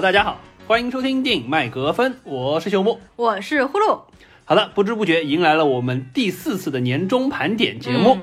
[0.00, 4.00] Hello，大家好，欢迎收听电影麦格芬，我是秀木，我是呼噜。
[4.46, 8.16] 好的，不知不觉迎来了我们第四次的年终盘点节目。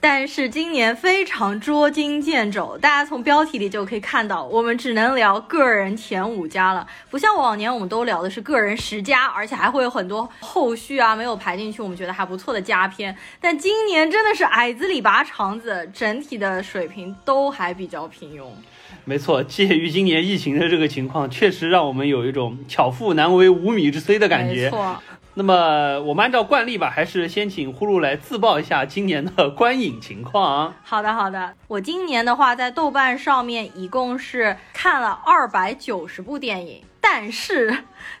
[0.00, 13.16] 但是今年非常捉襟见肘，大家从标题里就可以看到，我们只能聊个人前五家了，不像往年我们都聊的是个人十佳，而且还会有很多后续啊没有排进去，我们觉得还不错的佳片。
[13.40, 18.50] 但今年真的是矮子里拔肠子，整体的水平都还比较平庸。
[19.04, 24.64] 没错，介于今年疫情的这个情况，确实让我们有一种巧妇难为无米之炊的感觉。
[24.64, 24.96] 没错。
[25.36, 30.74] 那么我们按照惯例吧，还是先请呼噜来自报一下今年的观影情况啊。
[30.84, 31.54] 好的，好的。
[31.66, 37.76] 我今年的话，在豆瓣上面一共是看了二百九十部电影，但是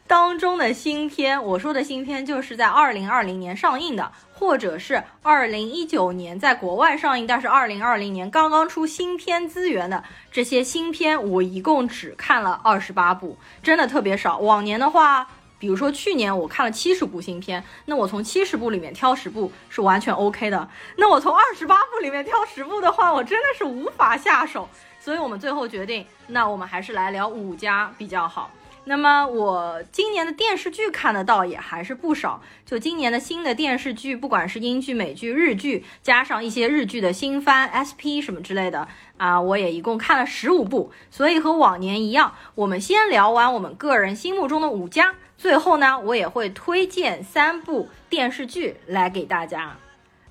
[0.08, 14.38] 当中的新片，我说的新片就是在二零二零年上映的，或者是二零一九年在国外上映，但是二零二零年刚刚出新片资源的这些新片，我一共只看了二十八部，真的特别少。
[14.38, 15.26] 往年的话。
[15.56, 20.68] 比如说去年我看了七十部新片，那我从七十部里面挑十部是完全 OK 的。
[20.96, 24.68] 那我从二十八部里面挑十部的话，我真的是无法下手。
[25.00, 28.50] 所以我们最后决定，那我们还是来聊五家比较好。
[28.86, 40.92] 那么我今年的电视剧看得到也还是不少，就今年的新的电视剧，不管是英剧、美剧、日剧，加上一些日剧的新番、SP 什么之类的啊，我也一共看了十五部。
[41.10, 45.14] 所以和往年一样，我们先聊完我们个人心目中的五家。
[45.38, 49.78] 最后呢，我也会推荐三部电视剧来给大家，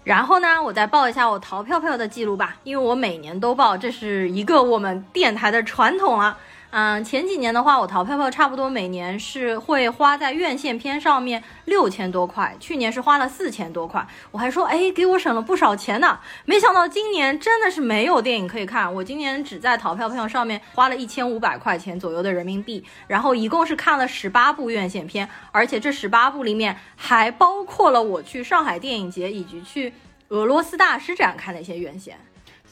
[0.04, 6.38] 然后呢，我再报一下我淘票票的记录吧，因为我每年都报，这是一个我们电台的传统了。
[6.76, 16.18] 嗯，前几年的话，我淘票票差不多每年是会花在院线片上面六千多块，去年是花了四千多块，我还说，哎，给我省了不少钱呢。
[16.46, 29.94] 没想到今年真的是没有电影可以看，我今年只在淘票票上面花了一千五百块钱左右的人民币，然后一共是看了十八部院线片，而且这十八部里面还包括了我去上海电影节以及去
[30.30, 32.18] 俄罗斯大师展看的一些院线。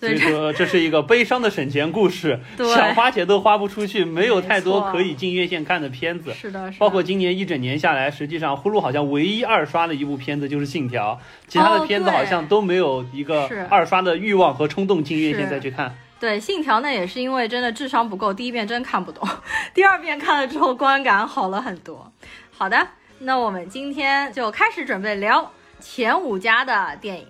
[0.01, 6.34] 所以说这是一个悲伤的省钱故事， 想花钱都花不出去，没有太多可以进院线看的片子。
[6.34, 11.13] 是的，包括今年一整年下来，实际上呼噜好像唯一二刷的一部片子就是《信条》，
[11.47, 15.95] 其他的片子好像都没有一个二刷的欲望和冲动进院线再去看。
[16.19, 19.28] 对，《信条》呢也是因为真的智商不够，第一遍真看不懂，
[19.73, 22.11] 第二遍看了之后观感好了很多。
[22.51, 22.88] 好的，
[23.19, 27.28] 那我们今天就开始准备聊前五家的电影。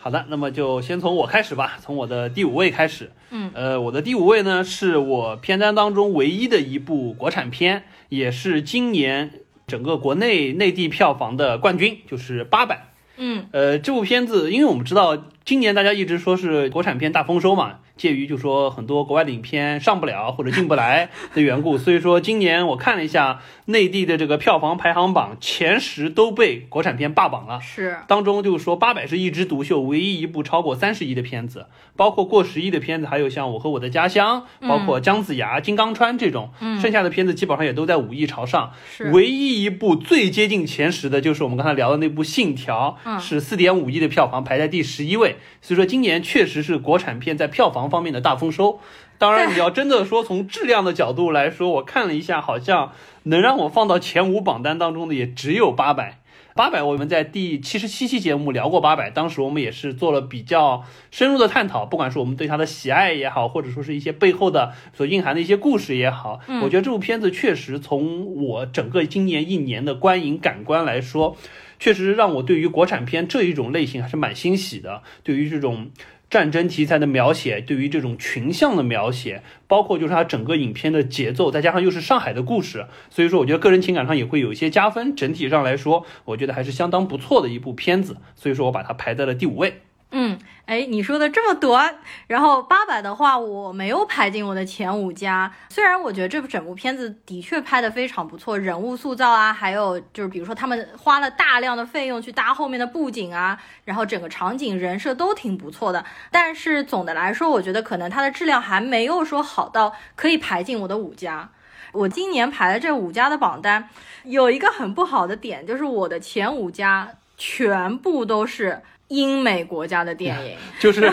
[0.00, 3.10] 好的，那么就先从我开始吧，从我的第五位开始。
[3.30, 9.32] 嗯，呃，我的第五位呢，是我片单当中唯一的一部国产片，也是今年
[9.66, 12.74] 整个国内内地票房的冠军，就是《八佰》。
[13.16, 17.80] 嗯，呃，这部片子，因为我们知道今年大家一直说是国产片大丰收嘛。
[17.98, 27.60] 介于就说很多国外的影片上不了或者进不来的缘故，所以说今年我看了一下内地的这个票房排行榜，前十都被国产片霸榜了。
[27.60, 31.66] 是，当中就是说八佰是一枝独秀，唯一一部超过三十亿的片子，
[31.96, 38.72] 包括过十亿的片子，还有像我和我的家乡，包括姜子牙、金刚川这种，剩下的片子基本上也都在五亿朝上。
[38.96, 45.36] 是，唯一一部最接近前十的就是我们刚才聊的那部《信条》，是四点五亿的票房排在第十一位。
[45.60, 47.87] 所以说今年确实是国产片在票房。
[47.88, 48.80] 方面的大丰收，
[49.18, 52.92] 当然你要真的说从质量的角度来说，我看了一下，好像
[53.24, 56.20] 能让我放到前五榜单当中的也只有八百。
[56.54, 60.82] 八百，我们在第七十七期节目聊过八百，当时我们也是做了比较
[61.12, 71.36] 深入的探讨，不管是我们对它的喜爱也好，或者说是一些背后的所蕴含的一些故事也好，我觉得这部片子确实从我整个今年一年的观影感官来说，
[71.78, 75.90] 确实让我对于国产片这一种类型还是蛮欣喜的，对于这种。
[76.30, 85.16] 战争题材的描写，对于这种群像的描写，包括就是它整个影片的节奏，再加上又是上海的故事，所以说我觉得个人情感上也会有一些加分。
[85.16, 89.80] 整体上来说，我觉得还是相当不错的一部片子，所以说我把它排在了第五位。
[90.10, 91.96] 嗯，哎，你说的这么短，
[92.28, 95.52] 然后八百的话我没有排进我的前五家。
[95.68, 106.02] 虽然我觉得这部整部片子的确拍的非常不错，人物塑造啊，还有就是比如说他们花了大量的费用去搭后面的布景啊，然后整个场景人设都挺不错的。
[106.30, 111.50] 但是总的来说，我觉得可能它的质量还没有说好到可以排进我的五家。
[111.92, 113.90] 我今年排的这五家的榜单
[114.24, 118.80] 有一个很不好的点，就是我的前五家全部都是。
[119.08, 121.10] 英美国家的电影， 就是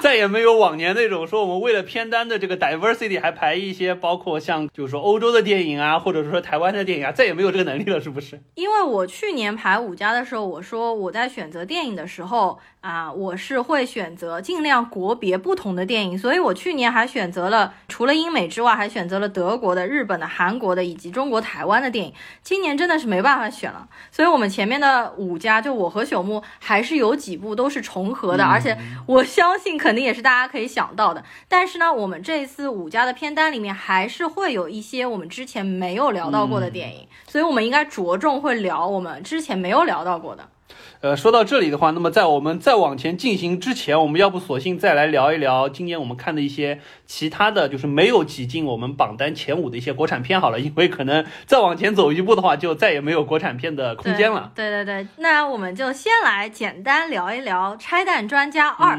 [0.00, 8.40] 再也没有往年那种说我们为了片单的这个 diversity 还排一些，包括像就是说欧洲的电影啊，或者说台湾的电影啊，再也没有这个能力了，是不是？
[8.54, 22.14] 因为我去年排五家的时候，我说我在选择电影的时候，啊，我是会选择尽量国别不同的电影，所以我去年还选择了除了英美之外，还选择了德国的、日本的、韩国的以及中国台湾的电影。
[22.40, 31.24] 今年真的是没办法选了，所以我们前面的五家，就我和朽木还是有几部都是重合的，而且我相信肯定也是大家可以想到的。
[31.48, 40.48] 但是呢，我们这次五家的片单里面还是会有一些我们之前没有聊到过的电影，所以我们应该着重会聊我们之前没有聊到过的。
[41.00, 54.50] 呃，说到这里的话，那么在我们再往前进行之前，我们要不索性再来聊一聊今年我们看的一些其他的就是没有挤进我们榜单前五的一些国产片好了，因为可能再往前走一步的话，就再也没有国产片的空间了。
[54.56, 58.96] 对对对，那我们就先来简单聊一聊《拆弹专家二》，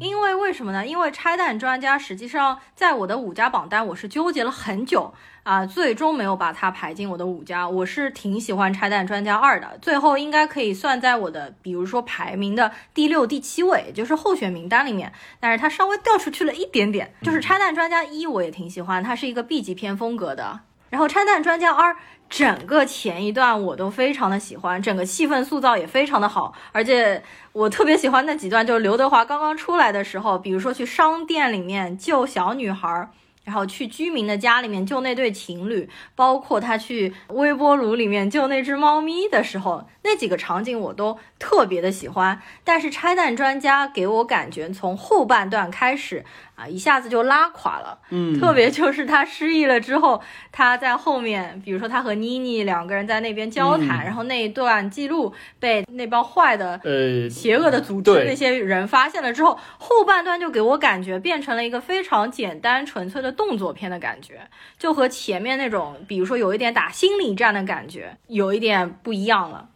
[0.00, 0.86] 因为为什么呢？
[0.86, 5.12] 因为《拆弹专家》实际上在我的五家榜单，我是纠结了很久。
[5.42, 7.68] 啊，最终没有把它排进我的五家。
[7.68, 15.12] 我是挺喜欢《拆弹专家二》的，最后应该可以算在我的，比如说排名的第六、第七位，就是候选名单里面。
[15.40, 17.12] 但是它稍微掉出去了一点点。
[17.22, 20.60] 就是《拆弹专家一》，我也挺喜欢，它是一个 B 级片风格的。
[20.90, 21.92] 然后《拆弹专家二》
[22.28, 33.10] 整个前一段我都非常的喜欢，整个气氛塑造也非常的好，而且我特别喜欢那几段，就是刘德华刚刚出来的时候，比如说去商店里面救小女孩。
[33.44, 42.40] 然后去居民的家里面救那对情侣，包括他去微波炉里面救那只猫咪的时候，那几个场景我都特别的喜欢。
[42.62, 46.24] 但是拆弹专家给我感觉从后半段开始。
[46.62, 47.98] 啊，一下子就拉垮了。
[48.10, 50.22] 嗯，特别就是他失忆了之后，
[50.52, 64.40] 他在后面，比如说他和妮妮两个人在那边交谈，然后那一段记录被那帮坏的、呃邪恶的组织那些人发现了之后，后半段就给我感觉变成了一个非常简单纯粹的动作片的感觉，
[64.78, 69.68] 就和前面那种，比如说有一点打心理战的感觉，有一点不一样了。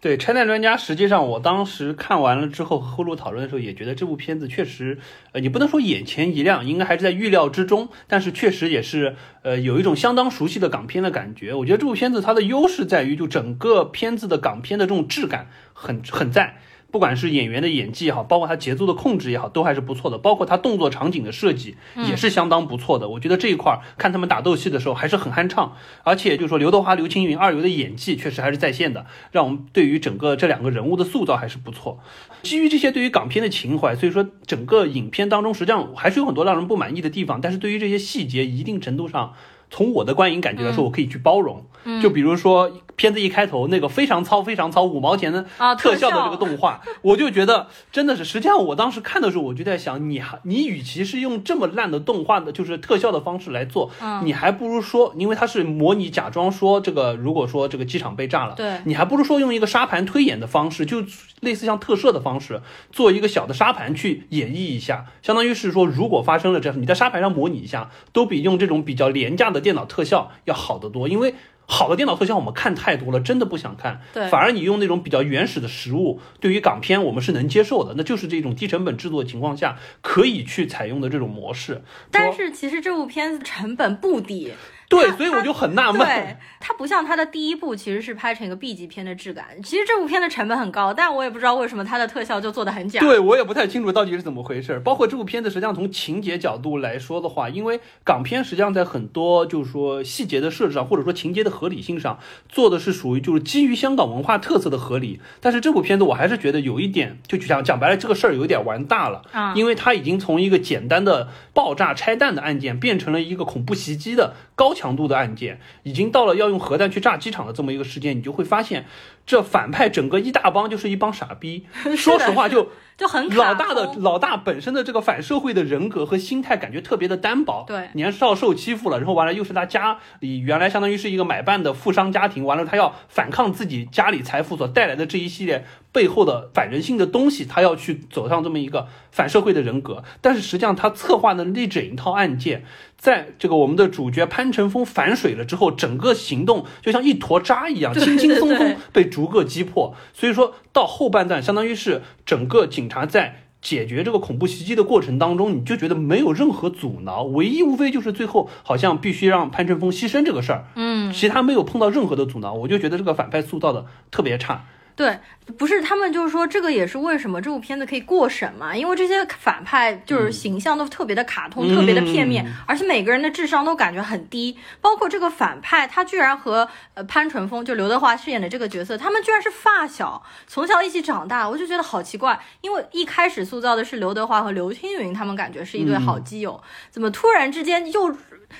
[0.00, 4.98] 对拆弹专家，实际上我当时看完了之后和后路讨论的时候，也觉得这部片子确实，
[5.32, 11.54] 呃，你不能说眼前一亮，应该还是在预料之中，但是确实也是，呃，有一种相当熟悉的港片的感觉。
[11.54, 16.56] 我觉得这部片子它的优势在于，就整个片子的港片的这种质感很很赞。
[16.96, 20.16] 不管是演员的演技也好，包括他节奏的控制也好，都还是不错的。
[20.16, 21.76] 包括他动作场景的设计
[22.08, 23.06] 也是相当不错的。
[23.06, 32.00] 我觉得这一块看他们打斗戏的时候还是很酣畅，而且就是说刘德华、刘青云二游的演技确实还是在线的，让我们对于整个这两个人物的塑造还是不错。
[32.42, 39.34] 基于这些对于港片的情怀，所以说整个影片当中实际上还是有很多让人不满意的地方，但是对于这些细节，一定程度上。
[39.68, 41.66] 从我的观影感觉来说，我可以去包容。
[42.00, 45.46] 就比如说片子一开头那个非常糙、非常糙五毛钱的
[45.78, 48.24] 特效的这个动画，我就觉得真的是。
[48.24, 53.90] 实际上我当时看的时候，我就在想，你还你与其是用这么烂的动画的，就是特效的方式来做，
[54.24, 61.02] 你还不如说，因为它是模拟假装说这个，如果说这个机场被炸了，对，你还不如说用一个沙盘推演的方式，就
[61.40, 69.60] 类似像特摄的方式，做一个小的沙盘去演绎一下，相当于是说，如果发生了这样，你在沙盘上模拟一下，都比用这种比较廉价的。
[69.66, 71.34] 电脑特效要好得多，因为
[71.66, 74.00] 好的电脑特效我们看太多了，真的不想看。
[74.14, 81.82] 对，反而你用那种比较原始的实物，对于港片我们是能接受的，那就是这种低成本制作的情况下可以去采用的这种模式。
[82.10, 84.52] 但是其实这部片子成本不低。
[84.90, 86.00] 对，所以我就很纳闷。
[86.06, 89.46] 对，它不像它的第一部，其实是拍成一个 B 级片的质感。
[89.62, 93.00] 其实这部片的成本很高，但我也不知道为什么它的特效就做的很假。
[93.00, 94.80] 对我也不太清楚到底是怎么回事。
[94.80, 105.20] 包括这部片子，实际上从情节角度来说的话，因为港片实际上在很多就是说细节的设置上，或者说情节的合理性上，做的是属于就是基于香港文化特色的合理。
[105.40, 115.58] 但是这部片子我还是觉得有一点，就讲讲白了，这个事儿有点玩大了啊，因为它已经从一个简单的爆炸拆弹的案件，变成了一个恐怖袭击的高强度的案件。
[115.82, 118.84] 已经到了要用核弹去炸机场的这么一个事件，你就会发现，
[119.24, 121.66] 这反派整个一大帮就是一帮傻逼。
[121.96, 127.64] 说实话，就就很老大的老大本身的这个反社会的人格和心态，感觉特别的单薄。
[127.66, 140.02] 对，年少受欺负了，然后完了又是他家里原来相当于是一个买办的富商家庭，完了他要反抗自己家里财富所带来的这一系列背后的反人性的东西，他要去走上这么一个反社会的人格。
[140.22, 142.64] 但是实际上他策划的那整一套案件。
[142.98, 149.94] 在这个我们的主角潘乘风反水了之后，整个行动就像一坨渣一样，轻轻松松被逐个击破。
[150.14, 164.66] 所以说到后半段，相当于是整个警察在解决这个恐怖袭击的过程当中，你就觉得没有任何阻挠，唯一无非就是最后好像必须让潘乘风牺牲这个事儿，嗯，其他没有碰到任何的阻挠，我就觉得这个反派塑造的特别差。
[164.96, 165.20] 对，
[165.58, 168.74] 不是他们就是说这个也是为什么这部片子可以过审嘛？
[168.74, 174.56] 因为这些反派就是形象都特别的卡通，特别的片面，而且每个人的智商都感觉很低。
[174.80, 182.40] 包括这个反派，他居然和呃潘淳风就刘德华饰演的这个角色，他们居然是发小，从小一起长大，我就觉得好奇怪。
[182.62, 188.16] 因为一开始塑造的是刘德华和刘青云，他们感觉是一对好基友，怎么突然之间又？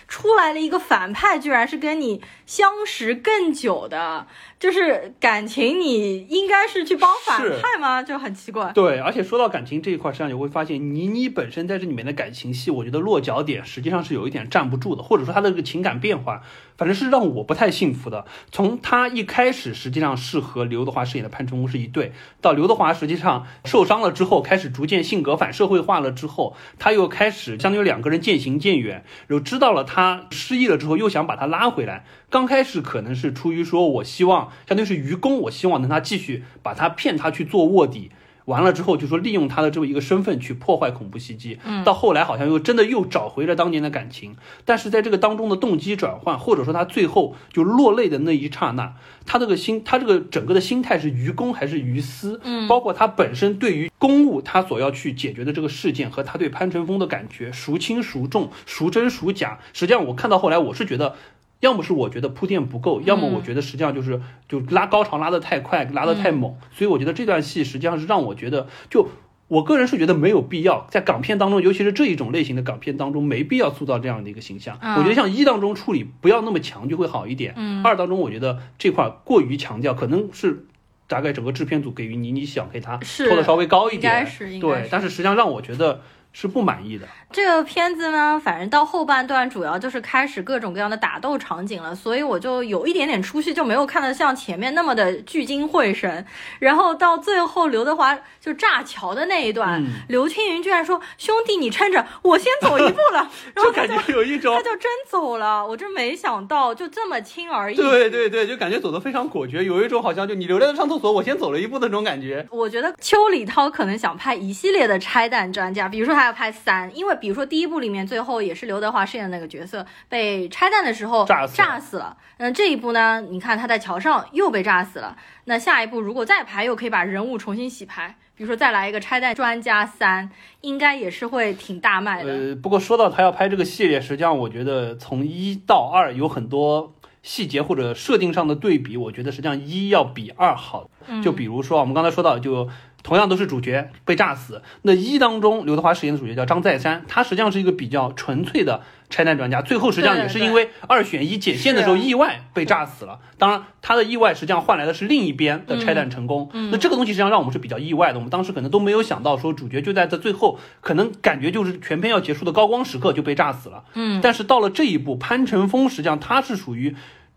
[0.08, 4.26] 出来了一个反派，居然是跟你相识更久的。
[4.58, 8.02] 就是感情，你应该是去帮反派吗？
[8.02, 8.72] 就很奇怪。
[8.72, 16.40] 对，而且说到感情这一块，实际上你会发现，倪妮本身在这里面的感情戏，我觉得落脚点实际上是有一点站不住的，或者说她的这个情感变化，
[16.78, 18.24] 反正是让我不太幸福的。
[18.50, 32.06] 从她一开始实际上是和刘德华饰演的潘成功是一对，到刘德华实际上受伤了之后，开始逐渐性格反社会化了之后，他又开始相当于两个人渐行渐远，又知道了他失忆了之后，又想把他拉回来。
[32.28, 38.10] 刚开始可能是出于说，我希望相当于是愚公，我希望能他继续把他骗他去做卧底，
[38.46, 41.58] 完了之后就说利用他的这么一个身份去破坏恐怖袭击。
[41.64, 52.40] 嗯，到后来好像又真的又找回了当年的感情，但是在这个当中的动机转换，或者说他最后就落泪的那一刹那，他这个心，他这个整个的心态是愚公还是愚私？
[52.44, 59.58] 嗯，包括他本身对于公务他所要去解决的这个事件和他对潘晨风的感觉孰轻孰重，孰真孰假？
[59.72, 61.16] 实际上我看到后来，我是觉得。
[61.60, 69.08] 要么是我觉得铺垫不够，要么我觉得实际上就是就拉高潮拉得太快，拉得太猛，所以我觉得这段戏实际上是让我觉得，就
[69.48, 74.78] 我个人是觉得没有必要在港片当中，尤其是这一种类型的港片当中，没必要塑造这样的一个形象。
[74.98, 77.54] 我觉得像一当中处理不要那么强就会好一点。
[77.82, 80.66] 二当中我觉得这块过于强调，可能是
[81.06, 84.26] 大概整个制片组给予你，你想给他拖的稍微高一点，
[84.60, 86.02] 对，但是实际上让我觉得。
[86.38, 87.08] 是不满意的。
[87.32, 96.26] 这个片子呢，反正到后半段主要就是开始各种各样的打斗场景了，所以我就有一点点出戏，就没有看得像前面那么的聚精会神。
[96.58, 103.30] 然后到最后刘德华就炸桥的那一段，刘青云居然说：“兄弟，你撑着，我先走一步了。
[103.56, 107.82] ”然后感觉有一种他就真走了，我真没想到就这么轻而易举。
[107.82, 112.46] 对对对，就感觉走得非常果决，有一种好像就你留在那上厕所，我先走了一步的那种感觉。
[112.50, 116.25] 我觉得邱礼涛可能想拍一系列的拆弹专家，比如说他。
[116.26, 122.16] 要拍三，因为比如说第一部里面最后也是刘德华饰演的那个角色被拆弹的时候炸炸死了。
[122.38, 125.16] 那，这一部呢，你看他在桥上又被炸死了。
[125.44, 130.28] 那下一步如果再拍，又可以把人物重新洗牌，比如说再来一个拆弹专家三，
[130.60, 132.32] 应该也是会挺大卖的。
[132.32, 136.92] 呃，不过说到他要拍这个系列，实际上我觉得从一到二有很多
[137.22, 140.90] 细节或者设定上的对比，我觉得实际上一要比二好。
[141.22, 142.68] 就比如说我们刚才说到就。
[143.06, 153.20] 同样都是主角被炸死，那一当中刘德华饰演的主角叫张再山，他实际上是一个比较纯粹的拆弹专家，最后实际上也是因为二选一捡线的时候意外被炸死了。
[153.38, 156.50] 当然，他的意外实际上换来的是另一边的拆弹成功。
[156.72, 163.84] 那这个东西实际上让我们是比较意外的，我们当时可能都没有想到说主角就在这最后，可能感觉就是全片要结束的高光时刻就被炸死了。
[163.94, 166.96] 嗯，但是到了这一步，潘乘风实际上他是属于。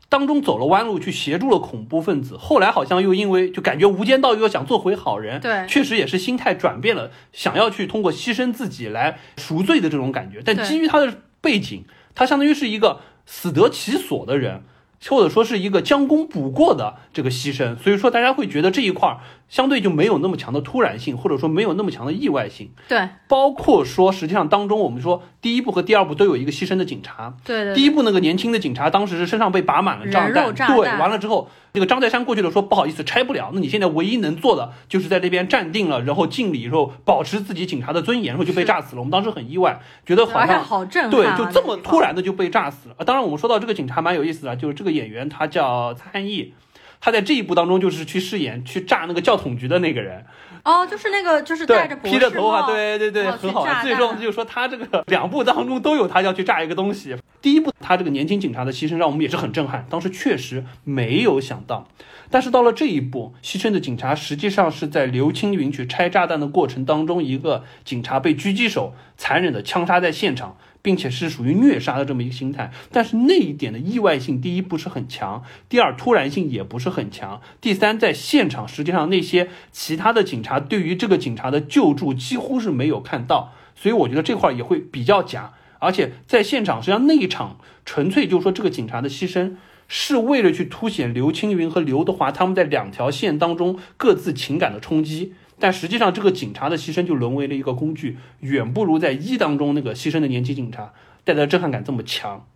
[0.09, 10.41] 当中走了弯路，去协助了恐怖分子，后来好像又因为就感觉无间道又要想做回好人，对，确实也是心态转变了，想要去通过牺牲自己来赎罪的这种感觉。
[10.43, 11.85] 但基于他的背景，
[12.15, 14.63] 他相当于是一个死得其所的人。
[15.07, 22.69] 或者说是一个将功补过的这个牺牲，所以说大家会觉得这一块儿相对就没有那么强的突然性，或者说没有那么强的意外性。
[22.87, 27.33] 对，包括说实际上当中我们说第一部和第二部都有一个牺牲的警察。
[27.45, 27.73] 对对。
[27.73, 38.99] 第一部那个年轻的警察当时是身上被拔满了炸弹，对，完了之后那个张再山过去了说不好意思拆不了，那你现在唯一能做的就是在这边站定了，然后敬礼，然后保持自己警察的尊严，然后就被炸死了。
[38.99, 42.95] 我们当时很意外，觉得好像好震撼，对，就这么突然的就被炸死了。
[43.05, 44.89] 当然我们说到这个警察蛮有意思的，就是这个。
[44.89, 46.51] 演员他叫蔡汉义，
[46.99, 50.25] 他在这一部当中就是去饰演去炸那个教统局的那个人。
[50.69, 53.65] 哦，就是那个就是戴着披着头发，对对对，很好。
[53.81, 57.15] 最终就说他这个 两部当中都有他要去炸一个东西。
[57.41, 61.87] 第一部他这个年轻警察的牺牲让我们也是很震撼，当时确实没有想到。
[62.29, 70.55] 但是到了这一步，牺牲的警察实际上是在刘青云去拆炸弹的过程当中，一个警察被狙击手残忍的枪杀在现场。
[70.89, 95.35] 并且是属于虐杀的这么一个心态，但是那一点的意外性，第一不是很强，第二突然性也不是很强，第三在现场实际上那些其他的警察对于这个警察的救助几乎是没有看到，所以我觉得这块儿也会比较假，而且在现场实际上那一场纯粹就是说这个警察的牺牲是为了去凸显刘青云和刘德华他们在两条线当中各自情感的冲击。
[95.59, 100.93] 但实际上，这个警察的牺牲就沦为了一个工具，远不如在一当中那个牺牲的年轻警察
[101.25, 102.47] 带来的震撼感这么强。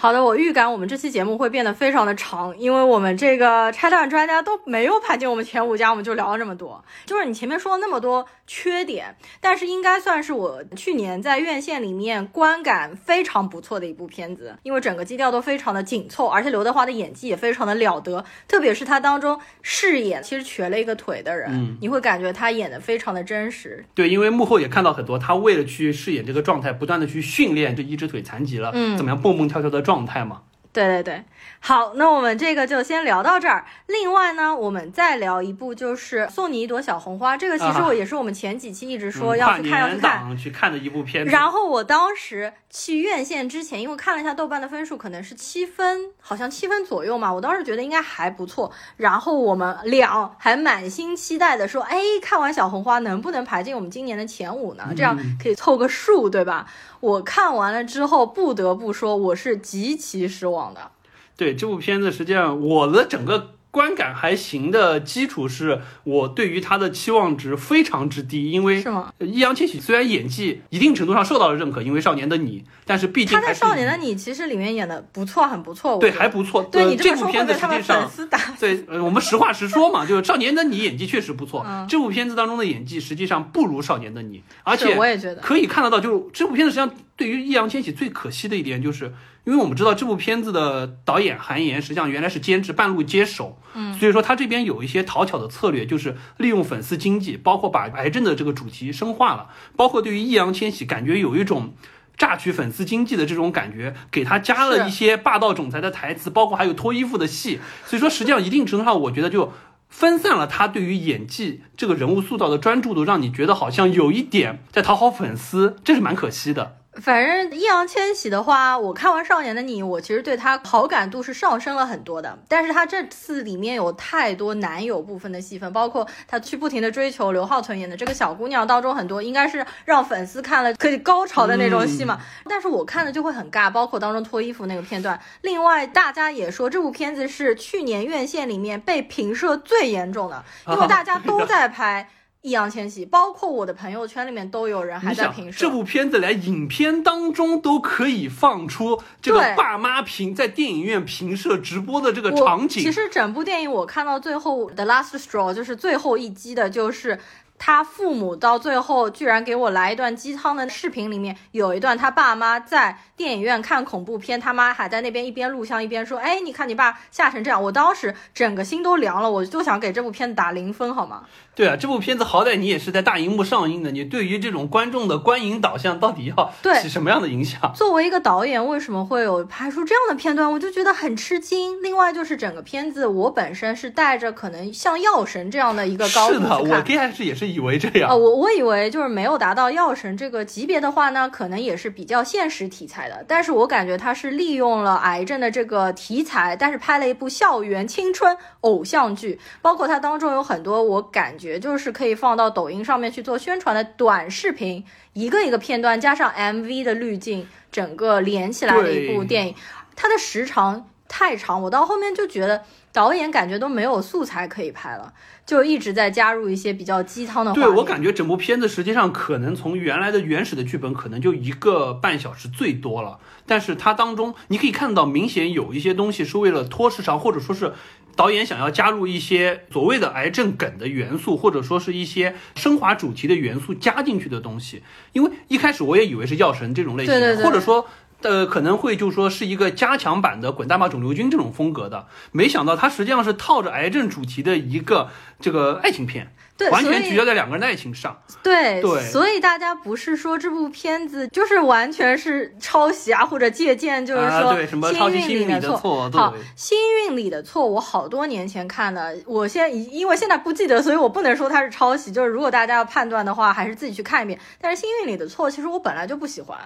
[0.00, 6.84] 好的，我预感我们这期节目会变得非常的长，因为我们这个拆弹专家都没有排进我们前五家，我们就聊了这么多。
[7.04, 23.84] 就是你前面说了那么多缺点，但是应该算是我去年在院线里面观感非常不错的一部片子，因为整个基调都非常的紧凑，而且刘德华的演技也非常的了得，特别是他当中饰演其实瘸了一个腿的人，你会感觉他演的非常的真实。
[23.96, 29.87] 对，因为幕后也看到很多，他为了去饰演这个状态，不断的去训练就一只腿残疾了，嗯，怎么样蹦蹦跳跳的。
[29.88, 31.24] 状态嘛，对对对，
[31.60, 33.66] 好，那我们这个就先聊到这儿。
[33.86, 37.36] 另外呢，我们再聊一部，就是《送你一朵小红花》。
[37.38, 41.30] 这个其实我也是我们前几期一直说要去看要去看去看的一部片子。
[41.30, 47.32] 然后我当时去院线之前，因为看了一下豆瓣的分数，可能是七分，好像七分左右嘛。
[47.34, 48.72] 我当时觉得应该还不错。
[48.96, 54.90] 然后我们俩还满心期待的说：“哎，看完小红花能不能排进我们今年的前五呢？
[54.96, 56.66] 这样可以凑个数，对吧？”
[57.00, 60.92] 我看完了之后，不得不说，我是极其失望的。
[61.38, 63.54] 对这部片子，实际上我的整个。
[63.70, 69.12] 观感还行的基础是我对于他的期望值非常之低，因为是吗？
[69.20, 75.98] 易烊千玺虽然演技一定程度上受到了认可，因为《少年的你》，但是毕竟他在《少年的你》其实里面演的不错，很不错。
[75.98, 76.62] 对，还不错。
[76.64, 78.10] 对，这部片子实际上，
[78.58, 81.64] 对，我们实话实说嘛，就是《少年的你》演技确实不错。
[81.86, 89.12] 这部片子当中的演技实际上不如《少年的你》，而且我也觉得可以看得到，就是这部片子实际上对于易烊千玺最可惜的一点就是。
[89.44, 101.72] 因为我们知道这部片子的导演韩延实际上原来是监制，半路接手，嗯，所以说他这边有一些讨巧的策略，就是利用粉丝经济，包括把癌症的这个主题深化了，包括对于易烊千玺，感觉有一种
[102.18, 109.54] 榨取粉丝经济的这种感觉，给他加了一些霸道总裁的台词，包括还有脱衣服的戏，所以说实际上一定程度上，我觉得就
[109.88, 116.74] 分散了他对于演技这个人物塑造的专注度，让你觉得好像有一点在讨好粉丝，这是蛮可惜的。
[117.00, 122.38] 反正易烊千玺的话，我看完《少年的你》，我其实对他好感度是上升了很多的。
[122.48, 132.18] 但是他这次里面有太多男友部分的戏份，包括他去不停的追求刘浩存演的这个小姑娘当中，很多应该是让粉丝看了可以高潮的那种戏嘛。
[132.48, 135.18] 但是我看了就会很尬，包括当中脱衣服那个片段。
[135.42, 142.08] 另外，大家也说这部片子是去年院线里面被评射最严重的， 因为大家都在拍。
[142.42, 152.82] 易烊千玺，包括我的朋友圈里面都有人还在评这部片子，连影片当中都可以放出这个爸妈评在电影院评射直播的这个场景。
[152.82, 157.18] 其实整部电影我看到最后的 last straw 就是最后一击的，就是
[157.58, 171.24] 他父母到最后居然给我来一段鸡汤的视频，里面有一段他爸妈在电影院看恐怖片，他妈还在那边一边录像一边说：“哎，你看你爸吓成这样。”我当时整个心都凉了，我就想给这部片子打零分，好吗？
[171.58, 177.72] 对啊，这部片子好歹你也是在大荧幕上映的，你对于这种观众的观影导向到底要起什么样的影响？
[177.74, 180.52] 作为一个导演，为什么会有拍出这样的片段？
[180.52, 181.82] 我就觉得很吃惊。
[181.82, 188.08] 另外就是整个片子，我本身是带着可能像药神这样的一个高度是的，我一开始也是以为这样。
[188.08, 193.24] 呃，我我以为就是没有达到药神这个级别的话呢，可能也是比较现实题材的。
[193.26, 201.47] 但是我感觉他是利用了癌症的这个题材，但是拍了一部校园青春偶像剧，包括它当中有很多我感觉。
[201.48, 204.84] 也就是可以放到抖音上面去做宣传的短视频，
[205.14, 209.54] 一个一个片段加上 MV 的滤镜，整个连起来的一部电影。
[209.96, 215.12] 它的时长太长，我到后面就觉得导演感觉都没有素材可以拍了，
[215.44, 217.52] 就一直在加入一些比较鸡汤的。
[217.52, 227.72] 对我感觉整部片子实际上可能从原来的原始的剧本可能就一个半小时最多了，但是它当中你可以看到明显有一些东西是为了拖时长，或者说是。
[228.18, 234.82] 导演想要加入一些所谓的癌症梗的元素，或者说是一些升华主题的元素加进去的东西。
[235.12, 237.86] 因为一开始我也以为是药神这种类型的，或者说
[238.22, 246.32] 呃可能会就说是一个加强版的《滚蛋吧肿瘤君》这种风格的，没想到它实际上是套着癌症主题的一个这个爱情片。
[246.56, 248.20] 对，完全聚焦在两个人的爱情上。
[248.42, 256.10] 对对，所以大家不是说这部片子就是完全是抄袭啊，或者借鉴，就是说什么抄袭幸运里的错。
[256.10, 256.76] 好，幸
[257.06, 262.10] 运里的错，我好多年前看的，我现在因为现在不记得，所以我不能说它是抄袭。
[262.10, 264.36] 就是如果大家要判断的话，还是自己去看一遍。
[264.60, 266.58] 但是幸运里的错，其实我本来就不喜欢。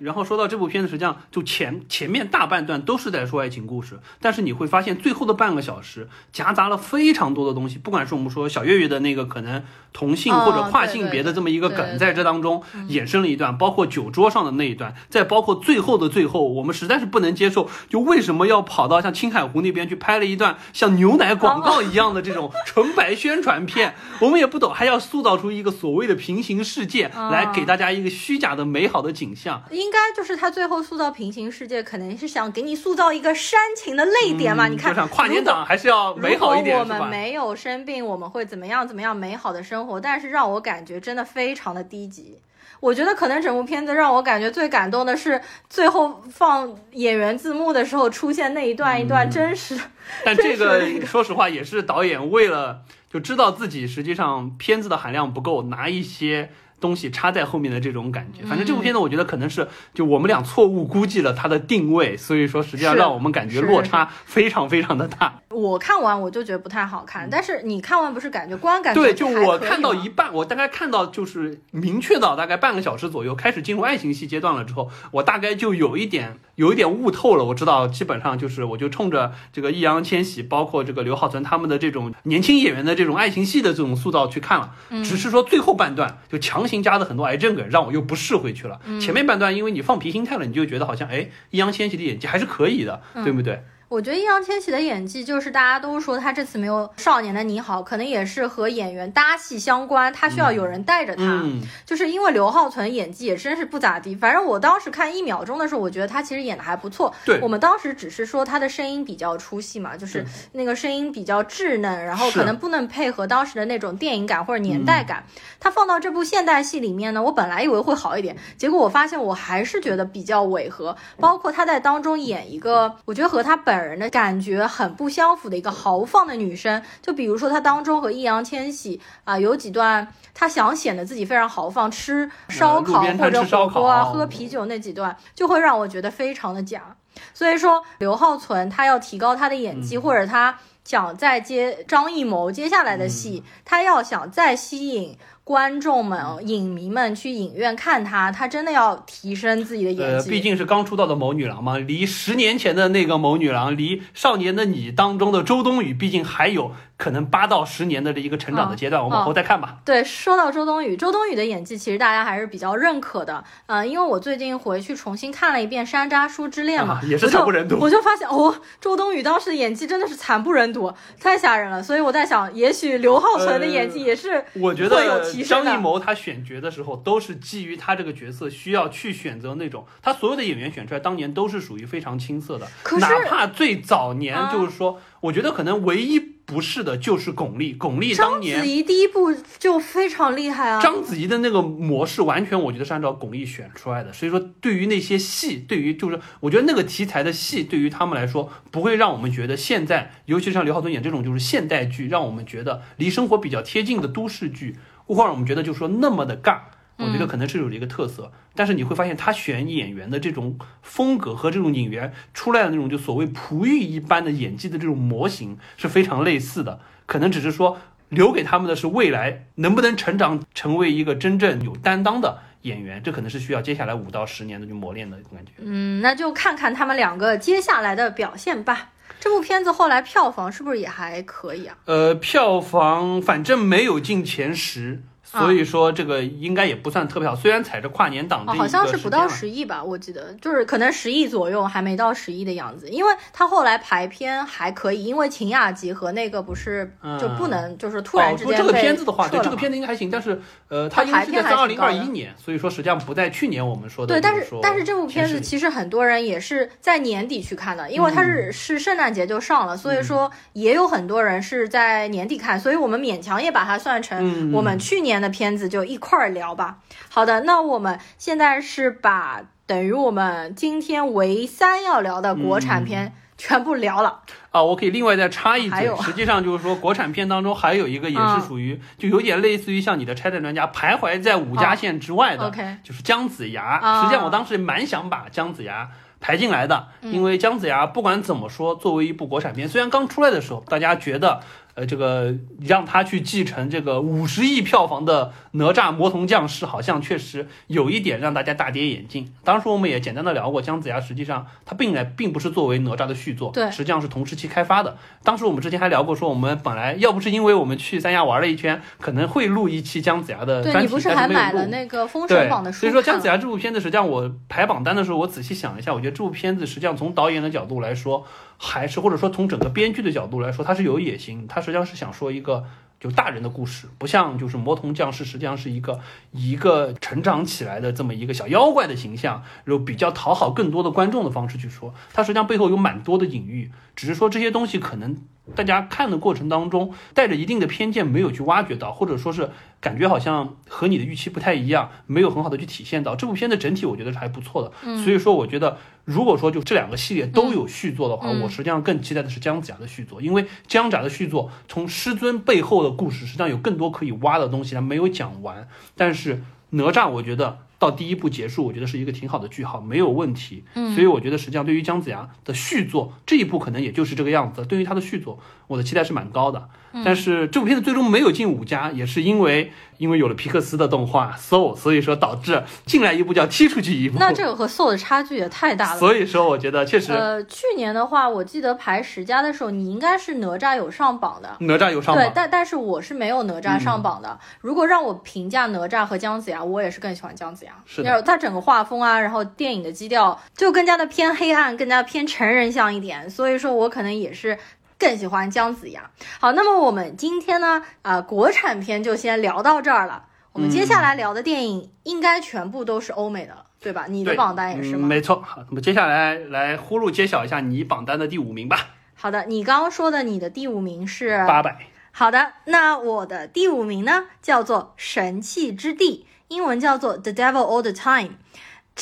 [0.00, 29.62] 然后说到这部片子，实际上就前前面大半段都是在说爱情故事，但是你会发现最后的半个小时夹杂了非常多的东西，不管是我们说小岳岳的那个可能同性或者跨性别的这么一个梗，在这当中衍生了一段，包括酒桌上的那一段，再包括最后的最后，我们实在是不能接受，就为什么要跑到像青海湖那边去拍了一段像牛奶广告一样的这种纯白宣传片，我们也不懂，还要塑造出一个所谓的平行世界来给大家一个虚假的美好的景象。
[29.70, 34.68] 应应该就是他最后塑造平行世界，可能是想给你塑造一个煽情的泪点嘛？
[34.68, 38.86] 你看，跨年档还是要美好一点，如果我们没有生病，我们会怎么样？
[38.86, 40.00] 怎么样美好的生活？
[40.00, 42.38] 但是让我感觉真的非常的低级。
[42.78, 49.76] 我觉得可能整部片子让我感觉最感动的是最后放演员字幕的时候出现那一段一段真实。
[50.24, 56.50] 但这个 说实话也是导演为了就知道自己实际上片子的含量不够，拿一些。
[56.80, 65.40] 东西插在后面的这种感觉，反正这部片子我觉得可能是就我们俩错误估计了它的定位，所以说实际上让我们感觉落差非常非常的大。
[65.50, 69.12] 我看完我就觉得不太好看，但是你看完不是感觉观感对？
[69.12, 77.44] 就我看到一半，我大概看到就是明确到大概半个小时左右开始进入爱情戏阶段了之后，我大概就有一点有一点悟透了。
[77.44, 84.72] 我知道基本上就是我就冲着这个易烊千玺，包括这个刘浩存他们的这种年轻演员的这种爱情戏的这种塑造去看了，
[85.04, 86.69] 只是说最后半段就强。
[86.70, 88.80] 新加的很多癌症梗让我又不适回去了。
[89.00, 93.64] 前面半段因为你放平心态了，你就觉得好像哎，易烊千玺的演技还是可以的，对不对？
[93.90, 101.42] 我觉得易烊千玺的演技，就是大家都说他这次没有少年的你好，可能也是和演员搭戏相关，他需要有人带着他。
[101.84, 107.12] 就是因为刘浩存演技也真是不咋地，反正我当时看一秒钟的时候，我觉得他其实演的还不错。
[107.24, 115.24] 对，我们当时只是说他的声音比较出戏嘛，就是那个声音比较稚嫩，然后可能不能配合当时的那种电影感或者年代感。
[115.58, 120.96] 他放到这部现代戏里面呢，我本来以为会好一点，结果我发现我还是觉得比较违和。
[121.18, 136.96] 包括他在当中演一个，我觉得和他本人的感觉很不相符的一个豪放的女生，就比如说她当中和易烊千玺啊有几段，她想显得自己非常豪放，吃烧烤或者火锅啊，喝啤酒那几段，就会让我觉得非常的假。
[137.34, 145.18] 所以说刘浩存他要提高他的演技，或者他想再接张艺谋接下来的戏，他要想再吸引。
[145.44, 150.30] 观众们、影迷们去影院看他，他真的要提升自己的演技。
[150.30, 156.72] 毕竟是刚出道的某女郎嘛，离十年前的那个某女郎，离《少年的你》当中的周冬雨，毕竟还有。
[157.00, 159.78] 可能八到十年的这一个成长的阶段，我们往后再看吧。
[159.86, 163.42] 对，说到周冬雨，周冬雨的演技其实大家还是比较认可的。
[163.68, 167.78] 嗯，因为我最近回去重新看了一遍《山楂树之恋》嘛， 也是惨不忍睹。
[167.80, 171.82] 我就发现哦，周冬雨当时的演技真的是惨不忍睹，太吓人了。
[171.82, 186.40] 所以我在想，也许刘浩存的演技也是我觉得张艺谋他选角的时候都是基于他这个角色需要去选择那种他所有的演员选出来，当年都是属于非常青涩的，哪怕最早年就是说，我觉得可能唯一。
[186.50, 187.78] 不是的，就是巩俐。
[187.78, 190.82] 巩俐当年章子怡第一部就非常厉害啊。
[190.82, 194.12] 章子怡的那个模式，完全我觉得是按照巩俐选出来的。
[194.12, 204.74] 所以说，对于那些戏，对于就是我觉得那个题材的戏，对于他们来说，不会让我们觉得现在，尤其像刘浩存演这种就是现代剧，让我们觉得离生活比较贴近的都市剧，
[205.14, 206.58] 会让我们觉得就是说那么的尬。
[207.02, 217.78] 我觉得可能是有一个特色，但是你会发现他选演员的这种风格和这种演员出来的那种就所谓璞玉一般的演技的这种模型是非常类似的，可能只是说
[218.10, 225.52] 留给他们的是未来能不能成长成为一个真正有担当的演员，这可能是需要接下来五到十年的去磨练的感觉。
[225.56, 228.90] 嗯，那就看看他们两个接下来的表现吧。
[229.20, 231.76] 这部片子后来票房是不是也还可以啊？
[231.84, 235.02] 呃，票房反正没有进前十。
[235.30, 242.88] 所以说这个应该也不算特别好，虽然踩着跨年档，好像是不到十亿吧，我记得就是可能十亿左右，还没到十亿的样子。
[242.88, 254.12] 因为他后来排片还可以，因为秦雅集和那个不是就不能就是突然之间这个片子的话，对这个片子应该还行，但是呃，它因为是在二零二一年，所以说实际上不在去年我们说的。
[254.14, 265.19] 对，但是但是这部片子其实很多人也是在年底去看的，因为它是是圣诞节就上了，所以说也有很多人是在年底看，所以我们勉强也把它算成我们去年。
[265.20, 266.78] 的片子就一块儿聊吧。
[267.08, 274.62] 好的，那我们现在是把等于我们今天唯三要聊的国产片全部聊了啊。
[274.62, 282.50] 我可以另外再插一嘴，实际上就是说国产片当中还有一个也是属于就有点类似于像你的拆弹专家徘徊在五家线之外的，
[282.82, 284.02] 就是姜子牙。
[284.02, 291.40] 实际上我当时蛮想把姜子牙排进来的，因为姜子牙不管怎么说，作为一部国产片，虽然刚出来的时候大家觉得。
[291.80, 299.32] 呃，这个让他去继承这个五十亿票房的哪吒魔童降世，好像确实有一点让大家大跌眼镜。
[299.42, 304.98] 当时我们也简单的聊过，姜子牙实际上它并来并不是作为哪吒的续作，对，实际上是同时期开发的。
[305.24, 312.80] 当时我们之前还聊过，说我们本来要不是因为我们去三亚玩了一圈，可能会录一期姜子牙的专题，对你不是还买了那个封神榜的书？
[312.80, 318.26] 所以说姜子牙这部片子，实际上我排榜单的时候，我仔细想一下，我觉得这部片子实际上从导演的角度来说。
[318.62, 322.62] 还是或者说从整个编剧的角度来说，他是有野心，他实际上是想说一个
[323.00, 325.98] 就大人的故事，不像就是魔童降世实际上是一个
[326.32, 333.70] 一个成长起来的这么一个小妖怪的形象，然后比较讨好更多的观众的方式去说，他实际上背后有蛮多的隐喻，
[334.00, 335.14] 只是说这些东西可能
[335.54, 343.14] 大家看的过程当中带着一定的偏见，没有去挖掘到，或者说是感觉好像和你的预期不太一样，没有很好的去体现到。
[343.14, 352.90] 这部片的整体我觉得是还不错的，所以说我觉得如果说就这两个系列都有续作的话，我实际上更期待的是姜子牙的续作，因为姜子牙的续作从师尊背后的。
[352.90, 355.68] 故事实际上有更多可以挖的东西，它没有讲完。
[355.96, 360.62] 但是哪吒，我觉得到第一部结束，我觉得是一个挺好的句号，没有问题。
[360.74, 364.66] 嗯，所以我觉得实际上对于姜子牙的续作这一部，可能也就是这个样子。
[364.66, 366.68] 对于他的续作，我的期待是蛮高的。
[367.04, 369.72] 但是这部片子最终没有进五家，也是因为。
[370.00, 374.18] 因为有了皮克斯的动画 Soul，所以说导致进来一部就要踢出去一部。
[374.18, 376.00] 那这个和 Soul 的差距也太大了。
[376.00, 377.12] 所以说，我觉得确实。
[377.12, 381.54] 呃，去年的话，我记得排十佳的时候，你应该是哪吒有上榜的。
[381.60, 382.24] 哪吒有上榜。
[382.24, 384.40] 对，但但是我是没有哪吒上榜的。
[384.62, 387.72] 如果让我评价哪吒和姜子牙，我也是更喜欢姜子牙。
[387.84, 388.22] 是的。
[388.22, 393.28] 他整个画风啊，然后电影的基调就更加的偏黑暗，更加偏成人向一点。
[393.28, 394.56] 所以说我可能也是。
[395.00, 396.10] 更喜欢姜子牙。
[396.38, 400.26] 好，那么我们今天呢，啊，国产片就先聊到这儿了。
[400.52, 404.04] 我们接下来聊的电影应该全部都是欧美的，对吧？
[404.08, 405.08] 你的榜单也是吗？
[405.08, 405.40] 没错。
[405.40, 408.90] 好，那么接下来来呼噜揭晓一下你榜单的第五名吧。
[409.14, 411.78] 好的，你刚刚说的你的第五名是八百。
[412.12, 418.28] 好的，那我的第五名呢，叫做《神器之地》，英文叫做《The Devil All the Time》。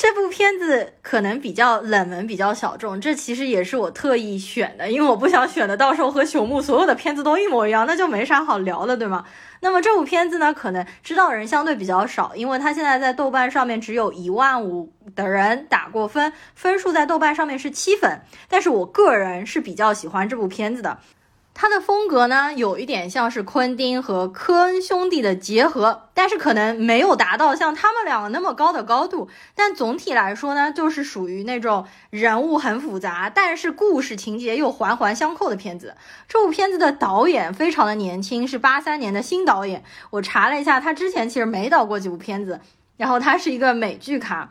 [0.01, 9.25] 这部片子可能比较冷门，比较小众，这其实也是我特意选的，因为我不想选的到时候和朽木所有的片子都一模一样，那就没啥好聊的，对吗？
[9.59, 20.97] 那么这部片子呢，可能知道人相对比较少，因为它现在在豆瓣上面只有一万五的人打过分，分数在豆瓣上面是七分，但是我个人是比较喜欢这部片子的。
[21.61, 29.27] 它的风格呢，有一点像是昆汀和科恩兄弟的结合，但是可能没有达到像他们两个那么高的高度。
[29.55, 35.97] 但总体来说呢，就是属于那种人物很复杂，但是故事情节又环环相扣的片子。
[36.29, 39.83] 这部片子的导演非常的年轻，是八三年的新导演。
[40.11, 42.61] 我查了一下，他之前其实没导过几部片子，
[42.95, 44.49] 然后他是一个美剧咖。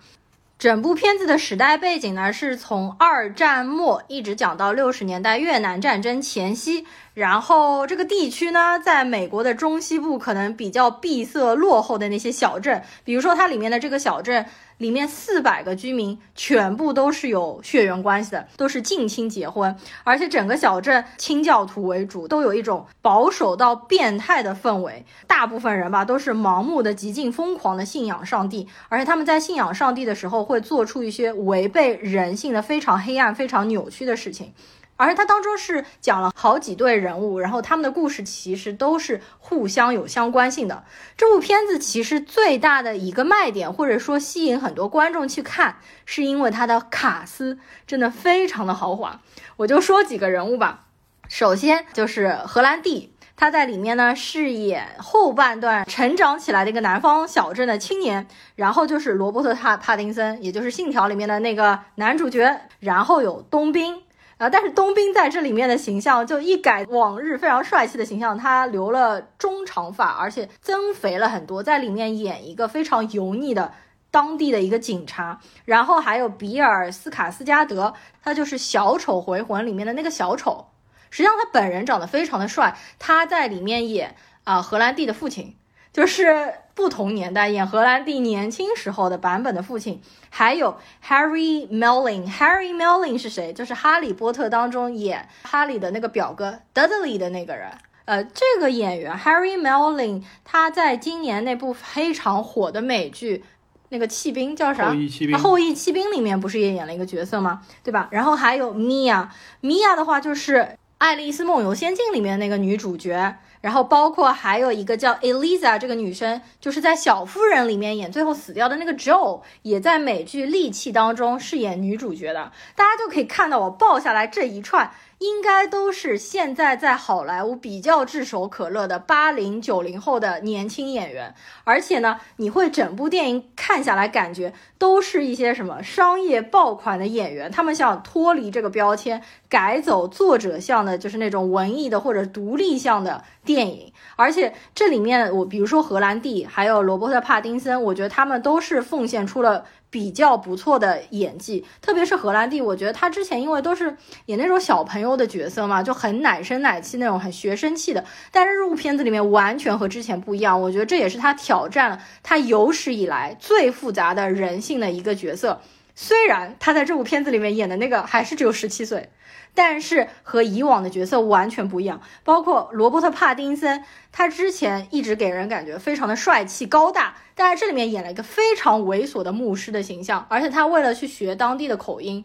[0.58, 6.84] 整部片子的时代背景呢，是从二战末一直讲到六十年代越南战争前夕。
[7.14, 14.46] 然后这个地区呢，在美国的中西部可能比较闭塞落后的那些小镇，比如说它里面的这个小镇
[14.78, 25.04] 里面四百个居民全部都是有血缘关系的，都是近亲结婚，而且整个小镇清教徒为主，都有一种保守到变态的氛围。
[25.26, 34.52] 大部分人吧都是盲目的、极尽疯狂的信仰上帝，而且他们在信仰上帝的时候会做出一些违背人性的非常黑暗、非常扭曲的事情。
[34.98, 40.84] 而它当中是讲了好几对人物，然后他们的故事其实都是互相有相关性的。
[41.16, 49.20] 这部片子其实最大的一个卖点，或者说吸引很多观众去看，是因为它的卡斯真的非常的豪华。
[49.56, 50.86] 我就说几个人物吧，
[51.28, 64.02] 首先就是荷兰弟，他在里面呢饰演后半段成长起来的一个南方小镇的青年，然后就是罗伯特·帕帕丁森，也就是《信条》里面的那个男主角，然后有冬兵。
[64.38, 64.48] 啊！
[64.48, 73.72] 但是冬兵在这里面的形象就一改往日非常帅气的形象，他留了中长发，而且增肥了很多，在里面演一个非常油腻的
[74.10, 75.40] 当地的一个警察。
[75.64, 80.68] 然后还有比尔斯卡斯加德，他就是《小丑回魂》里面的那个小丑。
[81.10, 85.56] 实际上他本人长得非常的帅，他在里面演啊荷兰弟的父亲，
[85.92, 86.54] 就是。
[86.78, 92.24] 不同年代演荷兰弟年轻时候的版本的父亲，还有 Harry Melling。
[92.30, 93.52] Harry Melling 是谁？
[93.52, 97.68] 就是《哈利波特》当中演哈利的那个表哥 Dudley 的那个人。
[98.04, 103.44] 呃，这个演员 Harry Melling，他在今年那部非常火的美剧，
[103.88, 104.90] 那个弃兵叫啥？
[104.90, 105.36] 后裔弃兵。
[105.36, 107.62] 后裔弃兵里面不是也演了一个角色吗？
[107.82, 108.06] 对吧？
[108.12, 110.58] 然后还有 Mia，Mia 的话就是
[110.98, 113.36] 《爱丽丝梦游仙境》里面那个女主角。
[113.60, 122.52] 然后包括还有一个叫 Eliza 这个女生，就是在《小妇人》里面演最后死掉的那个 Joe，也在美剧《利器》当中饰演女主角的。
[122.74, 124.90] 大家就可以看到我报下来这一串。
[125.18, 143.92] 应该都是现在在好莱坞比较炙手可热的八零九零后的年轻演员，而且呢，你会整部电影看下来，感觉都是一些什么商业爆款的演员，他们想脱离这个标签，改走作者向的，就是那种文艺的或者独立向的电影。
[144.14, 153.96] 而且这里面我比如说荷兰弟，还有罗伯特帕丁森，我觉得他们都是奉献出了比较不错的演技，特别是荷兰弟，我觉得他之前因为都是
[154.26, 158.04] 演那种小朋友的角色嘛，就很奶声奶气那种，很学生气的。
[158.30, 165.60] 但是日部片子里面完全和之前不一样，我觉得这也是他挑战了他有史以来最复杂的人性的一个角色。
[166.00, 169.10] 虽然他在这部片子里面演的那个还是只有十七岁。
[169.54, 173.82] 但是和以往的角色完全不一样，包括罗伯特·帕丁森，
[174.12, 182.24] 他之前一直给人感觉非常的帅气高大，但是这里面演了一个非常猥琐的牧师的形象，而且他为了去学当地的口音，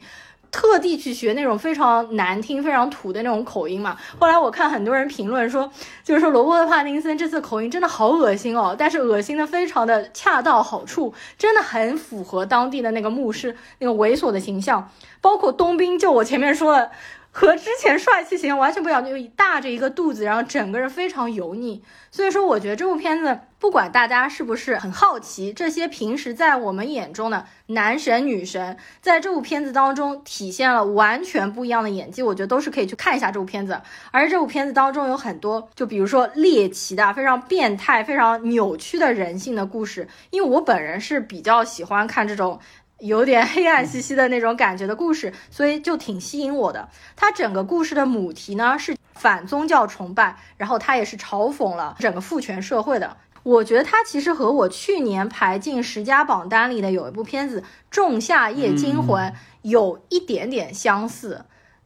[0.53, 3.97] 特地去学那种非常难听、非常土的那种口音嘛。
[4.19, 5.69] 后来我看很多人评论说，
[6.03, 14.89] 就是说罗伯特·帕丁森这次口音真的好恶心哦，但是恶心的非常的恰到好处，真的很符合当地的那个牧师那个猥琐的形象。
[15.19, 16.91] 包括冬兵，就我前面说的。
[17.35, 21.83] 和之前帅气形象完全不一样，就大着一个肚子，然后整个人非常油腻。
[22.11, 33.81] 所以说，我觉得这部片子，不管大家是不是很好奇，这些平时在我们眼中的男神女神，在这部片子当中体现了完全不一样的演技，我觉得都是可以去看一下这部片子。
[34.11, 42.59] 而这部片子当中有很多，就比如说猎奇的、非常变态、非常扭曲的人性的故事，因为我本人是比较喜欢看这种。
[42.99, 46.89] 有点黑暗兮兮的那种感觉的故事，所以就挺吸引我的。
[47.15, 53.17] 它整个故事的母题呢是反宗教崇拜，然后它也是嘲讽了整个父权社会的。
[53.43, 57.59] 我觉得它其实和我去年排进十佳榜单里的有一部片子
[57.91, 59.29] 《仲夏夜惊魂》
[59.63, 61.43] 有一点点相似。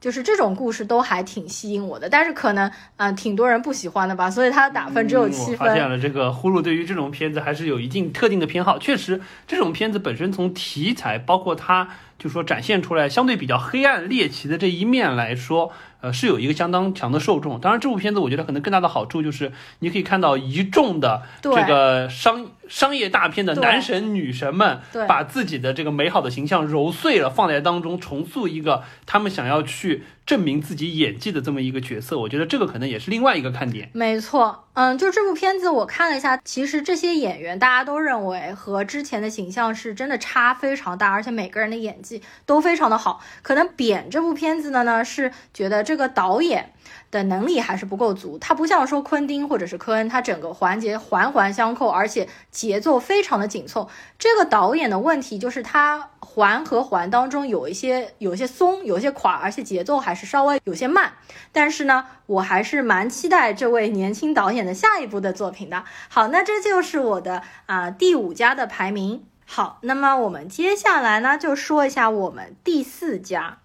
[0.08, 5.58] 就是这种故事都还挺吸引我的，但是可能嗯挺多人不喜欢的吧，所以它的打分只有七分。
[5.58, 15.74] 发现了这个呼噜对于这种片子还是有一定特定的偏好，确实这种片子本身从题材包括它就说展现出来相对比较黑暗猎奇的这一面来说。
[16.00, 17.60] 呃，是有一个相当强的受众。
[17.60, 32.20] 当然，这部片子我觉得可能更大的好处就是，你可以看到一众的这个商商业大片的男神女神们，把自己的这个美好的形象揉碎了放在当中，重塑一个他们想要去证明自己演技的这么一个角色。
[32.20, 33.90] 我觉得这个可能也是另外一个看点。
[33.94, 43.22] 没错，嗯，就这部片子我看了一下，其实这些演员大家都认为和之前的形象是真的差非常大，而且每个人的演技都非常的好。
[43.42, 45.78] 可能贬这部片子的呢是觉得。
[45.88, 46.74] 这个导演
[47.10, 53.90] 的能力还是不够足，他不像说昆汀或者是科恩，他整个环节环环相扣，而且节奏非常的紧凑。
[54.20, 61.14] 这个导演的问题就是他环和环当中有一些有些松，有些垮，而且节奏还是稍微有些慢。
[61.52, 65.84] 但是呢，我还是蛮期待这位年轻导演的下一部的作品的。
[66.10, 69.24] 好，那这就是我的啊第五家的排名。
[69.46, 73.60] 好，那么我们接下来呢就说一下我们第四家。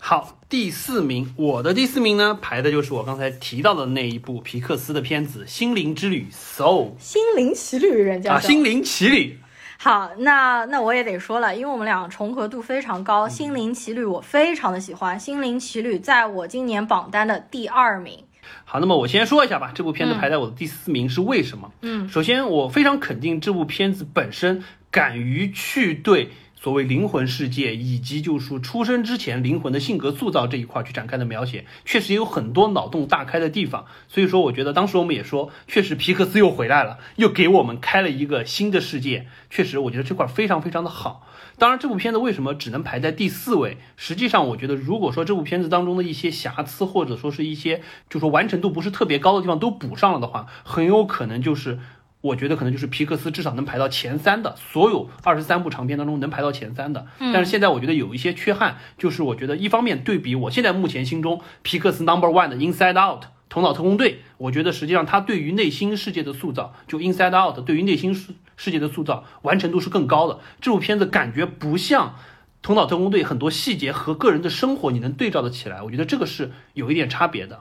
[0.00, 9.38] 好，第四名，我的第四名呢，排的就是我刚才提到的那一部皮克斯的片子《心灵之旅》，Soul，心灵奇旅，人家啊，心灵奇旅。
[9.76, 18.24] 好，那那我也得说了，因为我们俩重合度非常高，《心灵奇旅》我非常的喜欢，《心灵奇旅》在我今年榜单的第二名。
[18.64, 21.70] 好，那么我先说一下吧，这部片子排在我的第四名是为什么？
[21.82, 26.30] 嗯，首先我非常肯定这部片子本身敢于去对。
[26.60, 33.86] 所谓灵魂世界，以及就是说出生之前灵魂的性格塑造这一块去展开的描写，确实也有很多脑洞大开的地方。
[34.08, 39.28] 所以说，我觉得当时我们也说，确实皮克斯又回来了，又给我们开了一个新的世界。
[39.48, 41.24] 确实，我觉得这块非常非常的好。
[41.58, 43.78] 当然，这部片子为什么只能排在第四位？
[43.96, 51.78] 实际上，我觉得如果说这部片子当中的一些瑕疵，或者说是一些就说完成度不是特别高的地方都补上了的话，很有可能就是。
[52.20, 57.06] 我觉得可能就是皮克斯至少能排到前三的，所有二十三部长片当中能排到前三的。
[57.18, 70.40] 但是现在我觉得有一些缺憾，就是我觉得一方面对比我现在目前心中皮克斯 Number One 的 Inside Out 头脑特工队，我觉得实际上它对于内心世界的塑造，就 Inside Out 对于内心世世界的塑造完成度是更高的。
[70.60, 72.16] 这部片子感觉不像
[72.60, 77.60] 头脑特工队很多细节和个人的生活你能对照的起来，我觉得这个是有一点差别的。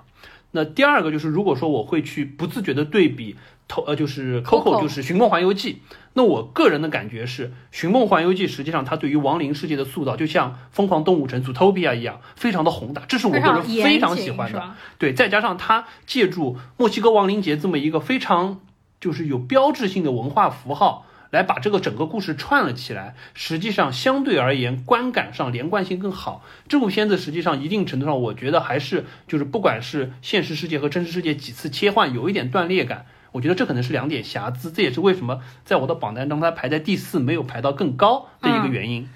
[0.51, 3.35] 那第二个就是，如果说我会去不自觉的对比。
[3.69, 5.73] 头呃就是 Coco 就是《寻梦环游记》，
[6.13, 14.71] 那我个人的感觉是，《寻梦环游记》实际上它对于亡灵世界的塑造，就像《疯狂动物城》Zootopia 一样，非常的宏大，这是我个人非常喜欢的。
[14.97, 18.61] 对，再加上它借助墨西哥亡灵节这么一个非常
[19.01, 26.43] 就是有标志性的文化符号，来把这个整个故事串了起来，实际上相对而言观感上连贯性更好。
[26.67, 33.05] 这部片子实际上一定程度上，我觉得还是就是不管是现实世界和真实世界几次切换，有一点断裂感。
[33.33, 39.07] 我觉得这可能是两点瑕疵，这也是为什么在我的榜单中它排在第四，没有排到更高的一个原因。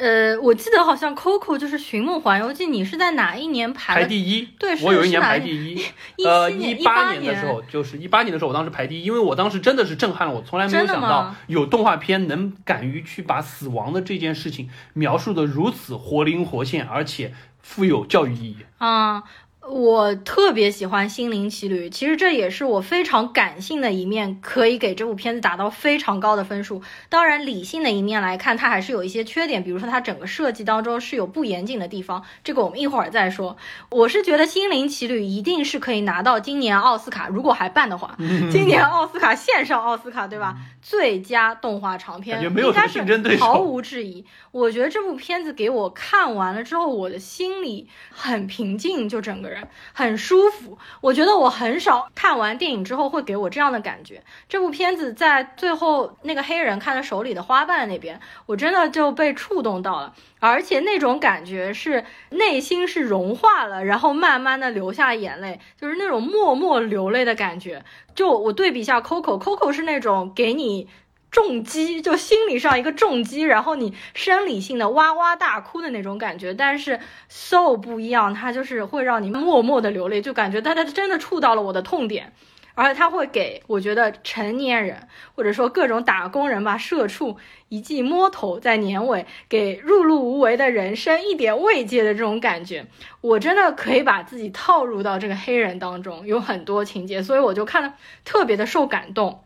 [0.00, 4.48] 呃，我记得好像 Coco 就是《寻梦环游记》，你是在哪一年排排第一？
[4.58, 5.84] 对，我有一年排第一。
[6.24, 18.56] 呃，一八年的时候，就是一八年的时候，我当时排第一，因为我当时真的是震撼了我，从来没有想到有动画片能敢于去把死亡的这件事情描述的如此活灵活现，而且富有教育意义。
[18.78, 19.22] 啊。
[19.68, 26.82] 我特别喜欢《心灵奇旅》，其实这也是我非常感性的一面，可以给这部片子打到非常高的分数。
[27.10, 33.56] 当然，理性的一面来看，它还是有一些缺点，比如说它整个设计当中是有不严谨的地方，这个我们一会儿再说。
[33.90, 38.16] 我是觉得《心灵奇旅》一定是可以拿到今年奥斯卡，如果还办的话，
[38.50, 40.56] 今年奥斯卡线上奥斯卡，对吧？
[40.80, 43.04] 最佳动画长片应该是
[43.38, 44.24] 毫无质疑。
[44.50, 49.49] 我觉得这部片子给我看完了之后，我的心里很平静，就整个
[49.92, 50.78] 很舒服。
[51.00, 54.22] 我觉得我很少看完电影之后会给我这样的感觉。
[54.48, 67.84] 这部片子在最后那个黑人看他手里的花瓣那边，我真的就被触动到了，而且那种感觉是内心是融化了，然后慢慢的流下眼泪，就是那种默默流泪的感觉。
[68.14, 70.88] 就我对比一下，Coco，Coco 是那种给你
[71.30, 76.52] 重击，就心理上一个重击，然后你生理性的哇哇大哭的那种感觉。
[76.54, 82.32] 但是 So 不一样，它就是会让你默默的流泪，就感觉它它真的触到了我的痛点。
[82.76, 87.36] 而且他会给我觉得成年人或者说各种打工人吧，社畜
[87.68, 92.86] 一记摸头，在年尾给碌碌无为的人生一点慰藉的这种感觉，
[93.20, 99.44] 我真的可以把自己套入到这个黑人当中，有很多情节，所以我就看了特别的受感动。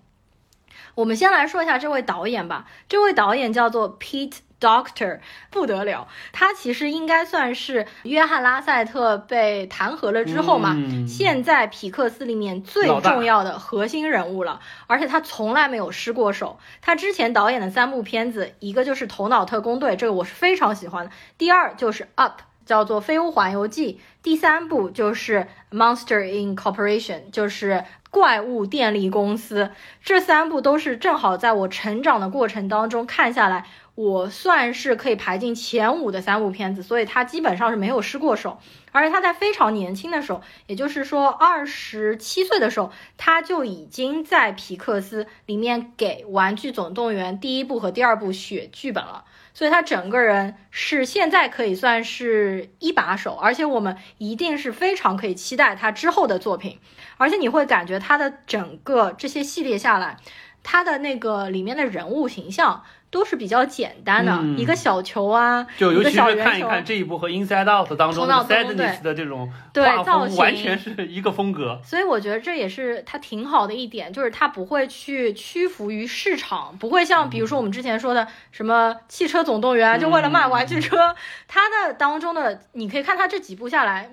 [0.95, 4.39] 我们先来说一下这位导演吧，这位导演叫做 Pete。
[4.61, 5.19] Doctor
[5.51, 10.75] 不得了，他其实应该算是约翰拉塞特被弹劾了之后嘛，
[11.07, 14.61] 现在皮克斯里面最重要的核心人物了。
[14.87, 16.59] 而且他从来没有失过手。
[16.81, 27.85] 他之前导演的三部片子，一个就是《头脑特工队》，这个我是非常喜欢的；第二就是《Up》，叫做《飞屋环游记》；第三部就是《Monster Incorporation》，就是
[28.15, 29.73] 怪物电力公司。
[30.01, 33.67] 这三部都是正好在我成长的过程当中看下来。
[33.97, 38.59] 我算是可以排进前五的三部片子，所以他基本上是没有失过手。
[38.93, 49.25] 而且他在非常年轻的时候，也就是说二十七岁的时候，他就已经在皮克斯里面给《玩具总动员》第一部和第二部写剧本了。
[49.55, 56.79] 所以他整个人是现在可以算是一把手，而且我们一定是非常可以期待他之后的作品。
[57.17, 60.19] 而且你会感觉他的整个这些系列下来，
[60.63, 62.83] 他的那个里面的人物形象。
[63.15, 71.81] 都是比较简单的，一个小球啊，就尤其是看一看这一部和 Inside Out 当中的 Sadness 的这种画风，完全是一个风格。
[71.85, 81.15] 所以我觉得这也是它挺好的一点，就是它不会去屈服于市场，不会像比如说我们之前说的什么汽车总动员，就为了卖玩具车，
[81.47, 84.11] 它的当中的你可以看它这几部下来。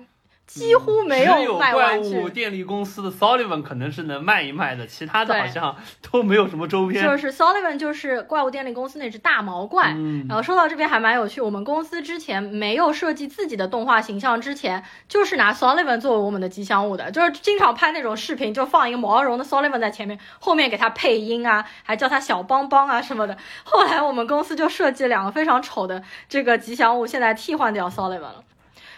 [0.54, 2.10] 几乎没有卖玩具。
[2.10, 5.76] 怪物电力公司的 Sullivan 可能是能卖一卖的，其他的好像
[6.10, 7.02] 都没有什么周边。
[7.04, 9.94] 就是 Sullivan 就是怪物电力公司那只大毛怪。
[9.96, 10.26] 嗯。
[10.28, 23.36] 然后说到这边还蛮有趣，我们公司之前没有设计自己的动画形象之前，就是拿 Sullivan 作为我们的吉祥物的，就是经常拍那种视频，就放一个毛茸的 Sullivan 在前面，后面给他配音啊，还叫他小邦邦啊什么的。
[23.64, 28.44] 后来我们公司就设计了两个非常丑的这个吉祥物，现在替换掉 Sullivan 了。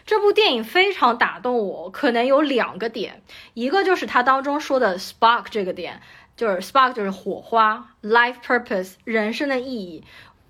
[0.07, 3.23] 这部电影非常打动我，可能有两个点，
[3.55, 6.03] 一个就是它当中说的 spark 这个点，
[6.37, 10.05] 就是 spark 就是火花，life purpose 人生的意义，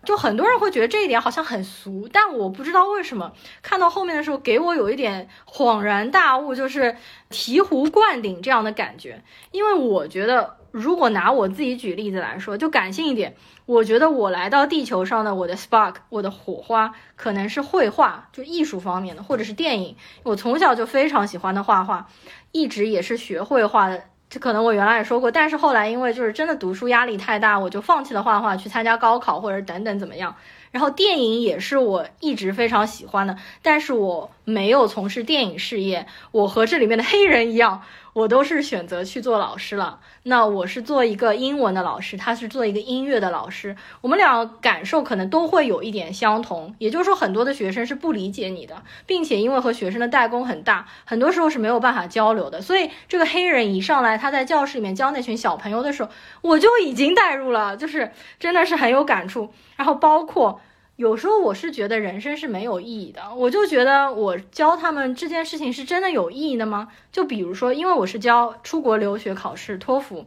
[0.05, 3.33] 就很多人会觉得这一点好像很俗，但我不知道为什么
[3.63, 6.97] 看到后面的时候给我有一点恍然大悟，就是
[7.31, 13.37] 醍醐灌顶这样的感觉，因为我觉得如果拿我自己举例子来说，就感性一点。
[13.65, 19.95] 我觉得我来到地球上的我的 spark，我的火花可能是绘画，就艺术方面的，或者是电影。
[20.25, 22.09] 我从小就非常喜欢的画画，
[22.51, 24.03] 一直也是学绘画的。
[24.29, 30.35] 这可能我原来也说过，但是后来因为就是真的读书压力太大，我就放弃了画画，去参加高考或者等等怎么样。
[30.73, 36.09] 然后电影也是我一直非常喜欢的，但是我没有从事电影事业。
[36.33, 37.83] 我和这里面的黑人一样。
[38.15, 40.01] 我都是选择去做老师了。
[40.23, 43.77] 那我是做一个英文的老师，他是做一个音乐的老师。
[44.01, 52.63] 我们俩感受可能都会有一点相同，也就是说，很多的学生是不理解你的，并且因为和学生的代沟很大，很多时候是没有办法交流的。
[52.63, 56.11] 所以这个黑人一上来，他在教室里面教那群小朋友的时候，
[56.41, 59.53] 我就已经带入了，就是真的是很有感触。
[59.77, 60.61] 然后包括。
[60.97, 66.89] 有时候我是觉得人生是没有意义的，我就觉得我教他们这件事情是真的有意义的吗？
[67.11, 70.25] 就比如说，因为我是教出国留学考试托福，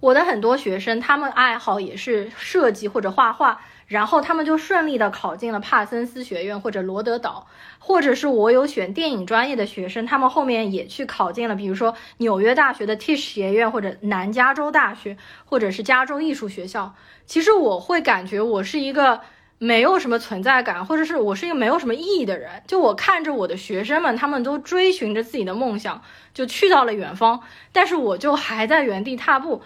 [0.00, 7.46] 我的很多学生他们爱好也是设计或者画画，然后他们就顺利的考进了帕森斯学院或者罗德岛，
[7.78, 16.94] 或者是我有选电影专业的学生，他们后面也去考进了，比如说纽约大学的 Tisch 学院或者南加州大学，或者是加州艺术学校。
[17.24, 19.22] 其实我会感觉我是一个。
[19.64, 22.50] 没有什么存在感，或者是我是一个没有什么意义的人。
[22.66, 26.02] 就我看着我的学生们，他们都追寻着自己的梦想，
[26.34, 27.40] 就去到了远方，
[27.72, 29.62] 但是我就还在原地踏步。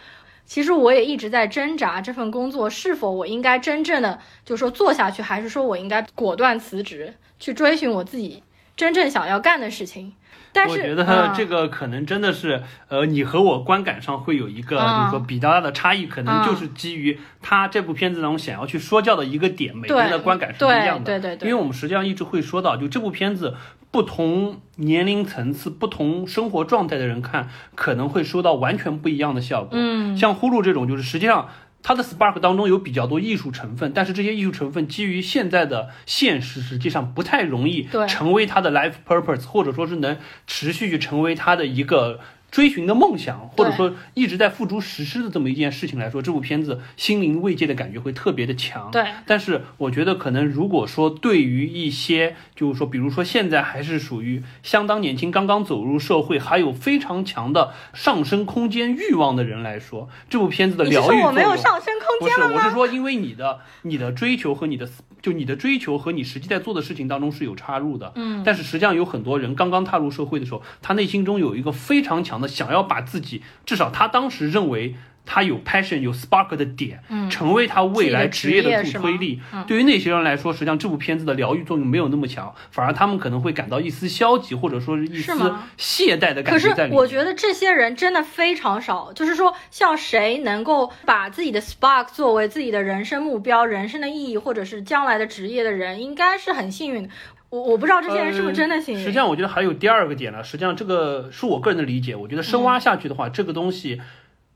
[0.46, 8.44] 其实我也一直在挣扎，这份工作是否我应该真正的就是说做下去，还是说我应该果断辞职，去追寻我自己
[8.78, 10.14] 真正想要干的事情。
[10.50, 21.04] 但是我觉得这个可能真的是，呃，你和我观感上会有一个，就是说比较大的差异，可能就是基于他这部片子当中想要去说教的一个点，每个人的观感是不一样的。
[21.04, 21.48] 对对对。
[21.48, 23.56] 因为我们实际上一直会说到，就这部片子
[23.90, 29.70] 不同年龄层次、不同生活状态的人看，可能会收到完全不一样的效果。
[29.72, 30.16] 嗯。
[30.16, 31.48] 像呼噜这种，就是实际上。
[31.82, 42.20] 它的 Spark 当中有比较多艺术成分，但是这些艺术成分基于现在的现实，实际上不太容易成为它的 life purpose，或者说是能持续去成为它的一个。
[42.51, 48.90] 追寻的梦想，或者说一直在付诸实施的这么一件事情来说，这部片子心灵慰藉的感觉会特别的强。
[48.90, 64.88] 对，但是我觉得可能如果说对于一些，就是说，比如说现在还是属于相当年轻，刚刚走入社会，还有非常强的上升空间欲望的人来说，这部片子的疗愈作用，我没有上升空间不是，我是说，因为你的你的追求和你的。
[65.20, 74.95] 就你的追求和你实际在做的事情当中是有插入的，嗯，但是实际上有很多人刚刚踏入社会的时候，他内心中有一个非常强的想要把自己，至少他当时认为。
[75.30, 79.39] 他有 passion 有 spark 的点，嗯，成为他未来职业的助推力。
[79.53, 86.89] 嗯，对于那些人来说，实际上这部片子的疗愈作用没有那么强，反而他们可能会感到一丝消极，或者说是一丝懈怠的感觉在里面。
[86.89, 97.11] 可是我觉得这些人真的非常少，就是说像谁能够把自己的 spark 作为自己的人生目标、人生的意义，或者是将来的职业的人，应该是很幸运的。
[97.51, 99.01] 我我不知道这些人是不是真的幸运。
[99.01, 100.42] 实际上，我觉得还有第二个点呢。
[100.44, 102.14] 实际上，这个是我个人的理解。
[102.14, 104.01] 我觉得深挖下去的话，这个东西。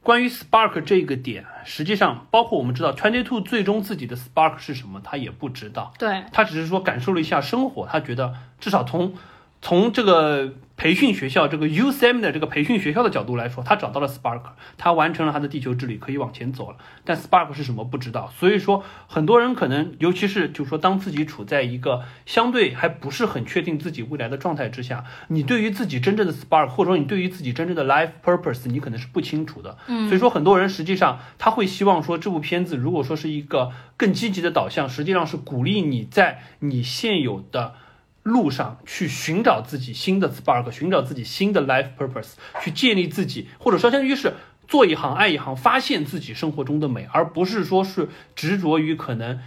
[0.03, 5.93] 关于 Spark 这个点，实际上包括我们知道 Twenty Two 最终自己的 Spark 是什么，他也不知道。
[5.99, 9.14] 对，他只是说感受了一下生活，他觉得至少从
[9.61, 10.55] 从这个。
[10.83, 14.43] 培训学校这个 UCM 的这个培训学校的角度来说，他找到了 Spark，
[14.76, 16.76] 他完成了他的地球之旅，可以往前走了。
[17.05, 29.78] 但 Spark 是什么不知道，所以说很多人可能，尤其是就是说，当自己处在一个相对还不是很确定自己未来的状态之下，你对于自己真正的 Spark，或者说你对于自己真正的 Life Purpose，你可能是不清楚的。
[29.87, 37.74] 嗯，所以说很多人实际上他会希望说，这部片子如果说是一个更积极的导向，实际上是鼓励你在你现有的。
[38.22, 44.34] 路上去寻找自己新的 spark，寻找自己新的 life purpose，去建立自己，或者说相当于是
[44.68, 49.40] 做一行爱一行，发现自己生活中的美，而不是说是执着于可能。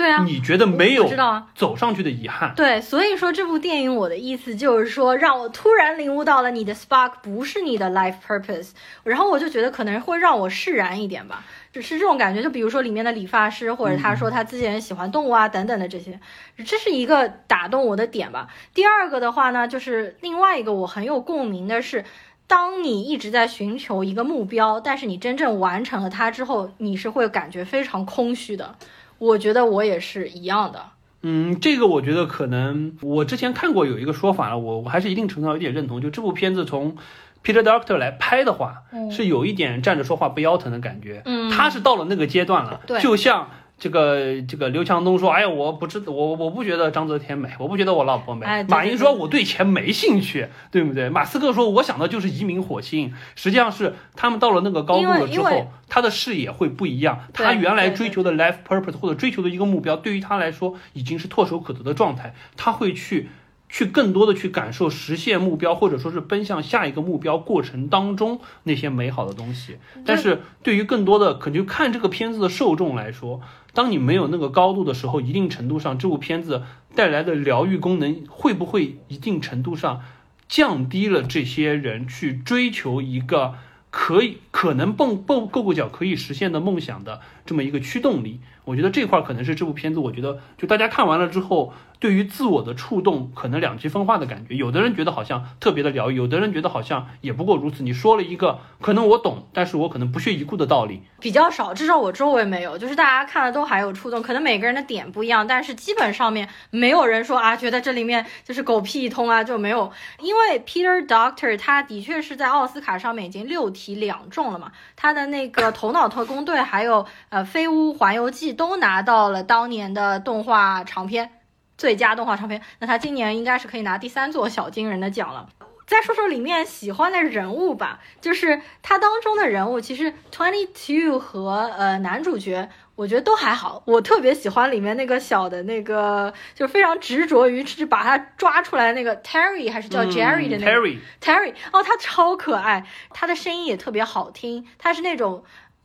[0.00, 2.54] 对啊，你觉得没有知道啊走上去的遗憾？
[2.56, 8.70] 对，所以说这部电影我的意思就是说，让我突然领悟到了你的 spark 不是你的 life purpose，
[9.04, 12.42] 然后我就觉得可能会让我释然一点吧，只是这种感觉。
[12.42, 16.18] 就比如说里面的理发师，或者他说他自己人喜欢动物啊等等的这些，
[16.64, 18.48] 这是一个打动我的点吧。
[18.72, 22.06] 第二个的话呢，就是另外一个我很有共鸣的是，
[22.46, 28.76] 当你一直在寻求一个目标，但是你真正完成了它之后，你是会感觉非常空虚的。
[29.20, 30.82] 我觉得我也是一样的。
[31.22, 36.00] 嗯，这个我觉得可能我之前看过有一个说法了，我我还是一定程度上有点认同。
[36.00, 36.96] 就这部片子从
[37.44, 41.22] Peter Doctor 来拍的话，是有一点站着说话不腰疼的感觉。
[41.26, 43.48] 嗯，他是到了那个阶段了，对，就像。
[43.80, 57.20] 这个这个刘强东说：“哎呀，我不知我我不觉得章泽天美，我不觉得我老婆美。”马云说：“我对钱没兴趣，对不对？”马斯克说：“我想的就是移民火星。”实际上是他们到了那个高度了之后，他的视野会不一样。
[57.32, 62.34] 他原来追求的 life purpose 或者追求的一个目标，对于他来说已经是唾手可得的状态。
[62.56, 63.30] 他会去。
[63.70, 69.78] 去更多的去感受实现目标，或者说是奔向下一个目标过程当中那些美好的东西。
[70.04, 73.40] 但是对于更多的可能看这个片子的受众来说，
[73.72, 76.62] 当你没有那个高度的时候，一定程度上这部片子
[76.96, 80.02] 带来的疗愈功能会不会一定程度上
[80.48, 83.54] 降低了这些人去追求一个
[83.90, 88.40] 可以可能蹦蹦够够脚可以实现的梦想的这么一个驱动力？
[88.64, 91.72] 我觉得这块可能是这部片子，我觉得就大家看完了之后。
[92.00, 94.56] 对于自我的触动，可能两极分化的感觉。
[94.56, 97.82] 有的人觉得好像特别的疗愈，有的人觉得好像也不过如此。
[97.82, 102.78] 你说了一个可能我懂，但是我可能不屑一顾的道理，比较少，至少我周围没有。
[102.78, 109.92] 就是大家看了都还有触动，可能每个人的点不一样，但是基本上面没有人说啊，觉得这里面就是狗屁一通啊，就没有。
[110.20, 121.30] 因为 Peter Doctor 他的确是在奥斯卡上面已经六提两中中了嘛，他的那个头脑特工队还有呃《飞屋环游记》都拿到了当年的动画长片
[121.76, 125.50] 最佳动画长片，那他今年应该是可以拿第三座小金人的奖了。
[125.86, 132.70] 再说说里面喜欢的人物吧，就是他当中的人物，其实 Twenty Two 和呃男主角，
[133.00, 133.82] 我觉得都还好。
[133.86, 142.84] 我特别喜欢里面那个小的那个，就非常执着于是把他抓出来那个 Terry 还是叫 Jerry 的那个 Terry Terry，哦，他超可爱，
[143.14, 145.42] 他的声音也特别好听，他是那种。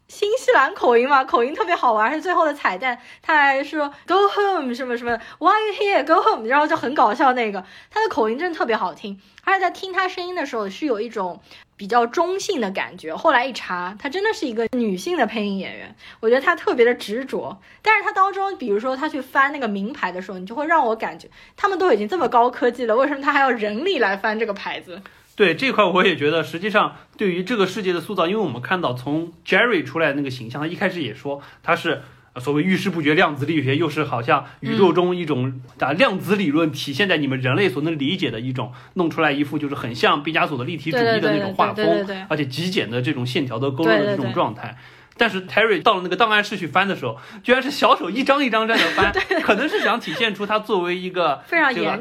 [0.08, 3.00] 新西兰口音嘛，口音特别好玩，是最后的彩蛋。
[3.24, 6.06] 他还说 “Go home” 什么什么，“Why you here?
[6.06, 7.34] Go home”，然后就很搞笑。
[7.34, 11.42] 那个他的口音真的特别好听，而且在听他声音的时候是有一种
[11.78, 13.14] 比较中性的感觉。
[13.16, 15.96] 后来一查，她真的是一个女性的配音演员。
[16.20, 25.02] 我觉得她特别的执着，但是她当中，比如说她去翻那个名牌的时候，你就会让我感觉他们都已经这么高科技了，为什么他还要人力来翻这个牌子？
[25.36, 32.04] 对这块，我也觉得，实际上对于这个世界的塑造，因为我们看到从 Jerry 出来的那个形象，他一开始也说他是
[32.40, 44.78] 所谓遇事不决量子力学，又是好像宇宙中一种啊量子理论体现在你们人类所能理解的一种，弄出来一副就是很像毕加索的立体主义的那种画风，而且极简的这种线条的勾勒的这种状态。
[45.18, 51.42] 但是 Terry 到了那个档案室去翻的时候，居然是小手一张一张在那翻， 可能是想体现出他作为一个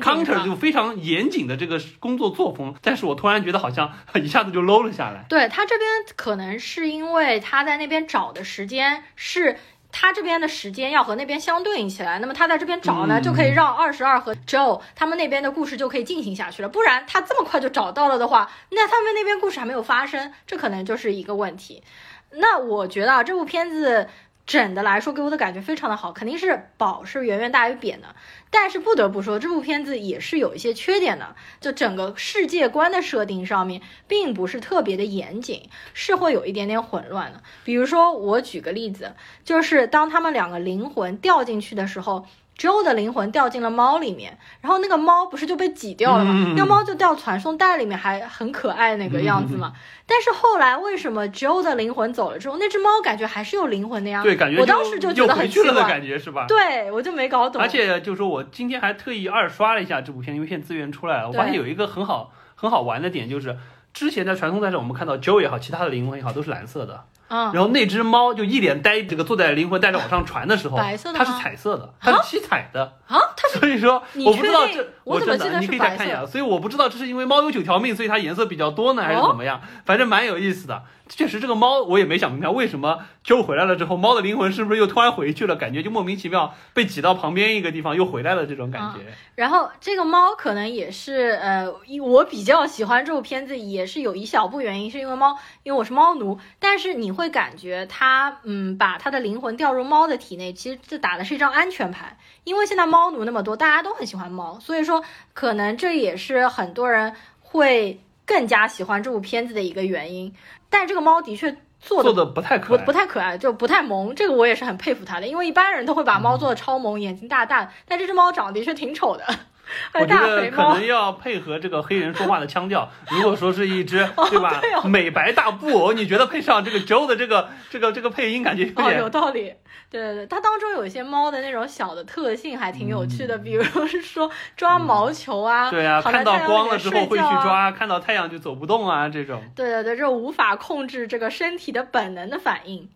[0.01, 2.75] counter 就非常严谨的这个工作作风。
[2.83, 5.27] 但是我突然觉得好像 一下子就 low 了下来。
[5.29, 9.59] 对他这边可能是因为他在那边找的时间是
[9.97, 16.69] 他这边的时间要和那边相对应起来，那么他在这边找呢，就可以让二十二和 Joe 他们那边的故事就可以进行下去了。
[16.69, 21.85] 不然他这么快就找到了的话，那他们那边故事还没有发生，这可能就是一个问题。
[22.33, 24.09] 那我觉得啊，这部片子
[24.45, 28.09] 整的来说给我的感觉非常的好，肯定是褒是远远大于贬的。
[28.57, 37.43] 但是不得不说，这部片子也是有一些缺点的，就整个世界观的设定上面并不是特别的严谨，是会有一点点混乱的。
[37.65, 42.27] 比如说，我举个例子，就是当他们两个灵魂掉进去的时候。
[42.57, 46.53] Joe 的灵魂掉进了猫里面，然后那个猫不是就被挤掉了吗？
[46.57, 49.73] 那个猫就掉传送带里面，还很可爱那个样子嘛。
[50.07, 54.23] 但是后来为什么 Joe 的灵魂走了之后，那只猫感觉还是有灵魂的呀？
[54.23, 56.47] 对，感觉我当时就觉得很奇怪的感觉是吧？
[56.47, 57.61] 对，我就没搞懂。
[57.61, 63.57] 而且就是说我今天还特意二刷了一下这部片，因为现在资源出来了，我发现有一个很好很好玩的点，就是
[63.93, 67.05] 之前在传送带上我们看到 Joe 也好，其他的灵魂也好，都是蓝色的。
[67.35, 73.19] 嗯，然后那只猫就一脸呆，这个坐在灵魂带着往上传的时候，白色的它是彩色的，它是七彩的啊。
[73.37, 76.25] 它 所以说我不知道这，我真的你可以再看一下。
[76.25, 79.61] 所以我不知道这是因为猫有九条命，所以它颜色比较多呢，还是怎么样？
[79.85, 80.83] 反正蛮有意思的。
[81.07, 85.55] 确实，这个猫我也没想明白，为什么救回来了之后，猫的灵魂是不是又突然回去了？
[85.55, 89.01] 感觉就莫名其妙被挤到旁边一个地方又回来了这种感觉。
[89.35, 91.71] 然后这个猫可能也是呃，
[92.03, 96.39] 我比较喜欢这部片子，也是有一小部原因，是因为猫，因为我是猫奴。
[96.59, 102.17] 但是你会感觉它，嗯，把它的灵魂掉入猫的体内，其实这打的是一张安全牌。
[102.45, 110.35] 因为现在猫奴那么多，大家都很喜欢猫，所以说可能这也是很多人会更加喜欢这部片子的一个原因。
[110.75, 114.13] 但是这个猫的确做的不太可爱，不太可爱，就不太萌。
[114.13, 119.25] 这个我也是很佩服它的，因为一般人都会把猫做的超萌，眼睛大大，但这只猫长得的确挺丑的。
[119.95, 122.91] 我觉得可能要配合这个黑人说话的腔调。
[123.11, 129.55] 如果说是一只对吧美白大布偶，你觉得配上这个 Joe 的这个这个这个配音，感觉有点有道理。
[129.91, 139.41] 对对对，它当中有一些猫的那种小的特性还挺有趣的，比如是说抓毛球啊，对啊，看到光了之后会去抓，看到太阳就走不动啊，这种。
[139.55, 142.89] 对对对，这无法控制这个身体的本能的反应。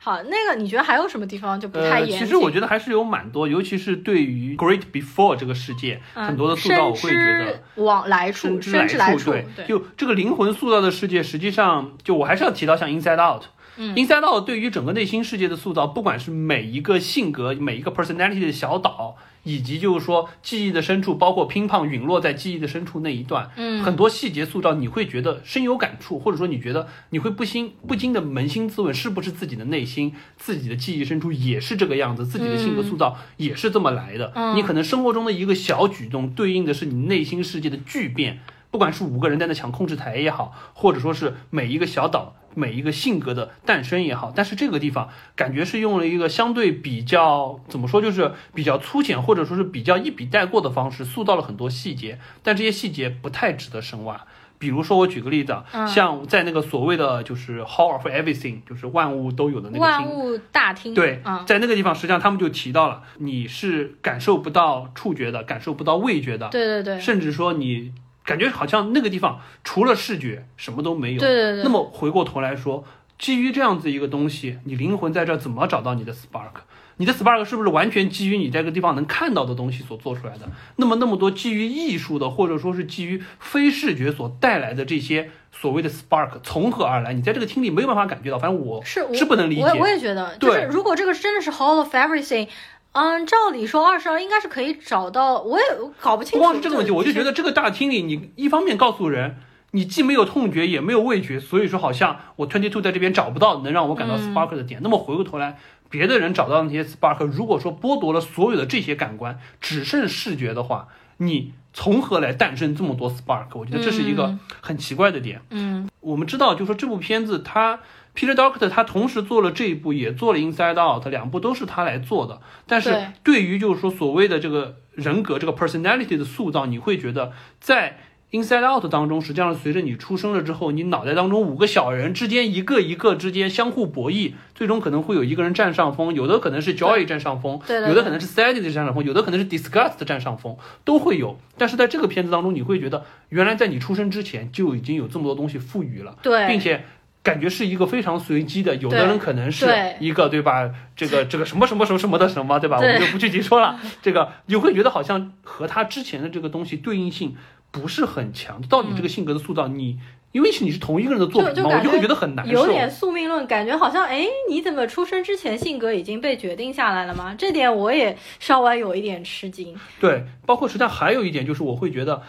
[0.00, 2.18] 好，那个你觉得还有什么地方就不太严？
[2.18, 13.44] 其实我觉得还是有蛮多，尤其是对于 Great Before 这个世界，很多的塑造我会觉得往来处，甚至来处，对，就这个灵魂塑造的世界，实际上就我还是要提到像 Inside Out。
[13.76, 19.16] Inside Out 对于整个内心世界的塑造，不管是每一个性格、每一个 personality 的小岛，
[19.48, 34.34] 以及就是说记忆的深处，包括乒乓陨落在记忆的深处那一段，嗯，很多细节塑造，你会觉得深有感触，或者说你觉得你会不心不禁的扪心自问，是不是自己的内心、自己的记忆深处也是这个样子，自己的性格塑造也是这么来的？
[34.54, 38.40] 你可能生活中的一个小举动，对应的是你内心世界的巨变。
[38.70, 42.34] 不管是五个人在那抢控制台也好，或者说是每一个小岛。
[42.54, 54.26] 每一个性格的诞生也好，但是这个地方感觉是用了一个相对比较怎么说，就是比较粗浅或者说是比较一笔带过的方式，塑造了很多细节，但这些细节不太值得深挖。
[54.58, 67.92] 比如说，我举个例子，像在那个所谓的就是 Hall of Everything，就是万物都有的那个万物大厅，对，在那个地方，实际上他们就提到了，你是感受不到触觉的，感受不到味觉的，对对对，甚至说你。
[68.28, 71.18] 感觉好像那个地方除了视觉什么都没有。
[71.18, 71.62] 对对对。
[71.62, 72.84] 那么回过头来说，
[73.18, 76.60] 基于这样子一个东西，你灵魂在这怎么找到你的 spark？
[76.98, 80.46] 你的 spark 是不是完全基于你这个地方能看到的东西所做出来的？
[80.76, 87.14] 那么那么多基于艺术的，或者说是基于非视觉所带来的这些所谓的 spark 从何而来？
[87.14, 89.62] 你在这个厅里没有办法感觉到，反正我是是不能理解。
[89.62, 92.48] 我我也觉得，就是如果这个真的是 Hall of Everything，
[92.92, 95.64] 嗯，照理说二十二应该是可以找到，我也
[96.00, 96.38] 搞不清楚。
[96.38, 99.36] 光是这个问题，我就觉得这个大厅里，你一方面告诉人。
[99.72, 104.80] 你既没有痛觉，也没有味觉，所以说好像我 twenty two 在这边找不到能让我感到 spark 的点。
[104.82, 105.58] 那么回过头来，
[105.90, 113.46] 别的人找到那些 spark，如果说剥夺了所有的这些感官，只剩视觉的话，你从何来诞生这么多 spark？
[113.54, 115.40] 我觉得这是一个很奇怪的点。
[115.50, 117.78] 嗯，我们知道，就说这部片子，他
[118.16, 122.40] Peter Doctor 他同时做了这一部，也做了 Inside Out，两部都是他来做的。
[122.66, 128.00] 但是对于就是说所谓的这个人格、这个 personality 的塑造，你会觉得在。
[128.30, 141.38] Inside Out 当中，实际上随着你出生了之后，你脑袋当中五个小人之间一个一个之间相互博弈，最终可能会有一个人占上风，有的可能是 Joy 占上风，有的可能是 Sadness 占上风，有的可能是 Disgust 占上风，都会有。
[141.56, 146.84] 但是在这个片子当中，你会觉得原来在你出生之前就已经有这么多东西赋予了，对，并且
[147.22, 149.66] 感觉是一个非常随机的，有的人可能是
[150.00, 150.70] 一个对吧？
[150.94, 152.76] 这个这个什么什么什么什么的什么对吧？
[152.76, 153.80] 我们就不具体说了。
[154.02, 157.34] 这个你会觉得好像和他之前的这个东西对应性。
[157.70, 159.98] 不是很强，到底这个性格的塑造，你
[160.32, 162.52] 因为是你是同一个人的作品嘛，我就会觉得很难受。
[162.52, 167.34] 有点宿命论，感觉好像哎，你怎么出生之前性格已经被决定下来了吗？
[167.36, 169.74] 这点我也稍微有一点吃惊。
[170.00, 172.22] 对，包括实际上还有一点就是，我会觉得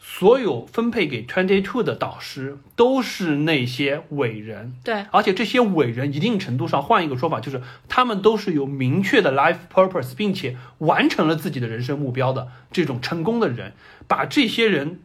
[0.00, 4.74] 所有分配给 Twenty Two 的导师都是那些伟人。
[4.82, 13.74] 对，而且这些伟人一定程度上，换一个说法就是，他们都是有明确的 life purpose，并且完成了自己的人生目标的这种成功的人。
[14.06, 15.00] 把这些人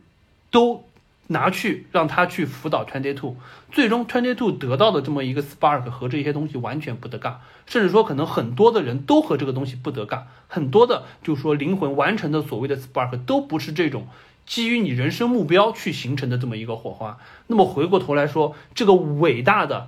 [0.49, 0.85] 都
[1.27, 3.35] 拿去让他去辅导 Twenty Two，
[3.71, 14.07] 最终 Twenty Two 得到的这么一个 Spark 和这些东西完全不得干，甚至说可能很多的人都和这个东西不得干，很多的就是说灵魂完成的所谓的 Spark 都不是这种
[14.45, 17.17] 基于你人生目标去形成的这么一个火花。
[17.47, 19.87] 那么回过头来说，这个伟大的。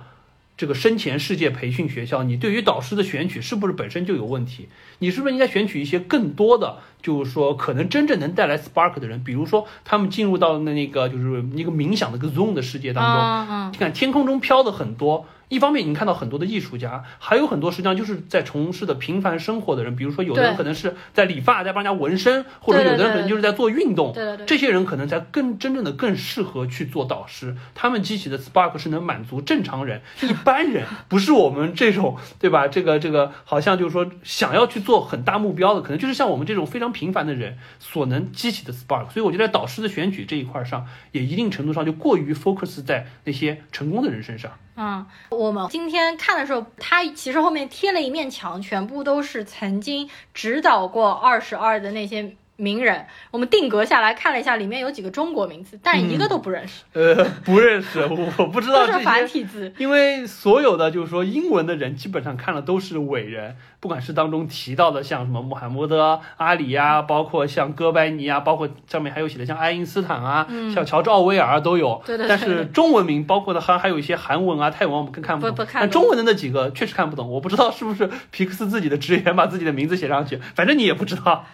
[0.58, 4.70] 这个生前世界培训学校，你对于导师的选取是不是本身就有问题？
[5.00, 9.22] 你是不是应该选取一些更多的，就是说可能真正能带来 spark 的人？
[9.22, 15.26] 比如说他们进入到那那个就是一个冥想的个 zone 的世界当中，你看天空中飘的很多。
[15.48, 24.12] 一方面，你看到很多的艺术家，还有很多实际上就是在从事的平凡生活的人，比如说有的人可能是在理发，在帮人家纹身，或者有的人可能就是在做运动。
[24.12, 27.56] 对对对，这些人可能才更真正的更适合去做导师。
[27.74, 32.66] 他们激起的 spark 是能满足正常人、一般人，不是我们这种，对吧？
[32.66, 39.10] 这个这个好像就是说想要去做很大目标的，可能就是像我们这种非常平凡的人所能激起的 spark。
[39.10, 44.50] 所以我觉得导师的选举这一块上，也一定程度上就过于 focus 在那些成功的人身上。
[44.76, 52.36] 嗯，我们今天看的时候，他其实后面贴了一面墙，全部都是曾经指导过二十二的那些。
[52.56, 56.84] 名人，我们定格下来看了一下，里面有几个中国名字，但一个都不认识。
[56.94, 58.00] 呃，不认识，
[58.38, 59.72] 我 不知道这是繁体字。
[59.78, 72.02] 因为所有的就是说英文的人，基本上看了都是伟人，不管是当中提到的像什么穆罕默德、阿里呀，包括像哥白尼啊，包括上面还有写的像爱因斯坦啊，像乔治奥威尔都有。
[72.06, 72.26] 对对。
[72.26, 75.54] 但是中文名，包括的还还有一些韩文啊、泰文，我们更看不懂。
[75.54, 75.82] 不不看。
[75.82, 81.44] 但中文的那几个确实看不懂，我不知道是不是皮克斯自己的职员把自己的名字写上去，反正你也不知道。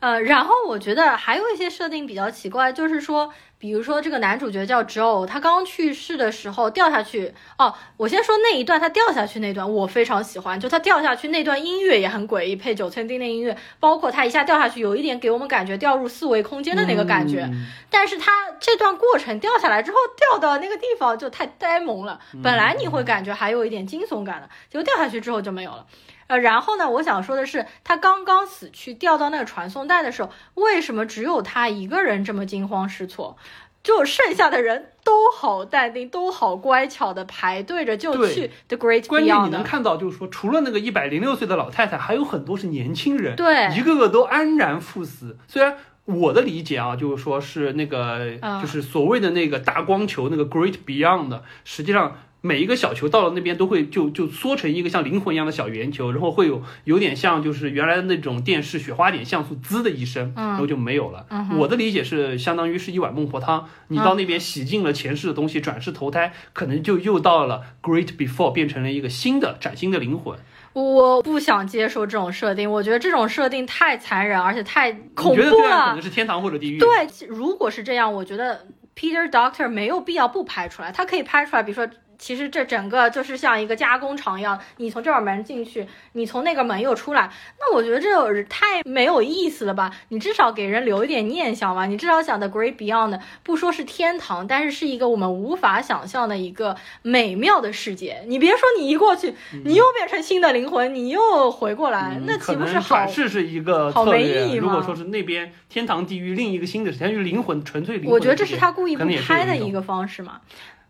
[0.00, 7.34] 呃，然后我觉得还有一些设定比较奇怪，就是说，比如说这个男主角叫 Joe，他刚去世的时候掉下去。
[7.58, 17.50] 哦，我先说那一段他掉下去那段，我非常喜欢，就他掉下去那段音乐也很诡异，配九千丁的音乐，包括他一下掉下去，有一点给我们感觉掉入四维空间的那个感觉。
[17.90, 18.30] 但是他
[18.60, 22.20] 这段过程掉下来之后，掉到那个地方就太呆萌了。
[22.40, 25.84] 本来你会感觉还有一点惊悚感的，结果掉下去之后就没有了。
[26.28, 26.88] 呃，然后呢？
[26.88, 33.36] 我想说的是，他刚刚死去掉到那个传送带的时候，为什么只有他一个人这么惊慌失措？
[33.82, 39.08] 就剩下的人都好淡定，都好乖巧的排队着就去 The Great Beyond。
[39.08, 45.38] 关键你能看到，就是说，除了那个一百零六岁的老太太，还有很多是年轻人，对，一个个都安然赴死。
[45.46, 52.18] 虽然我的理解啊，就是说是那个，就是所谓的那个大光球那个 Great Beyond，实际上。
[52.48, 61.26] 每一个小球到了那边都会就就缩成一个像灵魂一样的小圆球，然后会有有点像就是原来的那种电视雪花点像素滋的一声，然后就没有了。
[61.58, 70.38] 我的理解是相当于是一碗孟婆汤，你到那边洗净了前世的东西，转世投胎，可能就又到了 Great Before，变成了一个新的崭新的灵魂。
[70.72, 75.88] 我不想接受这种设定，我觉得这种设定太残忍，而且太恐怖了。
[75.88, 76.78] 可能是天堂或者地狱。
[76.78, 76.88] 对，
[77.28, 81.86] 如果是这样，我觉得 Peter Doctor 没有必要不拍出来，他可以拍出来，比如说。
[82.18, 89.94] 其实这整个就是像一个加工厂一样，你从这儿门进去，你从那个门又出来，那我觉得这太没有意思了吧？
[90.08, 98.22] 你至少给人留一点念想吧，你至少想的 Great Beyond，不说是天堂，但是是一个我们无法想象的一个美妙的世界。
[98.26, 102.96] 你别说你一过去，你又变成新的灵魂，你又回过来，那岂不是好？
[102.96, 104.62] 转世是一个好没意义吗？
[104.62, 110.40] 如果说是那边天堂地狱另一个新的，相当于灵魂纯粹灵魂，我觉得这是他故意不拍的一个方式嘛。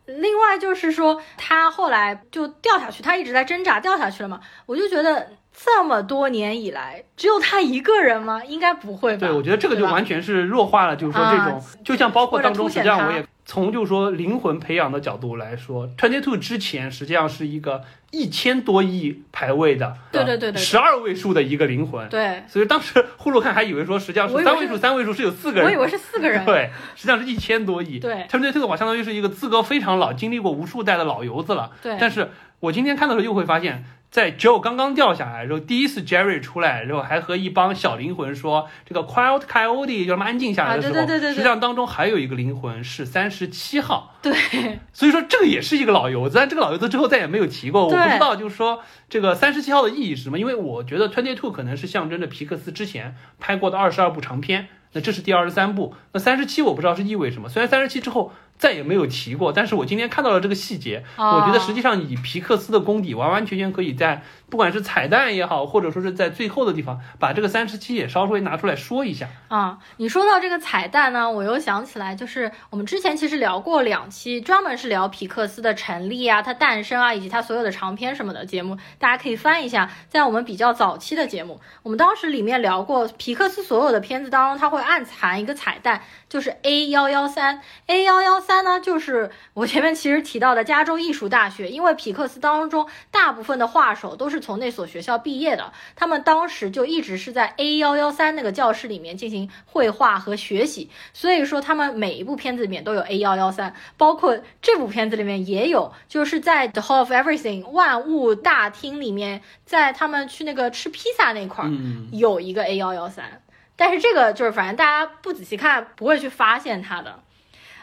[0.09, 4.41] 另外就是说，他后来就掉下去，他一直在挣扎，掉下去了嘛。
[4.67, 8.43] 我就觉得这么多年以来，只有他一个人吗？
[8.45, 9.27] 应该不会吧？
[9.27, 13.25] 对，我觉得这个就完全是弱化了，就是说这种，就像包括当中，实际上我也。
[13.49, 32.29] 从就是说灵魂培养的角度来说，Twenty Two 之前实际上是一个一千多亿排位的，对对对对，十二位数的一个灵魂，对，所以当时呼噜看还以为说实际上是三位数，三位数是有四个人，我以为是四个人，对，实际上是一千多亿，对，Twenty Two 的话相当于是一个资格非常老、经历过无数代的老油子了，对，但是
[32.61, 33.83] 我今天看的时候又会发现。
[34.11, 44.15] 在 Joe 刚刚掉下来之后，第一次 Jerry 出来，然后还和一帮小灵魂说这个 Quiet Coyote 叫他们安静下来的时候，实际上当中还有一个灵魂是三十七号。
[44.23, 47.85] 对，所以说这个也是一个老油子，但这个老油子之后再也没有提过。
[47.85, 57.49] 我不知道就是说这个三十七号的意义是什么，因为我觉得 Twenty Two 可能是象征着皮克斯之前拍过的二十二部长片，那这是第二十三部，那三十七我不知道是意味什么。
[57.49, 58.33] 虽然三十七之后。
[58.59, 69.79] 再也没有提过，但是我今天看到了这个细节，我觉得实际上以皮克斯的功底，完完全全可以在不管是彩蛋也好，或者说是在最后的地方，把这个三十七也稍微拿出来说一下啊。
[69.99, 88.39] 你说到这个彩蛋呢，我又想起来，就是我们之前其实聊过两期，专门是聊皮克斯的成立啊、它诞生啊，以及它所有的长篇什么的节目，大家可以翻一下，在我们比较早期的节目，我们当时里面聊过皮克斯所有的片子当中，它会暗藏一个彩蛋，就是 A 幺幺三 A 幺幺。
[88.41, 111.71] 三呢，就是我前面其实提到的加州艺术大学，因为皮克斯当中大部分的画手都是从那所学校毕业的，他们当时就一直是在 A 幺幺三那个教室里面进行绘画和学习，所以说他们每一部片子里面都有 A 幺幺三，包括这部片子里面也有，就是在 The Hall of Everything 万物大厅里面，在他们去那个吃披萨那块儿
[112.13, 113.43] 有一个 A 幺幺三，
[113.79, 117.21] 但是这个就是反正大家不仔细看不会去发现它的。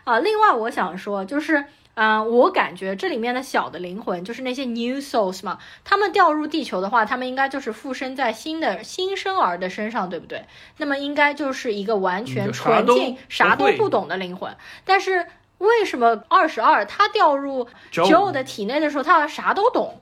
[0.04, 1.66] 啊，另外我想说，就是，
[1.96, 10.46] 嗯，我感觉这里面的小的灵魂，就是那些 new souls 嘛，他们掉入地球的话，他们应该就是附身在新的新生儿的身上，对不对？
[10.78, 14.56] 那么应该就是一个完全纯净、啥都不懂的灵魂。
[14.84, 15.26] 但是
[15.58, 20.02] 为什么二十二他掉入 Joe 的体内的时候，他啥都懂？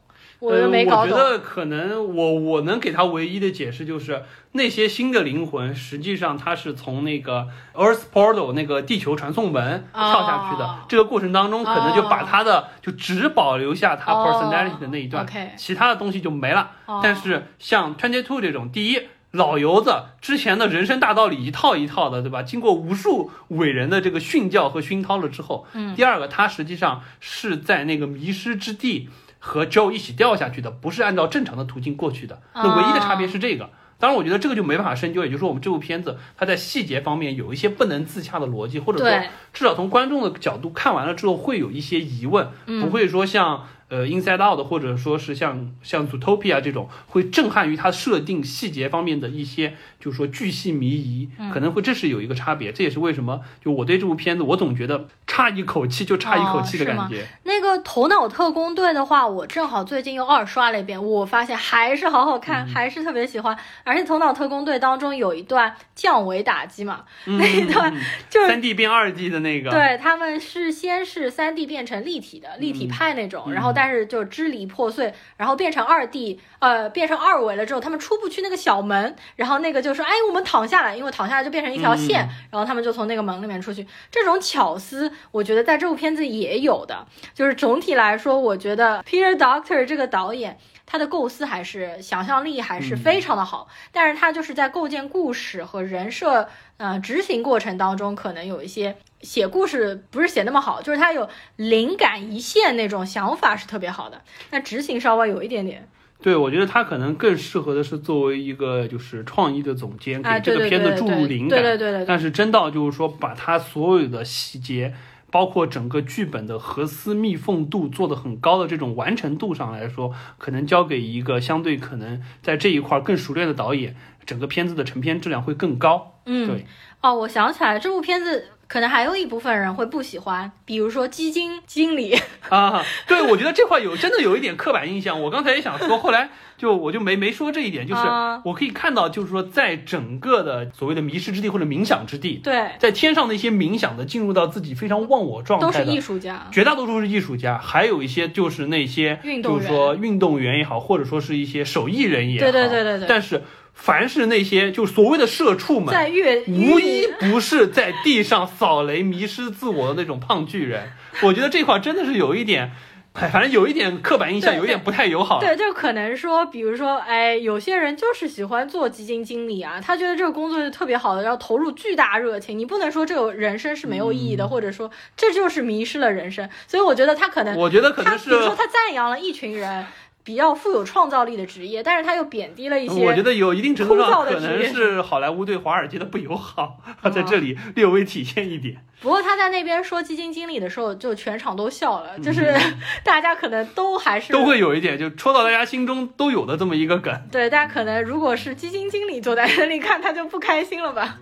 [0.52, 1.06] 我没搞懂。
[1.06, 4.24] 我觉得可能我我能给他唯一的解释就是。
[4.56, 10.78] 那些新的灵魂，实际上他是从那个 Earth Portal 那个地球传送门跳下去的。
[10.88, 15.26] 这个过程当中，可能就把他的就只保留下他 personality 的那一段，
[15.58, 16.70] 其他的东西就没了。
[17.02, 22.44] 但是像 Twenty Two 这种，第一老油子之前的人生大道理一套一套的，对吧？
[22.44, 25.96] 经过无数伟人的这个训教和熏陶了之后，嗯。
[25.96, 29.10] 第二个，他实际上是在那个迷失之地
[29.46, 32.41] 和 Joe 一起掉下去的，不是按照正常的途径过去的。
[32.56, 33.70] 那唯一的差别是这个。
[34.00, 42.48] 当然，我觉得这个就没办法深究，也就是说，我们这部片子它在细节方面有一些不能自洽的逻辑，或者说至少从观众的角度看完了之后会有一些疑问，
[42.82, 43.68] 不会说像。
[43.89, 52.74] 呃，Inside Out 或者说是像像 Zootopia 这种，会震撼于它设定细节方面的一些，就是说巨细靡遗，可能会这是有一个差别。
[52.74, 57.26] 这也是为什么就我对这部片子，我总觉得差一口气就差一口气的感觉。
[57.43, 63.56] 那个头脑特工队的话，我正好最近又二刷了一遍，我发现还是好好看，还是特别喜欢。
[63.84, 67.93] 而且头脑特工队当中有一段降维打击嘛， 那一段
[68.28, 73.84] 就是三 D 变二 D 的那个，对他们是先是三 D 变成立体的立体派那种，然后但。
[73.84, 83.86] 但是就支离破碎，然后变成二 D，呃，变成二维了之后，他们出不去那个小门，然后那个就说，哎，我们躺下来，因为躺下来就变成一条线，然后他们就从那个门里面出去。
[84.10, 87.06] 这种巧思，我觉得在这部片子也有的。
[87.34, 98.96] 就是总体来说，我觉得 Peter Doctor 这个导演，他的构思还是想象力还是非常的好，但是他就是在构建故事和人设，呃，执行过程当中可能有一些。
[99.22, 105.88] 写故事不是写那么好，就是他有灵感一现那种想法是特别好的，但执行稍微有一点点。
[106.24, 111.61] 对，我觉得他可能更适合的是作为一个就是创意的总监，给这个片子注入灵感。
[111.61, 112.05] 对对对对。
[112.05, 114.93] 但是真到就是说把他所有的细节，
[115.30, 123.95] 包括整个剧本的核丝密缝度做得很高的这种完成度上来说，可能交给一个相对可能在这一块更熟练的导演，
[124.26, 126.21] 整个片子的成片质量会更高。
[126.26, 126.65] 嗯，对。
[127.01, 128.45] 哦，我想起来这部片子。
[128.68, 132.18] 可能还有一部分人会不喜欢，比如说基金经理
[132.49, 132.84] 啊。
[133.07, 135.22] 对，我觉得这块有真的有一点刻板印象。
[135.22, 138.01] 我刚才也想说，后来就我就没没说这一点，就是
[138.43, 153.41] 我可以看到，就是说在整个的所谓的迷失之地或者冥想之地，对，在天上那些冥想的进入到自己非常忘我状态的，都是艺术家，绝大多数是艺术家，还有一些就是那些就是说运动员也好，或者说是一些手艺人也好，对对对对对，但是。
[153.74, 160.91] 凡是那些就所谓的社畜们，在越无一不是在地上扫雷、迷失自我的那种胖巨人。
[161.21, 162.71] 我觉得这块真的是有一点，
[163.13, 165.39] 哎，反正有一点刻板印象，有点不太友好。
[165.39, 172.57] 对，就可能说，比如说，哎，有些人就是喜欢做基金经理啊，他觉得这个工作是特别好的，要投入巨大热情。
[172.57, 176.49] 你不能说这个人生是没有意义的，或者说这就是迷失了人生。
[176.67, 179.86] 所以我觉得他可能，我觉得可能是，比如说他赞扬了一群人。
[180.24, 183.05] 比较富有创造力的职业，但是他又贬低了一些。
[183.05, 186.80] 我觉得有一定程度上可能是好莱坞对华尔街的不友好，
[187.13, 188.78] 在这里略微体现一点。
[189.01, 192.55] 不过他在那边说基金经理的时候，就全场都笑了，就是
[193.03, 197.13] 大家可能都还是都会有一点，就戳到大家心中都有的这么一个梗。
[197.30, 201.17] 对，大家可能如果是基金经理坐在那里看，他就不开心了吧？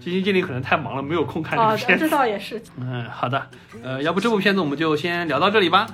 [0.00, 2.04] 基金经理可能太忙了，没有空看这部片子。
[2.04, 2.60] 这倒也是。
[2.80, 3.46] 嗯，好的，
[3.84, 5.86] 呃，要不这部片子我们就先聊到这里吧。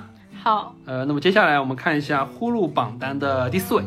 [0.47, 3.83] 好，呃，那么接下来我们看一下呼噜榜单的第四位。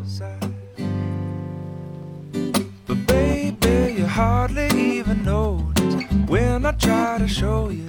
[6.28, 7.86] When I try to show you,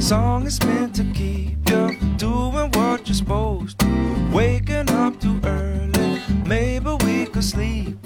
[0.00, 3.86] song is meant to keep you doing what you're supposed to.
[4.32, 7.98] Waking up too early, maybe we could sleep.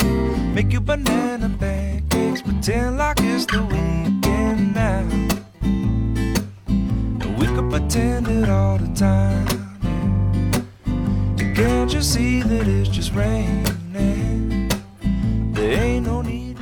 [0.53, 5.05] Make you banana pancakes, pretend like it's the weekend now.
[7.39, 9.58] We could pretend it all the time.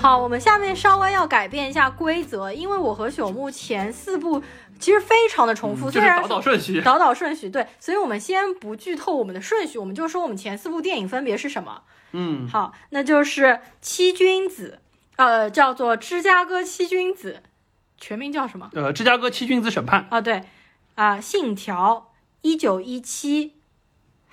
[0.01, 4.41] 好，我们下面稍微要改变一下规则，因为我和朽木前四部
[4.79, 11.83] 其实非常的重复，虽然倒倒顺序，倒倒顺序，对，所以我们先不剧透我们的顺序，我们就说我们前四部电影分别是什么。
[12.13, 13.45] 嗯，好，那就是
[13.81, 14.79] 《七君子》，
[15.17, 17.43] 呃，叫做《芝加哥七君子》，
[17.99, 18.71] 全名叫什么？
[18.75, 20.45] 呃，《芝加哥七君子审判》啊，对，
[20.95, 22.13] 啊，《信条》，
[22.43, 23.56] 一九一七。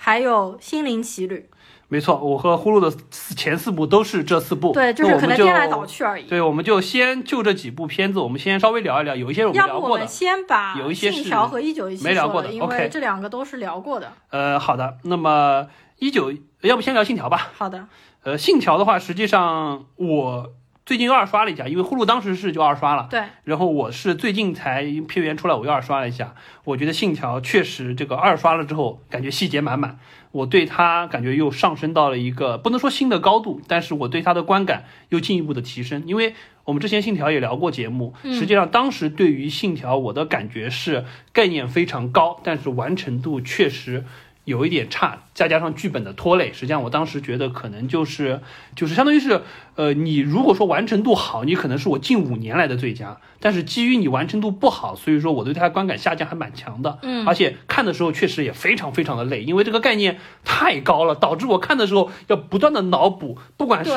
[0.06, 1.50] 还有《心灵奇旅》，
[1.88, 2.94] 没错，我和呼噜的
[3.38, 6.26] 前四部都是这四部，对，就是可能颠来倒去而已。
[6.26, 10.06] 对，我们就先就这几部片子，我们先稍微聊一聊，有一些我们聊过的。
[10.06, 14.12] 先把有一些信条和一九一七没聊过的，因为这两个都是聊过的。
[14.30, 15.68] 呃，好的，那么
[16.00, 17.52] 一九，要不先聊信条吧？
[17.56, 17.88] 好的。
[18.24, 20.52] 呃，信条的话，实际上我。
[20.86, 23.22] 最近又二刷了一下，因为呼噜当时是就二刷了，对。
[23.46, 26.36] 然后我是最近才片源出来，我又二刷了一下。
[26.66, 29.98] 我觉得《信条》确实这个二刷了之后，感觉细节满满，
[30.32, 36.04] 我对它感觉又上升到了一个不能说新的高度，但是我对它的观感又进一步的提升。
[36.06, 44.04] 因为我们之前《信条》也聊过节目，实际上当时对于《信条》我的感觉是概念非常高，但是完成度确实。
[44.46, 48.42] 有一点差，再加上剧本的拖累，实际上我当时觉得可能就是
[48.76, 49.42] 就是相当于是，
[49.76, 63.92] 呃，你如果说完成度好，你可能是我近五年来的最佳，但是基于你完成度不好，所以说我对它观感下降还蛮强的，嗯，而且看的时候确实也非常非常的累，因为这个概念太高了，导致我看的时候要不断的脑补，不管是。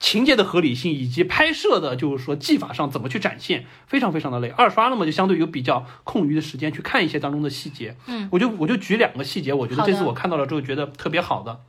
[0.00, 4.48] 情节的合理性以及拍摄的，就是说技法上怎么去展现，非常非常的累。
[4.48, 7.94] 二刷了嘛，就相对有比较空余的时间去看一些当中的细节。
[8.06, 11.60] 嗯，我就我就举两个细节，我觉得这次我看到了之后觉得特别好的。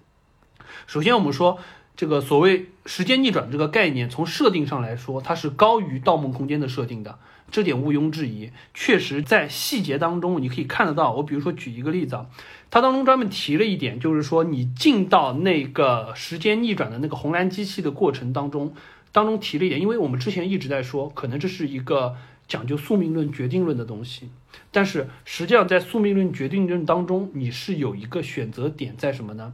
[0.87, 1.59] 首先，我们说
[1.97, 7.19] 这个所谓时间逆转这个概念，从设定上来说，它是高于《盗梦空间》的设定的，
[7.51, 8.51] 这点毋庸置疑。
[8.73, 11.11] 确实，在细节当中你可以看得到。
[11.11, 12.27] 我比如说举一个例子啊。
[12.71, 18.73] 它当中专门提了一点，就是说你进到那个时间逆转的那个红蓝机器的过程当中，
[19.11, 22.15] 当中提了一点，因为我们之前一直在说，可能这是一个
[22.47, 24.29] 讲究宿命论、决定论的东西，
[24.71, 29.51] 但是实际上在宿命论、决定论当中，你是有一个选择点在什么呢？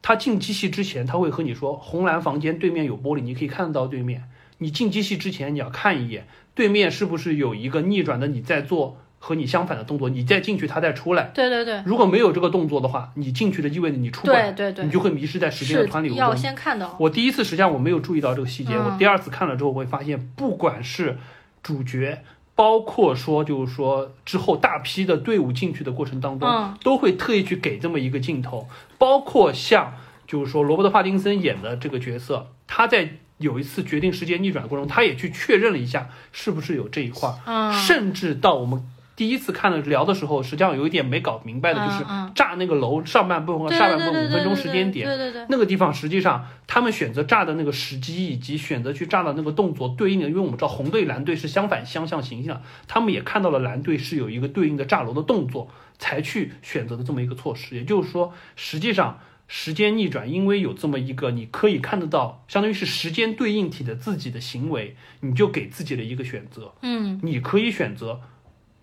[0.00, 4.22] 他进机器之前，他会和你说，红蓝房间对面有玻璃，你可以看到对面。
[4.58, 8.98] 你进机器之前，你要看一眼对面是不是有一个逆转的你在做。
[9.26, 11.32] 和你相反的动作，你再进去，他再出来。
[11.34, 11.82] 对对对。
[11.84, 14.52] 如果没有这个动作的话，你进去的意味着你出不来。
[14.52, 14.84] 对对对。
[14.84, 16.16] 你就会迷失在时间的湍流中。
[16.16, 16.96] 要先看到。
[17.00, 21.18] 我第一次实际上我没有注意到这个细节，我第二次看了之后，我会发现，不管是
[21.60, 22.22] 主角，
[22.54, 28.68] 包括说就是说之后大批的队伍进去的过程当中，都会特意去给这么一个镜头。
[28.96, 29.94] 包括像
[30.28, 33.08] 就是说罗伯特·帕丁森演的这个角色，他在。
[33.38, 37.30] 有一次决定时间逆转的过程中，他也去确认了一下是不是有这一块，
[37.70, 38.82] 甚至到我们
[39.16, 42.04] 第一次看的聊的时候，实际上有一点没搞明白的，就是
[42.34, 57.74] 炸那个楼上半部分和下半部分五分钟时间点，对对对，那个地方实际上他们选择炸的那个时机，以及选择去炸的那个动作对应的，因为我们知道红队蓝队是相反相向形象，他们也看到了蓝队是有一个对应的炸楼的动作，才去选择的这么一个措施。
[57.74, 68.20] 也就是说，实际上时间逆转，因为有这么一个你可以看得到，相当于是时间对应体的自己的行为，你就给自己的一个选择，嗯你可以选择。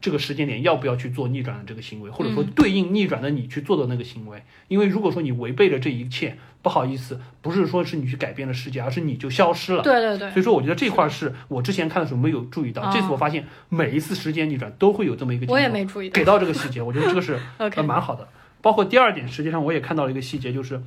[0.03, 4.43] 这个时间点要不要去做逆转的这个行为，或者说对应逆转的你去做的那个行为？
[4.67, 9.81] 因为如果说你违背了这一切，不好意思，不是说是你去改变了世界，而是你就消失了。
[9.81, 17.39] 对对对，所以说，我觉得这块是我之前看的时候没有注意到，哦这次我发现每一次时间逆转都会有这么一个我也没注意到给到这个细节，我觉得这个是
[17.81, 18.27] 蛮好的。
[18.61, 20.83] 包括第二点，实际上我也看到了一个细节，就是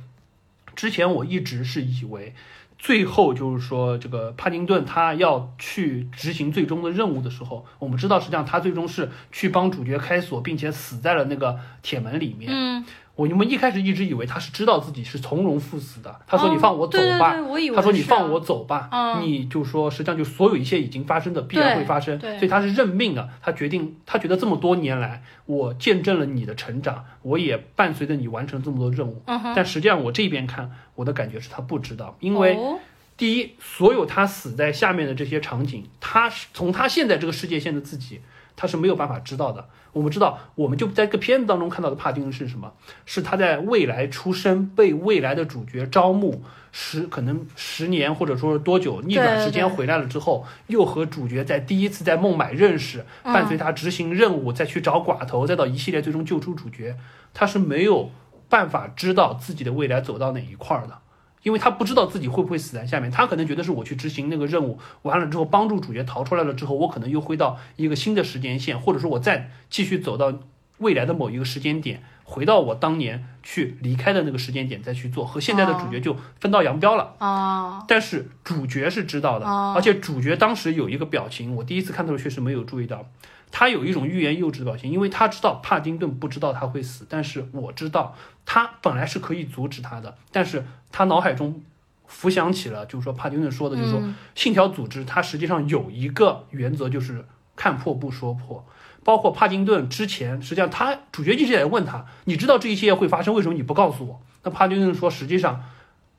[0.75, 2.35] 之前我一直是以为。
[2.77, 12.85] 最后就是说，这个帕丁顿他要去执行最终的任务的时候，我们知道，实际上他最终是去帮主角开锁，并且死在了那个铁门里面。
[13.17, 16.19] 我们一开始一直以为他是知道自己是从容赴死的。
[16.27, 17.35] 他说：“哦你放我走吧。
[17.75, 18.87] 他说：“你放我走吧。
[18.91, 23.27] 嗯你就说，实际上就所有一切已经发生的必然会发生，对所以他是认命的。
[23.41, 29.23] 他决定，他觉得这么多年来，我见证了你的成长，我也伴随着你完成这么多任务。
[29.25, 32.77] 嗯，但实际上，我这边看，我的感觉是他不知道，因为哦
[33.17, 38.21] 第一，所有他死在下面的这些场景，他是从他现在这个世界线的自己，
[38.55, 39.67] 他是没有办法知道的。
[39.97, 42.71] 我们知道，我们就在这个片子当中看到的帕丁顿是什么？
[43.05, 56.95] 是他在未来出生，被未来的主角招募，十可能十年或者说是多久逆转时间回来了之后，又和主角在第一次在孟买认识，嗯伴随他执行任务，再去找寡头，再到一系列最终救出主角，
[57.33, 58.11] 他是没有
[58.47, 60.99] 办法知道自己的未来走到哪一块儿的。
[61.47, 70.33] 因为他不知道自己会不会死在下面，他可能觉得是我去执行那个任务，完了之后帮助主角逃出来了之后，我可能又回到一个新的时间线，或者说我再继续走到
[70.79, 77.15] 未来的某一个时间点，回到我当年去离开的那个时间点再去做，和现在的主角就分道扬镳了。
[77.19, 79.71] 哦，但是主角是知道的，哦。
[79.73, 83.05] 而且主角当时有一个表情，我第一次看到的时候确实没有注意到，
[83.51, 91.61] 他有一种欲言又止的表情，因为他知道帕丁顿不知道他会死，但是我知道他本来是可以阻止他的，但是他脑海中
[92.05, 97.25] 浮想起了，就是说帕丁顿说的，就是说嗯信条组织它实际上有一个原则，就是
[97.55, 98.65] 看破不说破。
[99.03, 104.21] 包括帕丁顿之前，实际上他主角一直在问他，你知道这一切会发生，为什么你不告诉我？
[104.43, 105.63] 那帕丁顿说，实际上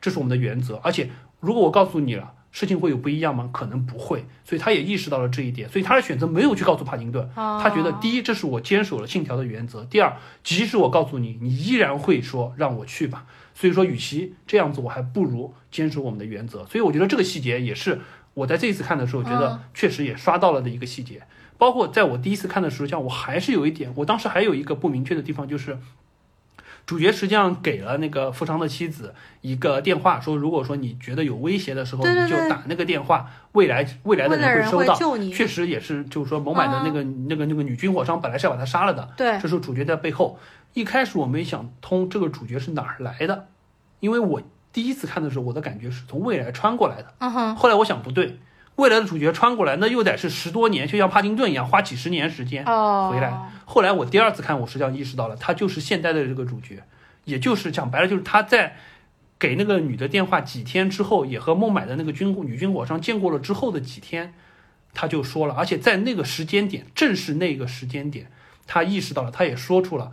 [0.01, 1.11] 这是我们的原则，而且
[1.41, 3.51] 如果我告诉你了，事情会有不一样吗？
[3.53, 13.26] 可能不会，所以他也意识到了这一点，所以他的选择没有去告诉帕丁顿，哦他觉得第一，这是我坚守了信条的原则；第二，即使我告诉你，你依然会说让我去吧。
[13.55, 16.64] 所以说，与其这样子，我还不如坚守我们的原则。
[16.66, 18.01] 所以我觉得这个细节也是
[18.34, 21.22] 我在这一次看的时候，觉得确实也刷到了的一个细节。
[21.59, 25.76] 包括在我第一次看的时候，像我还是有一点，我当时还有一个不明确的地方，就是
[26.89, 34.99] 主角实际上给了那个富商的妻子一个电话，说如果说你觉得有威胁的时候，对对对你就打那个电话，未来未来的人会收到。
[35.30, 40.39] 确实也是，就是说，某买的那个、那个那个女军火商本来是要把他杀了的，对，这时候主角在背后。
[40.72, 43.49] 一开始我没想通这个主角是哪儿来的，
[44.01, 44.41] 因为我
[44.72, 47.12] 第一次看的时候，我的感觉是从未来穿过来的。
[47.18, 48.39] 嗯哼，后来我想不对，
[48.79, 52.64] 未来的主角穿过来，那又得是十多年，就像帕丁顿一样，花几十年时间。
[52.64, 56.85] 哦，回来后来我第二次看，我实际上意识到了，他就是现代的这个主角，
[57.24, 58.76] 也就是讲白了，就是他在
[59.37, 64.33] 给那个女的电话几天之后，也和孟买的那个军女军火商见过了之后的几天，
[64.95, 68.31] 他就说了，而且在那个时间点，正是那个时间点，
[68.68, 70.12] 他意识到了，他也说出了，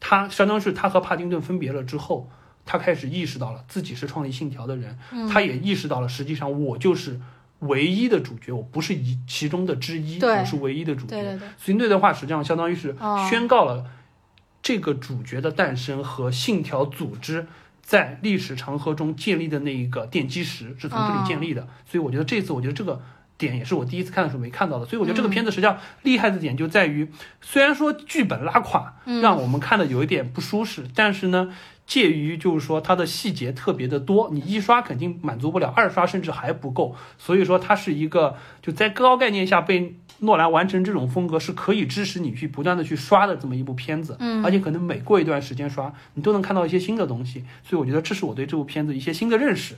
[0.00, 2.30] 他相当于是他和帕丁顿分别了之后。
[2.66, 4.96] 他开始意识到了自己是创立信条的人，
[5.28, 7.18] 他也意识到了，实际上我就是
[7.60, 11.08] 唯一的主角，我不是一其中的之一，对我是唯一的主角。
[11.08, 13.84] 对对对，所以那段话实际上相当于是哦宣告了
[14.62, 17.46] 这个主角的诞生和信条组织
[17.82, 21.68] 在历史长河中建立的那一个奠基石是从这里建立的。
[21.84, 23.02] 所以我觉得这次，我觉得这个
[23.36, 24.86] 点也是我第一次看的时候没看到的。
[24.86, 31.52] 所以我觉得这个片子实际上厉害的点就在于，虽然说剧本拉垮，让我们看的有一点不舒适，但是呢。
[31.90, 49.74] 介于就是说它的细节特别的多，你一刷肯定满足不了，二刷甚至还不够，所以说它是一个就在高概念下被诺兰完成这种风格是可以支持你去不断的去刷的这么一部片子，嗯，而且可能每过一段时间刷，你都能看到一些新的东西，所以我觉得这是我对这部片子一些新的认识。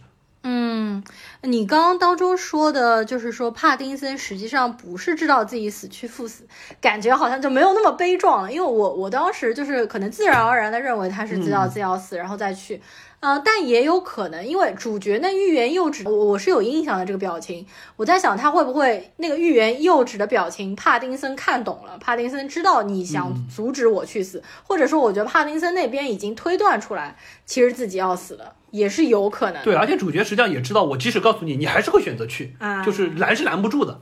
[0.92, 6.44] 嗯，你刚刚当中说的，就是说帕丁森实际上不是知道自己死去赴死，
[6.80, 8.52] 感觉好像就没有那么悲壮了。
[8.52, 12.80] 因为我我当时就是可能自然而然的认为他是知道自己要死，然后再去。
[13.22, 27.16] 呃，但也有可能，因为主角那欲言又止，我我是有印象的这个表情，我在想他会不会那个欲言又止的表情，帕丁森看懂了，帕丁森知道你想阻止我去死，或者说我觉得帕丁森那边已经推断出来，
[27.46, 29.62] 其实自己要死了，也是有可能。
[29.62, 34.00] 对，而且主角实际上也知道，我即使告诉你，你还是会选择去，啊就是拦是拦不住的。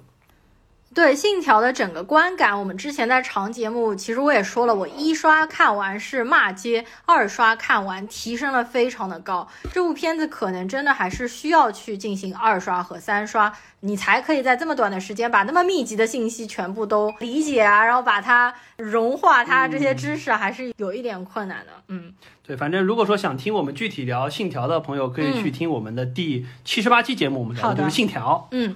[0.93, 9.47] 对《信条》的整个观感，我们之前在长节目，其实我也说了，我一刷看完是骂街，二刷看完提升了非常的高。
[9.73, 21.73] 这部片子可能真的还是需要去进行二刷和三刷，你才可以在这么短的时间把那么密集的信息全部都理解啊，然后把它融化它这些知识，还是有一点困难的。
[21.87, 22.12] 嗯，
[22.45, 28.49] 对，反正如果说想听我们具体聊《信条》的朋友，可以去听我们的第七十八期节目，我们聊的就是《信条》。
[28.57, 28.75] 嗯。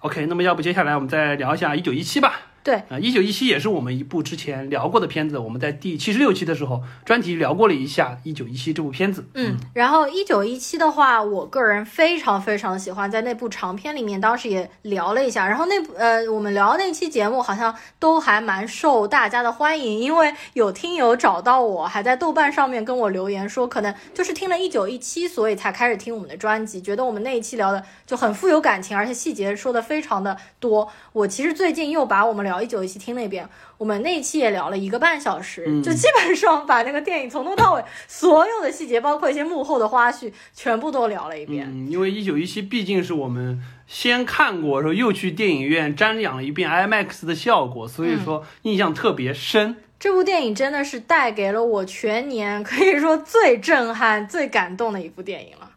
[0.00, 2.47] OK，那么要不接下来我们再聊一下《一九一七》吧。
[2.68, 9.24] 对啊，一九一七也是我们一部之前聊过的片子，我们在第七十六期的时候专题聊过了一下一九一七这部片子。
[9.32, 15.48] 嗯，然后一九一七的话，我个人非常非常喜欢，在那部长片里面，当时也聊了一下。
[15.48, 30.86] 然后那部呃，我们聊的那期节目好像都还蛮受大家的欢迎，因为有听友找到我，还在豆瓣上面跟我留言说，可能就是听了一九一七，所以才开始听我们的专辑，觉得我们那一期聊的就很富有感情，而且细节说的非常的多。
[31.14, 41.66] 我其实最近又把我们聊一九一七听了一遍，我们那一期也聊了一个半小时，嗯就基本上把那个电影从头到尾所有的细节，包括一些幕后的花絮，全部都聊了一遍。
[41.68, 49.76] 嗯，因为一九一七毕竟是我们先看过，然后又去电影院瞻仰了一遍 IMAX 的效果，所以说印象特别深。
[50.00, 55.67] 这部电影真的是带给了我全年可以说最震撼、最感动的一部电影了。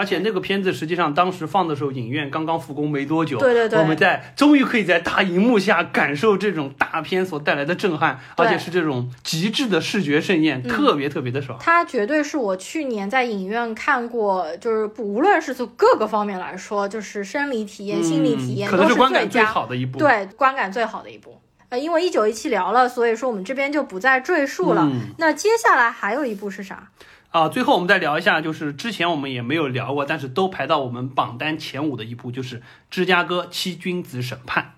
[0.00, 11.58] 而且那个片子实际上当时放的时候，影院刚刚复工没多久，对对对我们在终于可以在大荧幕下感受这种大片所带来的震撼，而且是这种极致的视觉盛宴，嗯特别特别的爽。
[11.60, 19.98] 它绝对是我去年在影院看过，就是不无论是从各个方面来说，就是生理体验、心理体验嗯可能都观感最最，好的一部。
[19.98, 21.38] 对观感最好的一部。
[21.68, 24.82] 呃，因为一九一七聊了，所以说我们这边就不再赘述了。
[24.82, 26.88] 嗯那接下来还有一部是啥？
[27.30, 32.58] 啊，最后我们再聊一下，就是之前我们也没有聊过，但是都排到我们榜单前五的一部，就是
[32.90, 34.74] 《芝加哥七君子审判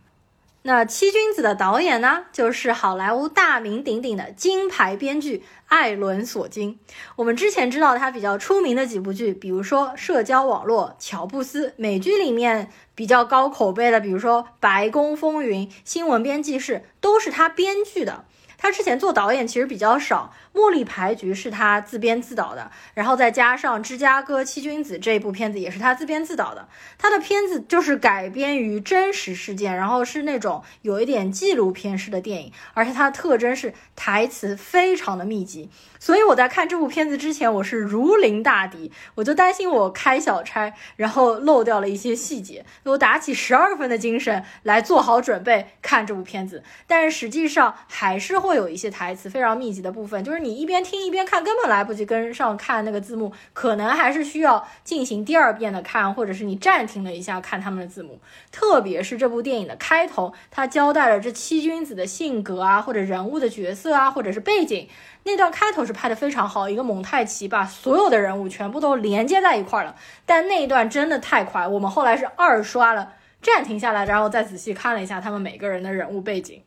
[0.64, 6.78] 那七君子的导演呢，就是好莱坞大名鼎鼎的金牌编剧艾伦·索金。
[7.16, 18.24] 我们之前知道他比较出名的几部剧，比如说《社交网络》《乔布斯》，美剧里面比较高口碑的，比如说《白宫风云》《新闻编辑室》，都是他编剧的。
[18.62, 26.68] 他之前做导演其实比较少，《茉莉牌局》是他自编自导的，然后再加上《芝加哥七君子》这部片子也是他自编自导的。
[26.96, 35.68] 他的片子就是改编于真实事件，然后是那种有一点纪录片式的电影，而且它的特征是台词非常的密集。
[35.98, 46.62] 所以我在看这部片子之前，我是如临大敌，我就担心我开小差，然后漏掉了一些细节，我打起十二分的精神来做好准备看这部片子。
[46.86, 58.20] 但是实际上还是会会有一些台词非常密集的部分，就是你一边听一边看，根本来不及跟上看那个字幕，可能还是需要进行第二遍的看，或者是你暂停了一下看他们的字幕。
[58.50, 64.86] 特别是这部电影的开头，它交代了这七君子的性格啊，或者人物的角色啊，或者是背景。
[65.22, 69.96] 那段开头是拍的非常好，一个蒙太奇把所有的人物全部都连接在一块了。
[70.26, 76.60] 但那一段真的太快，我们后来是二刷了，暂停下来，然后再仔细看了一下他们每个人的人物背景。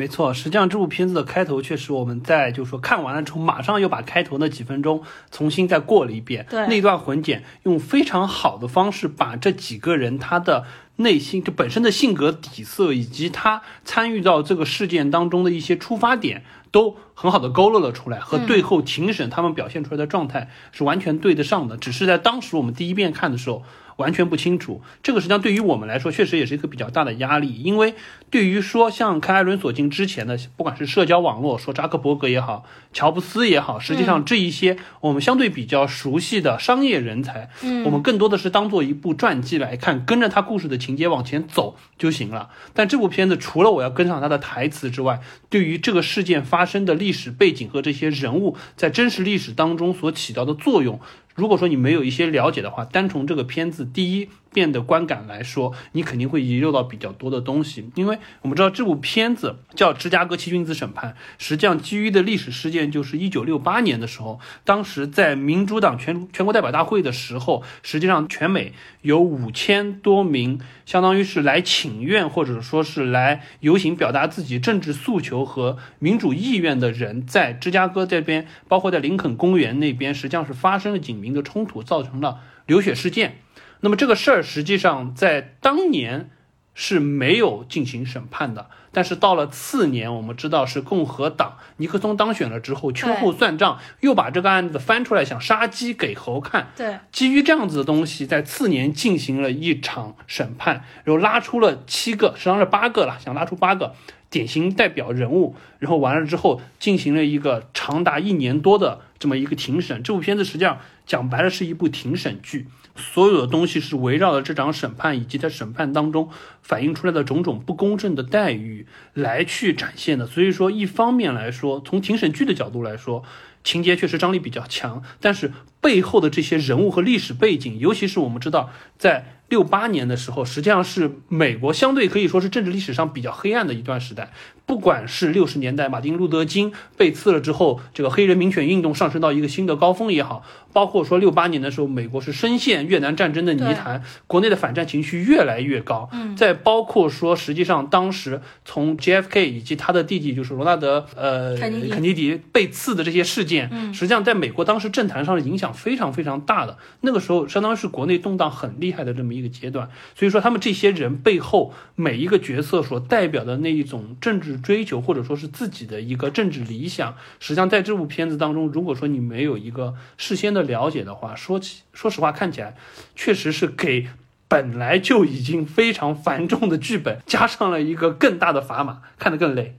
[0.00, 6.46] 没错，实际上这部片子的开头确实我们在就是说看完了之后，马上又把开头那几分钟重新再过了一遍。
[6.48, 10.64] 对那段混剪用非常好的方式把这几个人他的
[10.96, 21.76] 内心就本身的性格底色，以及他参与到这个事件当中的一些出发点，都很好的勾勒了出来，和最后庭审他们表现出来的状态是完全对得上的。
[21.76, 23.62] 只是在当时我们第一遍看的时候。
[24.00, 27.62] 完全不清楚，这个实际上对于我们来说，确实也是一个比较大的压力。
[27.62, 27.94] 因为
[28.30, 42.48] 对于说像看艾伦·索金之前的，不管是社交网络，说扎克伯格也好，乔布斯也好，实际上这一些我们相对比较熟悉的商业人才，嗯我们更多的是当做一部传记来看，跟着他故事的情节往前走就行了。
[42.72, 51.00] 但这部片子除了我要跟上他的台词之外，对于这个事件发生的历史背景和这些人物在真实历史当中所起到的作用，
[51.40, 57.90] 如果说你没有一些了解的话，单从这个片子第一遍的观感来说，你肯定会遗漏到比较多的东西。
[57.94, 68.72] 因为我们知道这部片子叫《芝加哥七君子审判》，实际上基于的历史事件就是一九六八年的时候，当时在民主党全全国代表大会的时候，实际上全美
[69.02, 83.38] 有五千多名，相当于是来请愿或者说是来游行表达自己政治诉求和民主意愿的人，在芝加哥这边，包括在林肯公园那边，实际上是发生了警民的冲突，造成了流血事件。
[83.80, 86.30] 那么这个事儿实际上在当年
[86.74, 88.68] 是没有进行审判的。
[88.92, 96.72] 但是到了次年，我们知道是共和党尼克松当选了之后，秋后算账，又把这个案子翻出来，想杀鸡给猴看。
[96.76, 103.94] 对，基于这样子的东西，在次年进行了一场审判，然后拉出了七个，实际上是八个了，想拉出八个
[104.28, 110.02] 典型代表人物，然后完了之后进行了一个长达一年多的这么一个庭审。
[110.02, 112.66] 这部片子实际上讲白了是一部庭审剧。
[113.00, 116.28] 所有的东西是围绕着这场审判以及在审判当中
[116.62, 120.26] 反映出来的种种不公正的待遇来去展现的。
[120.26, 123.24] 所以说，一方面来说，从庭审剧的角度来说，
[123.64, 129.36] 情节确实张力比较强，但是背后的这些人物和历史背景，尤其是我们知道在。
[129.50, 134.30] 六八年的时候，实际上是美国相对可以说是政治历史上比较黑暗的一段时代。
[134.64, 146.08] 不管是六十年代马丁路德金被刺了之后，这个黑人民权运动上升到一个新的高峰也好，包括说六八年的时候，美国是深陷越南战争的泥潭，国内的反战情绪越来越高。
[146.12, 156.78] 嗯，再包括说，实际上当时从 JFK 以及他的弟弟就是罗纳德呃肯尼迪被刺的这些事件，实际上在美国当时政坛上的影响非常非常大的。
[157.00, 159.40] 那个时候，相当于是国内动荡很厉害的这么一。
[159.40, 172.76] 一个阶段，所以说他们这些人背后每一个角色所代表的那一种政治追求，或者说是自己的一个政治理想，实际上在这部片子当中，如果说你没有一个事先的了解的话，说起说实话，看起来
[173.16, 174.08] 确实是给
[174.46, 179.78] 本来就已经非常繁重的剧本加上了一个更大的砝码，看得更累。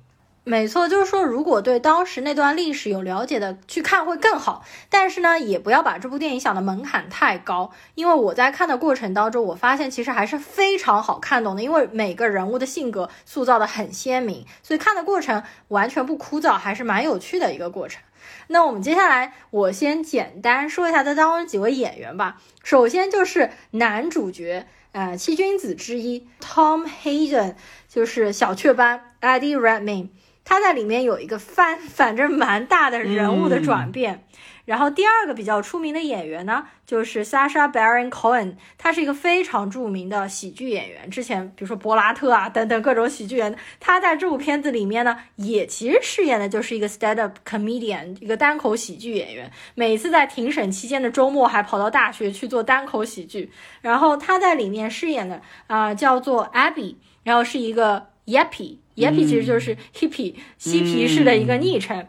[0.51, 4.65] 没错，就是说，如果对当时那段历史有了解的去看会更好。
[4.89, 18.03] 但是呢，也不要把这部电影想的门槛太高，因为我在看的过程当中，我发现其实还是非常好看懂的，因为每个人物的性格塑造的很鲜明，所以看的过程完全不枯燥，还是蛮有趣的一个过程。
[18.47, 22.41] 那我们接下来，我先简单说一下这当中几位演员吧。
[22.61, 27.55] 首先就是男主角，呃，七君子之一 Tom Hayden，
[27.87, 30.09] 就是小雀斑 Eddie Redmayne。
[30.51, 34.25] 他在里面有一个翻，反正蛮大的人物的转变。
[34.65, 41.09] 然后第二个比较出名的演员呢，就是 Sasha Baron Cohen，他是一个非常著名的喜剧演员。
[41.09, 49.49] 之前比如说柏拉特啊等等各种喜剧演员，他在这部片子里面呢，也其实饰演的就是一个 stand up comedian，一个单口喜剧演员。
[49.73, 53.49] 每次在庭审期间的周末，还跑到大学去做单口喜剧。
[53.79, 58.79] 然后他在里面饰演的啊叫做 Abby，然后是一个 yappy。
[58.95, 62.07] Yappy 其实就是 hippie 嬉皮士的一个昵称。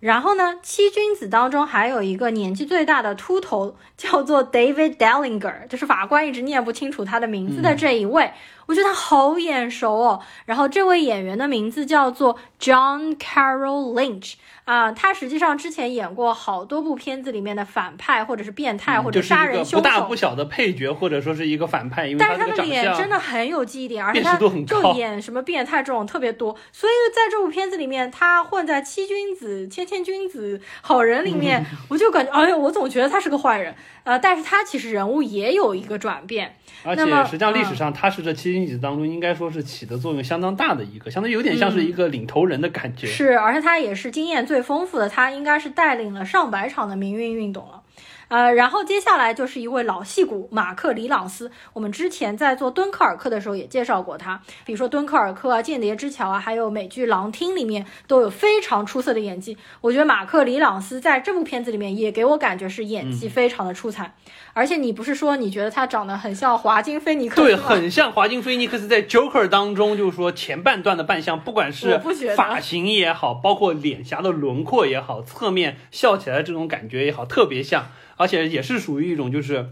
[0.00, 8.30] 然后呢，七君子当中还有一个年纪最大的秃头，叫做 David Dellinger，就是法官一直念不清楚他的名字的这一位。
[8.68, 10.20] 我觉得他好眼熟哦。
[10.44, 14.34] 然后这位演员的名字叫做 John Carroll Lynch
[14.64, 19.76] 啊，他实际上之前演过好多部片子里面的反派，或者是变态，或者杀人凶手。
[19.78, 22.06] 不大不小的配角，或者说是一个反派。
[22.06, 26.54] 因为但是他的脸真的很有记忆点，而且他就演什么变态这种特别多。
[26.70, 33.74] 所以在这部片子里面，他混在七君子、谦谦君子、好人里面，我就感觉，哎呦，我总觉得他是个坏人。
[34.04, 36.56] 呃，但是他其实人物也有一个转变。
[36.84, 43.06] 而且实际上历史上他是这七当中应该说是起的作用相当大的一个，相当于有点像是一个领头人的感觉。
[43.06, 47.82] 是，而且他也是经验最丰富的，他应该是带领了上百场的民运运动了。
[48.28, 51.50] 呃，然后接下来就是一位老戏骨马克·里朗斯。
[51.72, 59.56] 我们之前在做敦刻尔克的时候也介绍过他，比如说敦刻尔克啊、间谍之桥啊，还有美剧《狼厅》里面都有非常出色的演技。
[59.80, 64.14] 我觉得马克·里朗斯在这部片子里面也给我感觉是演技非常的出彩。
[64.58, 72.00] 而且你不是说你觉得他长得很像华金·菲尼克斯对，很像华金·菲尼克斯在 Joker 当中，就是说前半段的扮相，不管是
[72.34, 77.86] 发型也好，包括脸颊的轮廓也好，侧面笑起来这种感觉也好，特别像。
[78.16, 79.66] 而且也是属于一种就是，呃，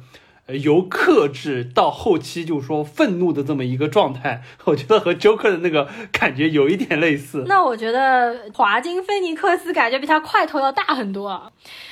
[0.49, 7.45] 由克制到后期就是说愤怒的这么一个状态，我觉得和 Joker 的那个感觉有一点类似。
[7.49, 11.51] 那我觉得华金·菲尼克斯感觉比他块头要大很多啊。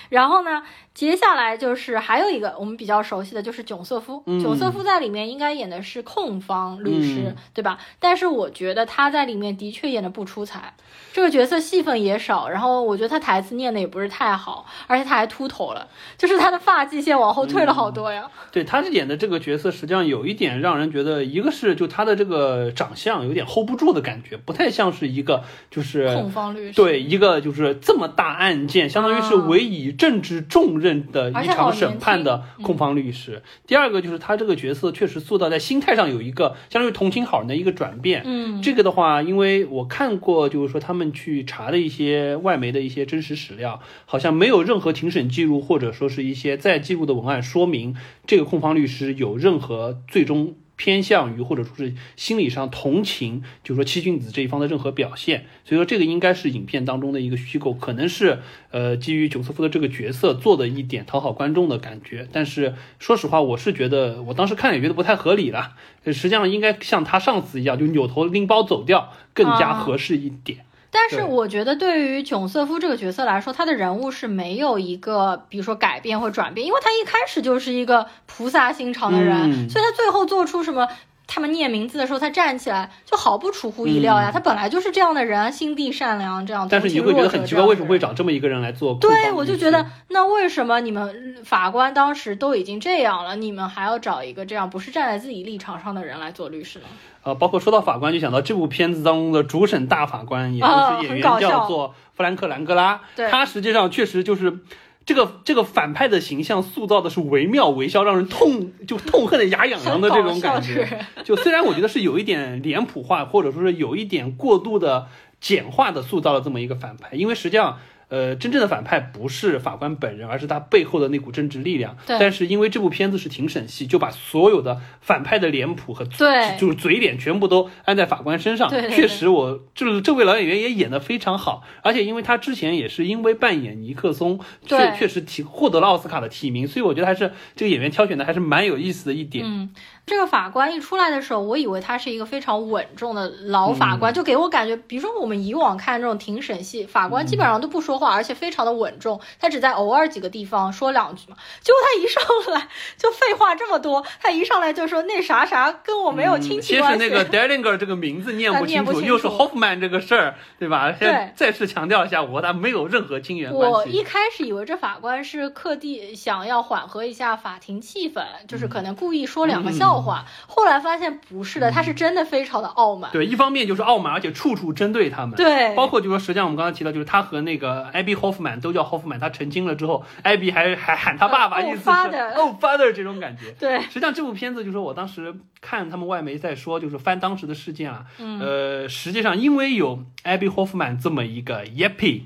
[0.09, 0.63] 然后呢？
[0.95, 7.81] 接下来就是还有一个我们比较熟悉的就是囧瑟夫，囧瑟夫在里面应该演的是控方律师，对吧？
[7.99, 10.73] 但是我觉得他在里面的确演的不出彩，
[11.15, 15.87] 这个角色戏份也少，然后我觉得他台词念的也不是太好，而且他还秃头了，
[16.19, 18.29] 就是他的发际线往后退了好多呀。
[18.51, 26.75] 对他演的这个角色，实际上有一点让人觉得，一个是就他的这个长相有点 hold 不住的感觉，不太像是一个就是控方律师。
[26.75, 33.41] 对，一个就是这么大案件，相当于是委以政治重任的一场审判的控方律师。
[33.69, 38.23] 第二个就是他这个角色确实塑造在心态上有一个相当于同情好人的一个转变。
[38.25, 47.95] 嗯，这个的话，因为我看过，就是说他们去查的一些外媒的一些真实史料，好像没有任何庭审记录或者说是一些在记录的文案说明
[48.27, 55.47] 这个控方律师有任何最终偏向于或者说是心理上同情，就是说七君子这一方的任何表现。
[55.65, 58.41] 所以说这个应该是影片当中的一个虚构，可能是
[58.73, 62.27] 呃基于九瑟夫的这个角色做的一点讨好观众的感觉。
[62.33, 65.75] 但是说实话，我是觉得我当时看也觉得不太合理了。
[66.07, 70.67] 实际上应该像他上司一样，就扭头拎包走掉更加合适一点。
[70.95, 80.89] 但是我觉得，对于囧瑟夫这个角色来说，他的人物是没有一个，比如说改变或转变，因为他一开始就是一个菩萨心肠的人，所以他最后做出什么。
[81.27, 84.31] 他们念名字的时候，他站起来就毫不出乎意料呀。
[84.33, 86.69] 他本来就是这样的人，心地善良，这样。
[86.71, 88.95] 但是你会觉得很奇怪，为什么会找这么一个人来做？
[89.01, 96.85] 对，我就觉得那为什么你们法官当时都已经这样了，你们还要找一个这样不是站在自己立场上的人来做律师呢？
[97.23, 104.59] 呃，包括说到法官，就想到这部片子当中的主审大法官，也就是演员叫做弗兰克兰格拉，他实际上确实就是。
[105.07, 111.07] 这个这个反派的形象塑造的是惟妙惟肖，让人痛就痛恨的牙痒痒的这种感觉。
[111.25, 115.09] 就虽然我觉得是有一点脸谱化，或者说是有一点过度的
[115.41, 117.79] 简化的塑造了这么一个反派，因为实际上。
[118.15, 121.97] 呃，真正的反派不是法官本人，而是他背后的那股政治力量。
[122.07, 122.17] 对。
[122.21, 128.71] 但是因为这部片子是庭审戏，就把所有的反派的脸谱和对，就是嘴脸全部都安在法官身上。
[128.71, 128.89] 对。
[128.89, 139.45] 确实，我就是这位老演员也演得非常好，而且因为他之前也是因为扮演尼克松，确确实提获得了奥斯卡的提名，所以我觉得还是这个演员挑选的还是蛮有意思的一点。
[139.45, 139.71] 嗯。
[140.07, 151.37] 这个法官一出来的时候，我以为他是一个非常稳重的老法官，就给我感觉，比如说我们以往看这种庭审戏，法官基本上都不说话，而且非常的稳重，他只在偶尔几个地方说两句嘛。
[151.63, 152.69] 结果他一上来
[152.99, 156.99] 就废话这么多，他一上来就说那啥啥跟我没有亲戚关系。
[156.99, 160.93] 先是那个 Dellinger 这个名字念 不清楚，又是 Hoffman 这个事儿，对吧？
[160.93, 161.33] 对。
[161.35, 163.75] 再次强调一下，我和他没有任何亲缘关系。
[163.75, 170.75] 我一开始以为这法官是刻地想要缓和一下法庭气氛，就是可能故意说两个笑话，后来。
[170.85, 173.11] 发现不是的，他是真的非常的傲慢。
[173.11, 175.35] 对，一方面就是傲慢，而且处处针对他们。
[175.35, 183.53] 对，包括就说，实际上我们刚才提到，就是他和那个艾比霍夫曼都叫霍夫曼，他成精了之后，艾比还还喊他爸爸，意思是 Oh father 这种感觉。
[183.53, 192.25] 对，实际上这部片子就是说我当时看他们外媒在说，就是翻当时的事件啊，呃，实际上因为有艾比霍夫曼这么一个 Yappy。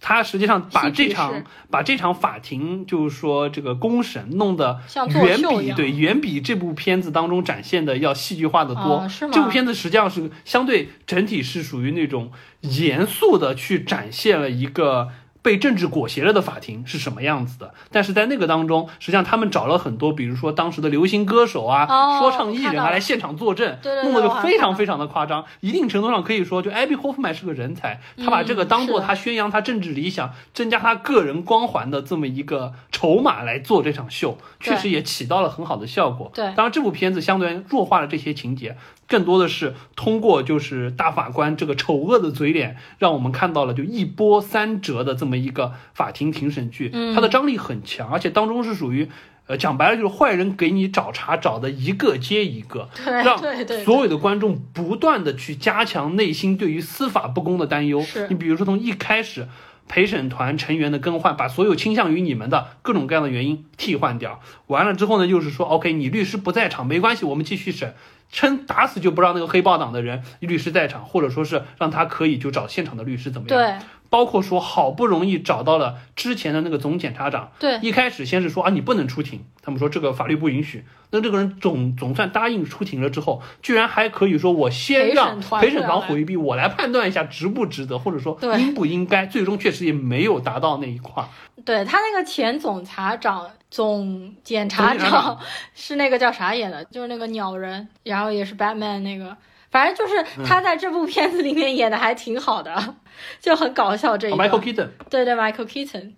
[0.00, 4.80] 他实际上把这场把这场法庭，就是说这个公审弄得
[5.24, 9.06] 远比对远比这部片子当中展现的要戏剧化的多。
[9.32, 12.30] 这部片子实际上是相对整体是属于那种
[12.60, 15.08] 严肃的去展现了一个。
[15.42, 17.72] 被政治裹挟了的法庭是什么样子的？
[17.90, 25.44] 但是在那个当中，实际上他们找了很多，比如说当时的流行歌手啊、说唱艺人啊来现场作证，弄得就非常非常的夸张。
[25.60, 36.30] 一定程度上可以说，就艾比霍夫曼是个人才，他把这个当做他宣扬他政治理想、增加他个人光环的这么一个筹码来做这场秀，确实也起到了很好的效果。
[36.34, 38.76] 对，当然这部片子相对弱化了这些情节。
[39.10, 49.08] 更多的是通过就是大法官这个丑恶的嘴脸，让我们看到了就一波三折的这么一个法庭庭审剧，它的张力很强，而且当中是属于，
[49.48, 53.36] 呃，讲白了就是坏人给你找茬找的一个接一个，让
[53.84, 58.00] 所有的观众不断的去加强内心对于司法不公的担忧。
[58.28, 59.48] 你比如说从一开始
[59.90, 67.94] 陪审团成员的更换，把所有倾向于你们的各种各样的原因替换掉，完了之后呢，就是说 OK，你律师不在场没关系，我们继续审。
[68.32, 73.58] 称打死就不让那个黑豹党的人律师在场，或者说是让他可以就找现场的律师怎么样？
[73.58, 80.84] 对，包括说好不容易找到了之前的那个总检察长，对，一开始先是说啊你不能出庭，他们说这个法律不允许。
[81.12, 89.26] 那这个人总总算答应出庭了之后，居然还可以说我先让陪审团回避，我来判断一下值不值得，或者说应不应该。
[89.26, 91.24] 最终确实也没有达到那一块。
[91.64, 93.48] 对他那个前总察长。
[93.70, 95.38] 总检察长
[95.76, 99.36] 是那个叫啥演的，就是那个鸟人，然后也是 Batman 那个，
[99.70, 102.94] 反正就是他在这部片子里面演的还挺好的，
[103.40, 104.36] 就很搞笑这一个。
[104.36, 106.12] Michael Keaton，对对，Michael Keaton。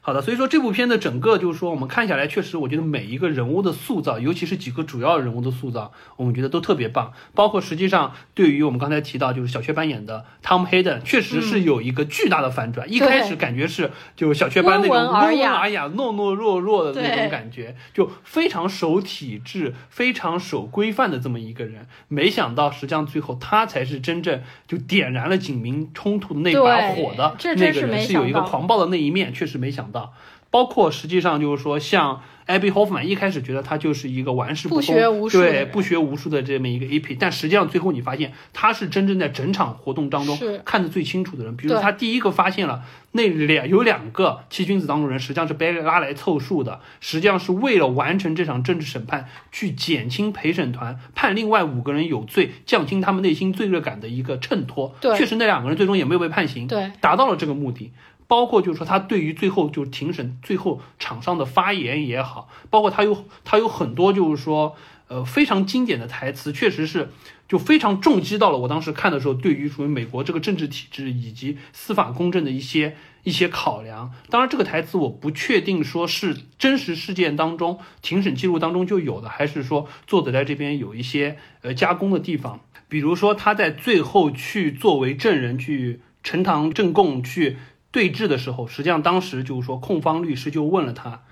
[0.00, 7.12] 好的，所以说这部片的整个就是说我们看下来，确实我觉得每一个人物的塑造，尤其是几个主要人物的塑造，我们觉得都特别棒。
[7.34, 12.90] 包括实际上对于我们刚才提到就是小雀斑演的 Tom Hayden，确实是有一个巨大的反转。
[12.90, 21.86] 一开始感觉是就小雀斑那种温文尔雅、懦懦弱弱的那种感觉，就非常守体制、非常守规范的这么一个人。
[22.08, 30.12] 没想到实际上最后他才是真正就点燃了警民冲突的那把火的那个人，是有一个狂暴的那一面，确实没想到。
[30.50, 41.54] 包括实际上就是说，像 Abby Hoffman 一开始觉得他就是一个玩世不恭，对不学无术的这么一个 AP，但实际上最后你发现他是真正在整场活动当中看得最清楚的人。
[41.54, 42.82] 比如他第一个发现了
[43.12, 54.96] 那两有两个七君子当中人实际上是被拉来凑数的，实际上是为了完成这场政治审判，去减轻陪审团判另外五个人有罪，降轻他们内心罪恶感的一个衬托。
[55.14, 57.92] 确实那两个人最终也没有被判刑，对，达到了这个目的。
[58.28, 64.76] 包括就是说，他对于最后就庭审最后场上的发言也好，包括他有他有很多就是说，
[65.08, 67.08] 呃，非常经典的台词，确实是
[67.48, 74.12] 就非常重击到了我当时看的时候，对于属于美国这个政治体制以及司法公正的一些一些考量。
[74.28, 82.60] 当然，这个台词我不确定说是真实事件当中庭审记录当中就有的，还是说作者在这边有一些呃加工的地方。
[82.90, 87.56] 比如说他在最后去作为证人去呈堂证供去。
[87.90, 91.22] 对峙的时候，实际上当时就是说，控方律师就问了他：“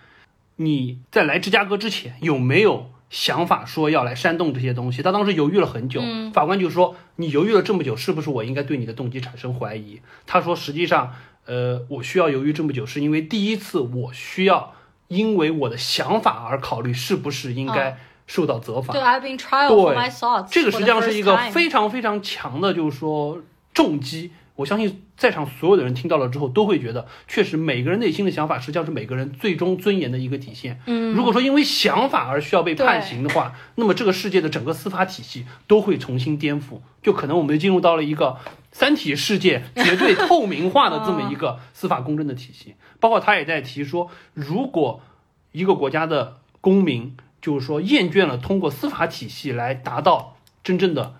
[0.56, 6.00] 你在来芝加哥之前有没有想法说要来煽动这些东西？”他当时犹豫了很久。
[6.32, 11.12] 法官就说：“你犹豫了这么久，是不是我应该对你的动机产生怀疑？”他说：“实际上，
[11.44, 14.74] 呃，我需要犹豫这么久，是因为第一次我需要
[15.08, 20.48] 因为我的想法而考虑是不是应该受到责罚。”对，I've been trial for my thoughts。
[20.50, 23.42] 这个实际上是一个非常非常强的，就是说
[23.74, 24.32] 重击。
[24.56, 30.80] 我相信在场所有的人听到了之后，都会觉得，确实每个人内心的想法，实际上是每个人最终尊严的一个体现。
[30.86, 38.38] 嗯，如果说因为想法而需要被判刑的话，那么这个世界的整个司法体系都会重新颠覆，就可能我们进入到了一个
[38.72, 42.74] 三体世界绝对透明化的这么一个司法公正的体系。
[42.98, 45.02] 包括他也在提说，如果
[45.52, 51.16] 一个国家的公民就是说厌倦了通过司法体系来达到真正的。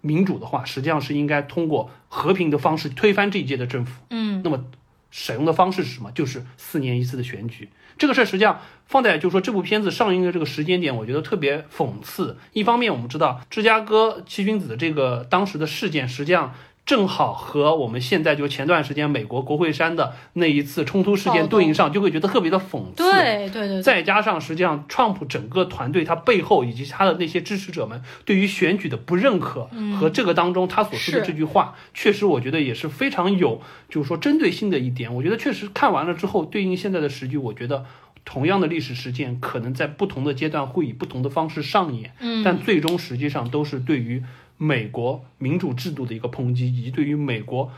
[0.00, 4.02] 民主的话，实际上是应该通过和平的方式推翻这一届的政府。
[4.10, 4.64] 嗯，那么
[5.10, 6.10] 使用的方式是什么？
[6.12, 7.68] 就是四年一次的选举。
[7.96, 12.36] 这个事儿实际上放在就是说这部片子上映的这个时间点，我觉得特别讽刺。
[12.52, 16.54] 一方面，我们知道芝加哥七君子的这个当时的事件，实际上。
[16.88, 22.94] 正好和我们现在就前段时间美国国会山的那一次冲突事件对应上，就会觉得特别的讽刺。
[22.96, 23.82] 对对对。
[23.82, 29.68] 再加上实际上，Trump 整个团队他背后以及他的那些支持者们对于选举的不认可，
[30.00, 33.60] 和这个当中他所说的这句话，确实我觉得也是非常有，
[33.90, 35.14] 就是说针对性的一点。
[35.14, 37.84] 我觉得确实看完了之后，对应现在的时局，我觉得
[38.24, 44.22] 同样的历史事件可能在不同的阶段会以不同的方式上演，嗯，但最终实际上都是对于。
[44.58, 47.72] 美国民主制度的一个抨击，以及对于美国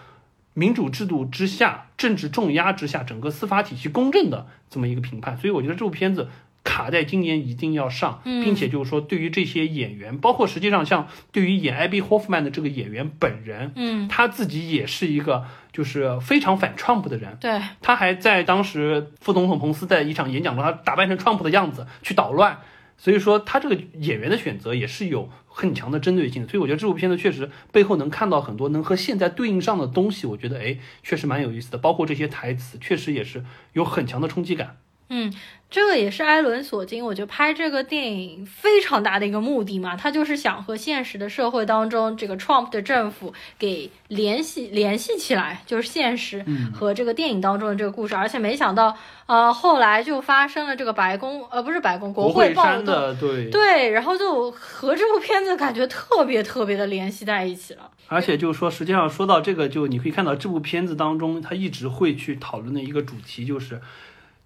[0.54, 6.28] 民主制度之下政治重压之下整个司法体系公正的这么一个评判，所以我觉得这部片子
[6.64, 22.58] 卡在今年一定要上，并且就是说对于这些演员，包括实际上像对于演 Abby Hoffman 的这个演员本人，嗯，他自己也是一个就是非常反 Trump 的人，对，他还在当时副总统彭斯在一场演讲中，他打扮成 Trump 的样子去捣乱。
[23.02, 34.76] 所以说，他这个演员的选择也是有很强的针对性，所以我觉得这部片子确实背后能看到很多能和现在对应上的东西，我觉得哎，确实蛮有意思的，包括这些台词，确实也是有很强的冲击感。
[35.12, 35.32] 嗯，
[35.68, 48.14] 这个也是艾伦·索金，我觉得拍这个电影非常大的一个目的嘛，他就是想和现实的社会当中这个 Trump 的政府给联系联系起来，就是现实和这个电影当中的这个故事。
[48.14, 48.96] 而且没想到，
[49.26, 57.90] 呃，后来就发生了这个白宫，呃，不是白宫，国会暴动，对对，然后就和这部片子感觉特别特别的联系在一起了。
[58.06, 63.80] 而且就是说，实际上说到这个，就你可以看到这部片子当中，他一直会去讨论的一个主题就是。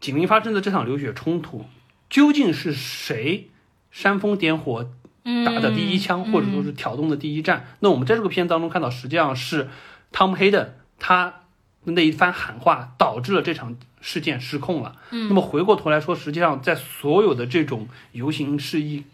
[0.05, 1.65] 警民发生的这场流血冲突，
[2.11, 3.49] 究竟是谁
[3.91, 4.91] 煽风点火
[5.47, 7.69] 打的第一枪，或者说是挑动的第一战？
[7.81, 9.71] 那我们在这个片当中看到，实际上是
[10.13, 10.67] Tom Hayden
[10.99, 11.44] 他
[11.85, 14.97] 那一番喊话导致了这场事件失控了。
[15.11, 19.05] 那么回过头来说，实际上在所有的这种游行示意、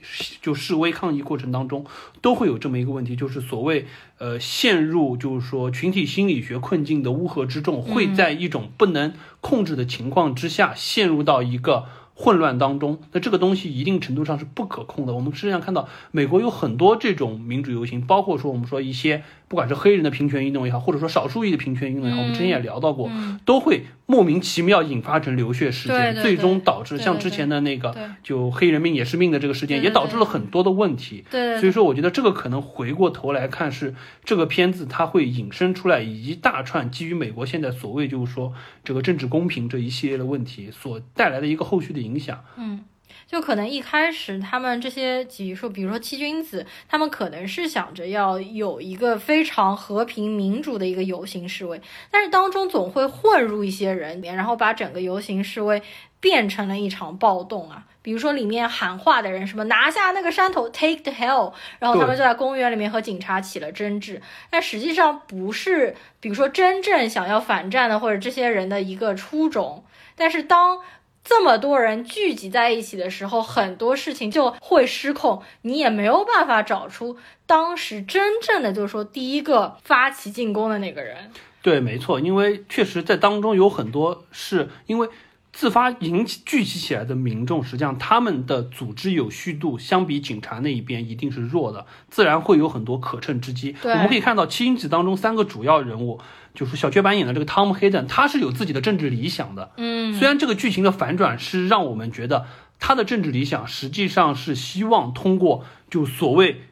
[0.41, 1.85] 就示威抗议过程当中，
[2.21, 3.87] 都会有这么一个问题，就是所谓
[4.19, 9.13] 呃陷入就是说群体心理学困境的乌合之众，会在一种不能。
[9.41, 15.15] 控制的情况之下，陷入到一个混乱当中，那这个东西一定程度上是不可控的。
[15.15, 23.11] 我们实际上看到，美国有很多这种民主游行，包括说我们说一些不管是黑人的平权运动也好，或者说少数裔的平权运动也好，我们之前也聊到过，
[23.45, 31.25] 都会莫名其妙引发成流血事件，最终导致像之前的那个就黑人命也是命的这个事件，也导致了很多的问题。
[31.29, 33.93] 对，所以说我觉得这个可能回过头来看是
[34.25, 38.53] 这个片子它会引申出来一大串基于美国现在所谓就是说
[38.85, 42.45] 这个政治公平这一系列的问题所带来的一个后续的影响。
[42.57, 42.85] 嗯。
[43.31, 51.81] 就可能一开始他们这些，比如说，比如说七君子，他们可能是想着要有一个非常和平民主的一个游行示威，
[52.11, 55.81] 但是当中总会混入一些人，然后把整个游行示威
[56.19, 57.85] 变成了一场暴动啊。
[58.03, 64.21] 比如说里面喊话的人，什么拿下那个山头，take the hill，然后他们就在公园里面和警察起了争执，
[64.51, 69.85] 但实际上不是，比如说真正想要反战的或者这些人的一个初衷，
[70.17, 70.81] 但是当。
[71.23, 77.17] 这么多人聚集在一起的时候，很多事情就会失控，你也没有办法找出
[77.47, 81.31] 当时真正的，就是说第一个发起进攻的那个人。
[81.63, 85.09] 对，没错，因为确实在当中有很多是因为。
[85.53, 93.75] 自发引起聚集起来的民众，实际上他们的组织有序度相比警察那一边一定是弱的，自然会有很多可乘之机。
[93.83, 96.21] 我们可以看到《七英子》当中三个主要人物，
[96.55, 99.73] 就是小雀斑演的这个汤姆·黑顿，他是有自己的政治理想的。
[99.77, 102.47] 嗯，虽然这个剧情的反转是让我们觉得
[102.79, 106.63] 他的政治理想实际上是希望通过就所谓，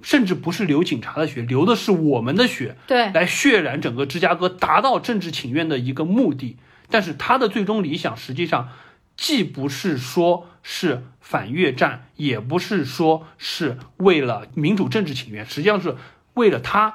[0.00, 6.56] 甚至不是流警察的血，流的是我们的血，对，来血染整个芝加哥，达到政治请愿的一个目的。
[6.90, 8.70] 但是他的最终理想，实际上
[9.16, 15.96] 既不是说是反越战，也不是说是为了民主政治请愿，实际上是
[16.34, 16.94] 为了他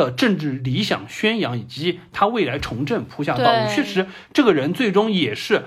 [0.00, 3.68] 的政治理想宣扬以及他未来从政铺下道路。
[3.68, 5.64] 确实，这个人最终也是，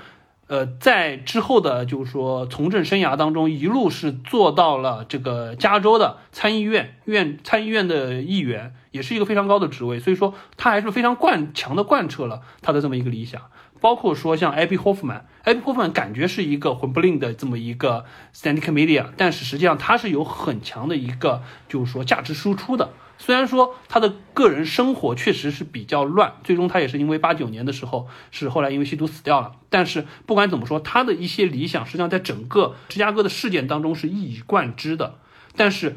[0.48, 10.00] 呃，在之后的，就是说从政生涯当中，一路是做到了这个加州的参议院院参议院的议员，也是一个非常高的职位。
[10.00, 13.40] 所以说，他还是非常贯强的贯彻了他的这么一个理想。
[13.80, 22.94] 包括说像 Abby Hoffman，Abby Hoffman 感觉是一个混不吝的这么一个 stand comedian，但是实际上他是有很强的一个就是说价值输出的。
[23.18, 29.54] 虽然说他的个人生活确实是比较乱，最终他也是因为八九年的时候是后来因为吸毒死掉了。
[29.70, 35.20] 但是不管怎么说，他的一些理想实际上在整个芝加哥的事件当中是一以贯之的。
[35.56, 35.96] 但是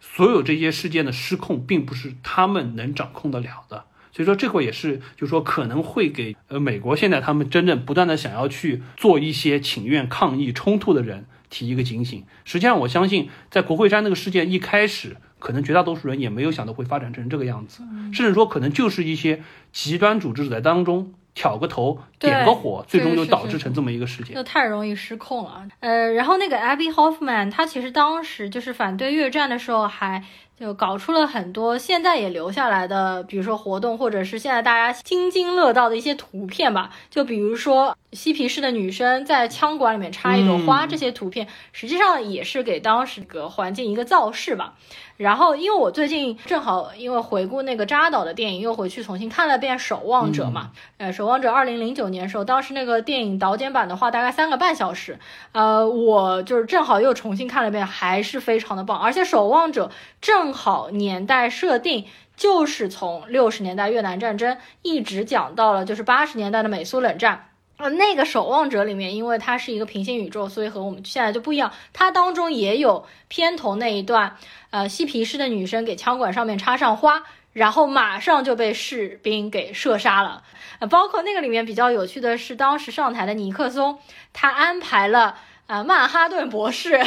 [0.00, 3.84] 所有这些事件的失控，并不是他们能掌控得了的。
[4.14, 12.24] 所以说，这会也是，就是说，可能会给呃美国现在他们真正不断的想要去做一些请愿、抗议、冲突的人提一个警醒。
[12.44, 17.82] 实际上，我相信在国会山那个事件一开始，可能绝大多数人也没有想到会发展成这个样子，
[18.12, 19.42] 甚至说可能就是一些
[19.72, 24.34] 极端组织者在当中挑个头、点个火，最终就导致成这么一个事件。
[24.34, 25.66] 那太容易失控了。
[25.80, 30.22] 呃，然后那个 Abby Hoffman，他其实当时就是反对越战的时候还。
[30.62, 36.90] 就搞出了很多现在也留下来的，比如说活动，或者是现在大家津津乐道的一些图片吧。
[37.10, 44.74] 就比如说嬉皮士的女生在枪管里面插一朵花，这些图片实际上也是给当时个环境一个造势吧。
[45.18, 50.70] 然后，因为我最近正好因为回顾那个扎导的电影，又回去重新看了遍《守望者》嘛。
[50.96, 55.18] 呃，《守望者》二零零九年的时候，当时那个电影导剪版的话大概三个半小时。
[55.52, 58.98] 呃，我就是正好又重新看了遍，还是非常的棒。
[58.98, 59.86] 而且《守望者》
[60.20, 62.06] 正好年代设定
[62.36, 67.48] 就是从六十年代越南战争一直讲到了就是八十年代的美苏冷战。
[67.78, 71.72] 呃，那个《守望者》里面，因为它是一个平行宇宙，所以和我们现在就不一样。
[71.92, 74.36] 它当中也有片头那一段。
[74.70, 80.44] 呃，嬉皮士的女生给枪管上面插上花，然后马上就被士兵给射杀了。
[80.78, 83.98] 呃，包括那个里面比较有趣的是，当时上台的尼克松，
[84.32, 85.36] 他安排了。
[85.66, 87.00] 啊，曼哈顿博士，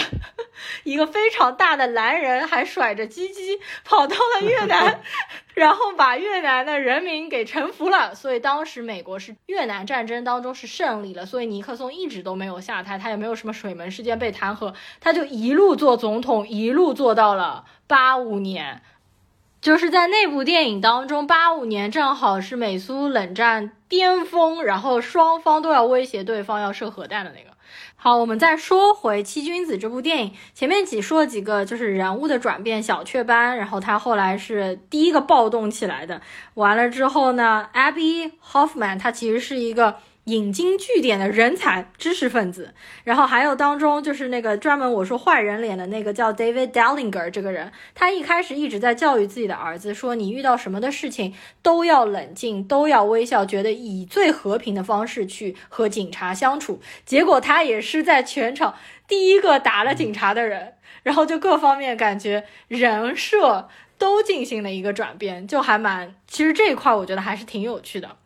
[0.83, 5.01] 一个非常大的蓝人，还甩着鸡鸡跑到了越南，
[5.53, 8.15] 然后把越南的人民给臣服了。
[8.15, 11.27] 所以当时美国是越南战争当中是胜利了。
[11.27, 18.81] 所以尼克松一直都没有下台，他也没有什么水门事件被弹劾，他就一路做总统，一路做到了八五年。
[19.61, 27.54] 就是在那部电影当中，八五年正好是美苏冷战巅峰，然后双方都要威胁对方要射核弹的那个。
[28.05, 36.21] 好，我们再说回《七君子》这部电影，前面几说了几个就是人物的转变，小雀斑，然后他后来是第一个暴动起来的。
[36.53, 39.95] 完了之后呢，Abby Hoffman 他其实是一个
[40.25, 42.73] 引经据典的人才、知识分子。
[43.03, 56.79] 然后还有当中就是那个专门我说坏人脸的那个叫 David Dellinger 这个人，他一开始一直在教育自己的儿子说，你遇到什么的事情都要冷静，都要微笑，觉得以最和平的方式去和警察相处。
[57.05, 58.75] 结果他也是在全场
[59.07, 60.73] 第一个打了警察的人，
[61.03, 63.69] 然后就各方面感觉人设。
[63.97, 68.17] 都进行了一个转变，就还蛮，其实这一块我觉得还是挺有趣的。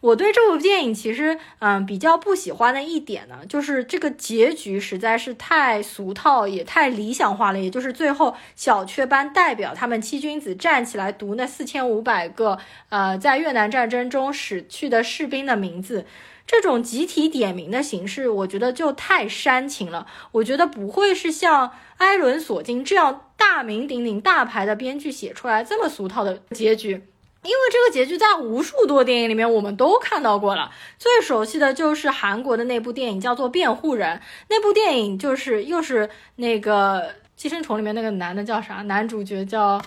[0.00, 7.60] 我对这部电影其实，嗯，比较不喜欢的一点呢，就是这个结局实在是太俗套，也太理想化了。
[7.60, 12.58] 也就是最后小雀斑代表他们七君子站起来读那四千五百个，
[12.88, 16.06] 呃，在越南战争中死去的士兵的名字。
[16.46, 20.06] 这种集体点名的形式，我觉得就太煽情了。
[20.32, 27.04] 我觉得不会是像艾伦·索金这样大名鼎鼎、大牌的编剧写出来这么俗套的结局，
[27.42, 30.70] 因为这个结局在无数多电影里面我们都看到过了。
[30.98, 34.16] 最熟悉的就是韩国的那部电影叫做《辩护人》，
[34.48, 37.02] 那部电影就是又是那个
[37.36, 38.76] 《寄生虫》里面那个男的叫啥？
[38.82, 39.80] 男主角叫。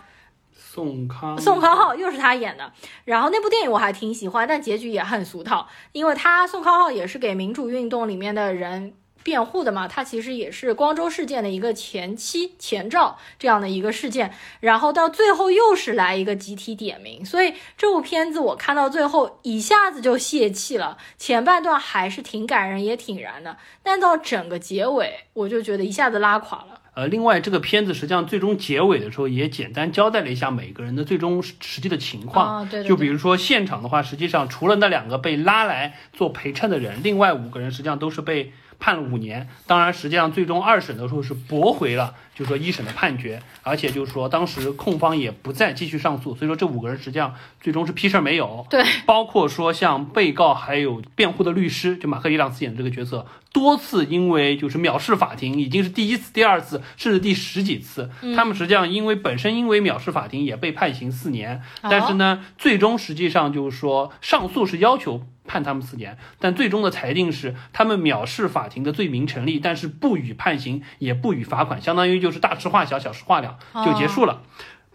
[0.55, 2.71] 宋康宋康昊又是他演的，
[3.05, 26.81] 然后那部电影我还挺喜欢，但结局也很俗套，因为他宋康昊也是给民主运动里面的人辩护的嘛，他其实也是光州事件的一个前期前兆这样的一个事件，然后到最后又是来一个集体点名，所以这部片子我看到最后一下子就泄气了，前半段还是挺感人也挺燃的，但到整个结尾我就觉得一下子拉垮了。
[26.95, 32.69] 呃，另外这个片子实际上最终结尾的时候也简单交代了一下每个人的最终实际的情况。
[32.69, 38.51] 对，就比如说现场的话，实际上除了那两个被拉来做陪衬的人，另外五个人实际上都是被。
[38.83, 48.67] 判了五年，当然，实际上最终二审的时候是驳回了，就是说一审的判决，而且就是说当时控方也不再继续上诉，所以说这五个人实际上最终是屁事儿没有。
[48.69, 65.23] 对，包括说像被告还有辩护的律师，就马克·伊朗斯演的这个角色，多次因为就是藐视法庭，已经是第一次、第二次，甚至第十几次，他们实际上因为本身因为藐视法庭也被判刑四年，但是呢，最终实际上就是说上诉是要求。
[65.45, 74.41] 判他们四年，但最终的裁定是他们藐视法庭的罪名成立，但是不予判刑，也不予罚款，相当于就是大事化小，小事化了，就结束了。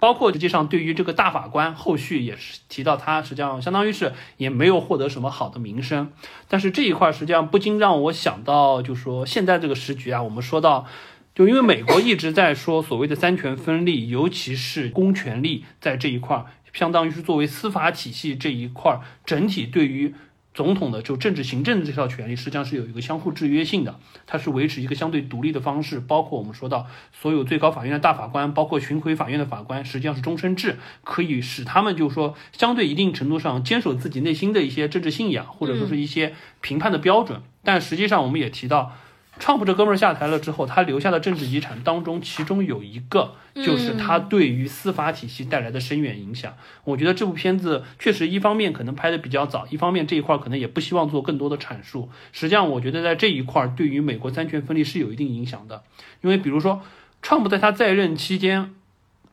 [0.00, 6.12] 包括实际上对于这个大法官，后续也是提到他实际上相当于是也没有获得什么好的名声。
[6.46, 10.86] 但是这一块实际上不禁让我想到，就是说现在这个时局啊，我们说到，
[11.34, 20.14] 就因为美国一直在说所谓的三权分立，尤其是公权力在这一块，相当于是作为司法体系这一块整体对于。
[20.58, 26.00] 总统的就政治行政这套权利，实际上是有一个相互制约性的，它是维持一个相对独立的方式。
[26.00, 37.40] 包括我们说到所有最高法院的大法官，包括巡回法院的法官，实际上是终身制，可以使他们就是说相对一定程度上坚守自己内心的一些政治信仰，或者说是一些评判的标准。
[37.62, 38.96] 但实际上，我们也提到。
[39.38, 46.54] 川普这哥们儿下台了之后，他留下的政治遗产当中，其中有一个就是他对于司法体系带来的深远影响。
[46.84, 52.10] 我觉得这部片子确实一方面可能拍的比较早，一方面这一块可能也不希望做更多的阐述。
[52.32, 55.82] 实际上，我觉得在这一块对于美国三权分立是有一定影响的，
[56.20, 56.82] 因为比如说，
[57.22, 58.74] 川普在他在任期间，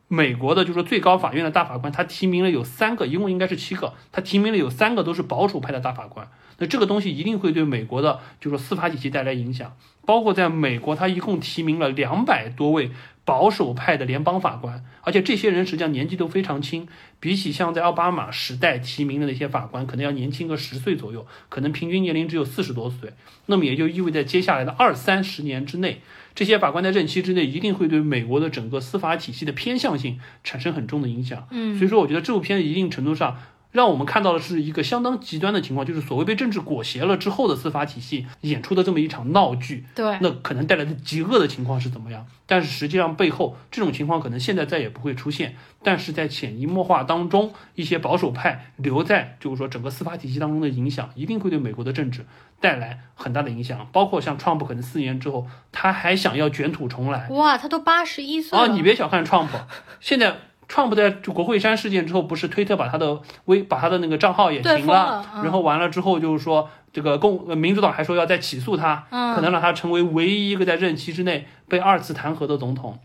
[0.08, 6.28] 美国的就是最高法院的大法官，他提名了有三个，一共应该是七个，他提名了有三个都是保守派的大法官。
[6.58, 9.76] 那这个东西一定会对美国的，就是司法体系带来影响。
[10.06, 12.90] 包括在美国，他一共提名了两百多位
[13.24, 16.86] 保守派的联邦法官，而且这些人实际上年纪都非常轻，
[17.18, 23.12] 比起像在奥巴马时代提名的那些法官，可能要年轻个十岁左右，可能平均年龄只有四十多岁。
[23.46, 26.00] 那么也就意味着接下来的二三十年之内，
[26.36, 31.48] 这些法官在任期之内一定会对美国的整个司法体系的偏向性产生很重的影响。
[31.50, 33.36] 嗯，所以说我觉得这部片子一定程度上。
[33.76, 39.84] 让我们看到的是一个相当极端的情况，就是所谓被政治裹挟了之后的司法体系演出的这么一场闹剧。
[39.94, 42.26] 对，那可能带来的极恶的情况是怎么样？
[42.46, 52.24] 但是实际上背后这种情况可能现在再也不会出现，但是在潜移默化当中，一些保守派留在就是说整个司法体系当中的影响，一定会对美国的政治
[52.58, 53.86] 带来很大的影响。
[53.92, 57.28] 包括像 Trump 可能四年之后他还想要卷土重来。
[57.28, 58.64] 哇，他都八十一岁了。
[58.64, 59.48] 啊，你别小看 Trump，
[60.00, 60.38] 现在。
[60.68, 72.98] 创不在就国会山事件之后，不是推特把他的微把他的那个账号也停了，然后完了之后就是说这个共民主党还说要再起诉他，可能让他成为唯一一个在任期之内被二次弹劾的总统。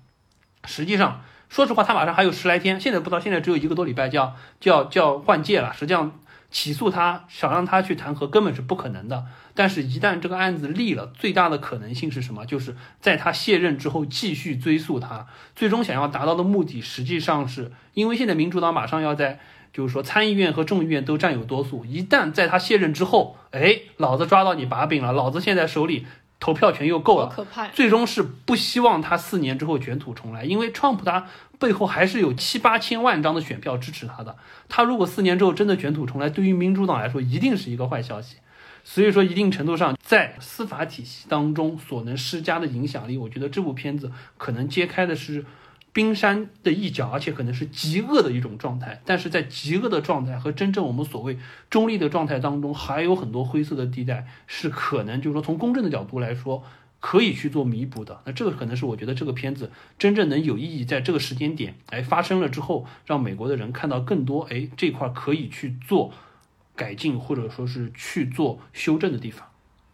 [0.65, 5.73] 实际上，说实话，他马上还有十来天，现在不知道现在只有一个多礼拜就要就要就要换届了。
[5.73, 6.11] 实际上。
[6.51, 9.25] 起诉他，想让他去弹劾，根本是不可能的。
[9.55, 12.45] 但是，一旦这个案子立了，最大的可能性是什么？
[12.45, 15.25] 就是在他卸任之后继续追诉他。
[15.55, 19.39] 最终想要达到的目的，实际上是因为现在民主党马上要在
[19.73, 26.05] 就是说参议院和众议院都占有多数，一旦在他卸任之后，哎，老子抓到你把柄了，老子现在手里
[26.41, 27.69] 投票权又够了，可怕。
[27.69, 31.25] 最终是不希望他四年之后卷土重来，因为川普他
[31.57, 34.35] 背后还是有七八千万张的选票支持他的，
[34.67, 38.35] 他如果四年之后真的卷土重来，对于民主党来说一定是一个坏消息。
[38.83, 45.45] 所以说，一定程度上在司法体系当中所能施加的影响力，我觉得这部片子可能揭开的是。
[45.93, 51.37] 冰山的一角，而且可能是极恶的一种状态，但是在极恶的状态和真正我们所谓
[51.69, 56.63] 中立的状态当中，还有很多灰色的地带，是可能就是说从公正的角度来说，
[57.01, 58.21] 可以去做弥补的。
[58.25, 59.69] 那这个可能是我觉得这个片子
[59.99, 66.13] 真正能有意义，在这个时间点，哎发生了之后，让美国的人看到更多，哎这块可以去做
[66.75, 69.47] 改进或者说是去做修正的地方。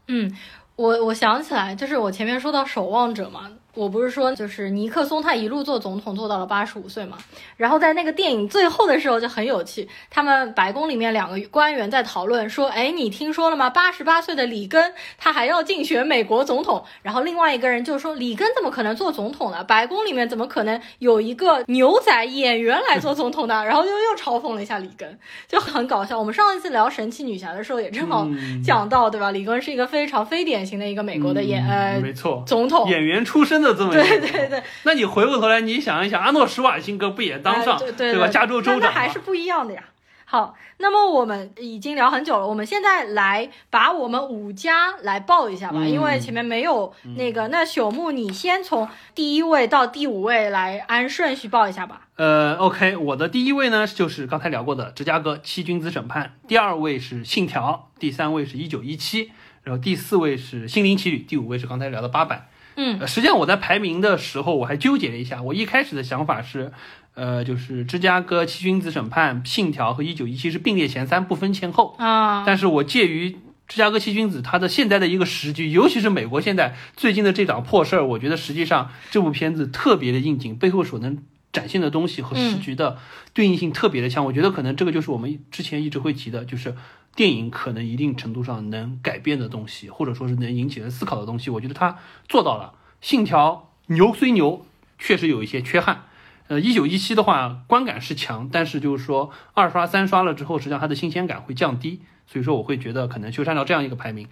[0.08, 0.32] 嗯，
[0.76, 3.50] 我我想起来，就是我前面说到守望者嘛。
[3.78, 7.16] 我不是说，就是尼克松他一路做总统做到了八十五岁嘛，
[7.58, 13.70] 然后在那个电影最后的时候就很有趣，他们白宫里面两个官员在讨论说，哎，你听说了吗？
[13.70, 19.64] 八十八岁的里根他还要竞选美国总统，然后另外一个人就说，里根怎么可能做总统呢？
[19.64, 23.64] 白宫里面怎么可能有一个牛仔演员来做总统呢？
[23.64, 26.18] 然后又又嘲讽了一下里根，就很搞笑。
[26.18, 28.28] 我们上一次聊神奇女侠的时候也正好
[28.66, 29.30] 讲到，对吧？
[29.30, 33.67] 里根是一个非常非典型的一个美国的演呃，没错，总统演员出身的。
[33.74, 38.28] 对对对，那你回过头来，你想一想，阿诺·施瓦辛格不也当上对吧？
[38.28, 39.84] 加州州长那还是不一样的呀。
[40.30, 47.48] 好，那么我们已经聊很久了，我们现在来把我们五家来报一下吧，因为前面没有那个。
[47.48, 52.02] 那朽木，你先从第一位到第五位来按顺序报一下吧。
[52.18, 59.32] 呃，OK，我的第一位呢就是刚才聊过的《芝加哥七君子审判》，第二位是《信条》，第三位是一九一七，
[59.64, 62.36] 然后第四位是《心灵奇旅》，第五位是刚才聊的《八佰》。
[62.80, 65.42] 嗯，实际上我在排名的时候，我还纠结了一下。
[65.42, 66.72] 我一开始的想法是，
[67.16, 72.44] 呃，就是芝加哥七君子审判、信条和一九一七是并列前三，不分前后啊。
[72.46, 73.32] 但是我介于
[73.68, 81.18] 芝加哥七君子它的现在的一个时局，尤其是美国现在最近的这档破事儿，我觉得实际上这部片子特别的应景，背后所能
[81.52, 83.00] 展现的东西和时局的
[83.34, 84.24] 对应性特别的强。
[84.24, 86.76] 我觉得可能这个就是我们之前一直会提的，就是。
[87.18, 91.98] 电影可能一定程度上能改变的东西，或者说是能引起人思考的东西，我觉得他
[92.30, 92.76] 做到了。
[93.02, 94.64] 信条牛虽牛，
[95.00, 96.04] 确实有一些缺憾。
[96.48, 102.02] 呃，一九一七的话，观感是强，但是就是说二刷三刷了之后，实际上它的新鲜感会降低。
[102.28, 104.28] 所以说，我会觉得可能就是按照这样一个排名。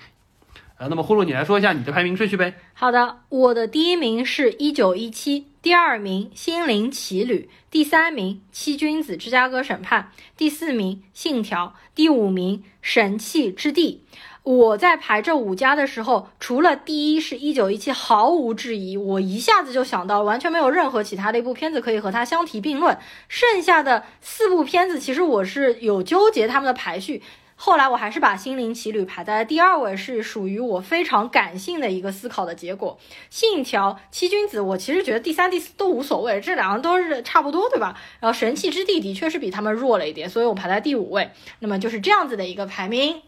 [0.77, 2.53] 呃，那么呼噜，你来说一下你的排名顺序呗？
[2.73, 5.47] 好的，我的第一名是一九一七。
[5.61, 14.03] 第二名《心灵奇旅》，第三名《七君子芝加哥审判》，第四名《信条》，第五名《神器之地》。
[14.43, 22.95] 我在排这五家的时候，除了第一是一九一七，毫无质疑，我一下子就想到，完全没有任何其他的一部片子可以和它相提并论。
[23.27, 27.23] 剩下的四部片子，其实我是有纠结他们的排序。
[27.57, 32.99] 后来我还是把《心灵奇旅》排在了第二位，是属于我非常感性的一个思考的结果。
[33.29, 37.97] 信条、七君子，我其实觉得第三、第四都无所谓，这两个都是差不多，对吧？
[38.19, 41.31] 然后神器之地的确是比他们弱了一点，所以我排在第五位。
[41.59, 43.21] 那么就是这样子的一个排名。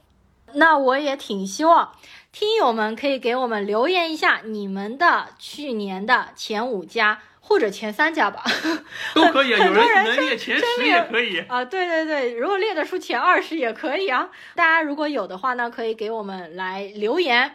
[0.53, 1.93] 那我也挺希望
[2.31, 7.19] 听友们可以给我们留言一下你们的去年的前五家。
[7.47, 8.43] 或者前三家吧，
[9.15, 9.49] 都可以。
[9.49, 11.63] 有人能列前十也可以啊。
[11.63, 14.27] 对对对，如果列得出前二十也可以啊。
[14.53, 17.53] 大家如果有的话呢，可以给我们来留言。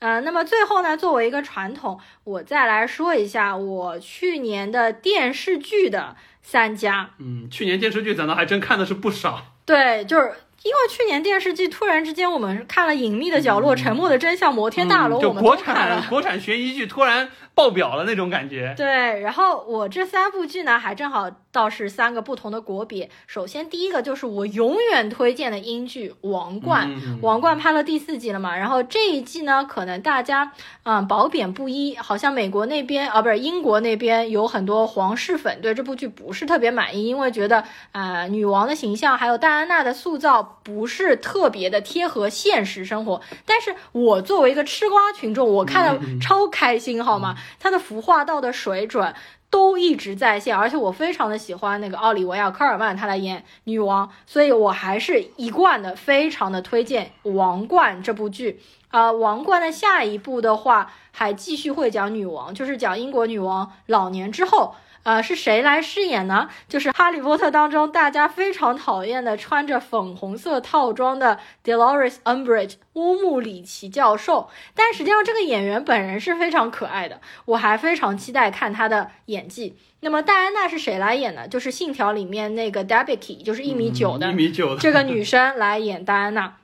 [0.00, 7.10] 呃，那么最后呢，作为一个传统，我再来说一下我去年的电视剧的三家。
[7.18, 9.46] 嗯，去年电视剧咱倒还真看的是不少。
[9.64, 10.24] 对，就是
[10.64, 17.30] 因为去年电视剧突然之间，我们看了《隐秘的角落》《沉默的真相》《摩天大楼》，我们国产国产悬疑剧突然。
[17.54, 19.20] 爆表了那种感觉，对。
[19.20, 23.10] 然后我这三部剧呢，还正好倒是三个不同的国别。
[23.26, 26.88] 首先第一个就是我永远推荐的英剧《王冠》，
[27.20, 28.56] 《王冠》拍了第四季了嘛。
[28.56, 30.52] 然后这一季呢，可能大家
[30.84, 43.20] 嗯褒贬不一，好像美国那边啊不是英国那边有很多皇室粉对这部剧不是特别满意，因为觉得啊女王的形象还有戴安娜的塑造不是特别的贴合现实生活。
[43.44, 47.36] 但是我作为一个吃瓜群众，我看了超开心，好吗？
[47.58, 49.14] 他的服化道的水准
[49.50, 58.60] 都一直在线，而且我非常的喜欢那个奥利维亚科尔曼，他来演女王，所以我还是一贯的非常的推荐《王冠》这部剧。
[58.88, 64.74] 啊，《王冠》的下一部的话，还继续会讲女王，就是讲英国女王老年之后。
[65.04, 66.48] 呃，是谁来饰演呢？
[66.68, 74.48] 就是《哈利波特》当中大家非常讨厌的穿着粉红色套装的 Dolores Umbridge 乌木里奇教授。
[74.74, 79.76] 但实际上，这个演员本人是非常可爱的，我还非常期待看他的演技。
[80.00, 81.48] 那么戴安娜是谁来演呢？
[81.48, 86.54] 就是《信条》里面那个 Debicki，就是一米九的一米九的这个女生来演戴安娜。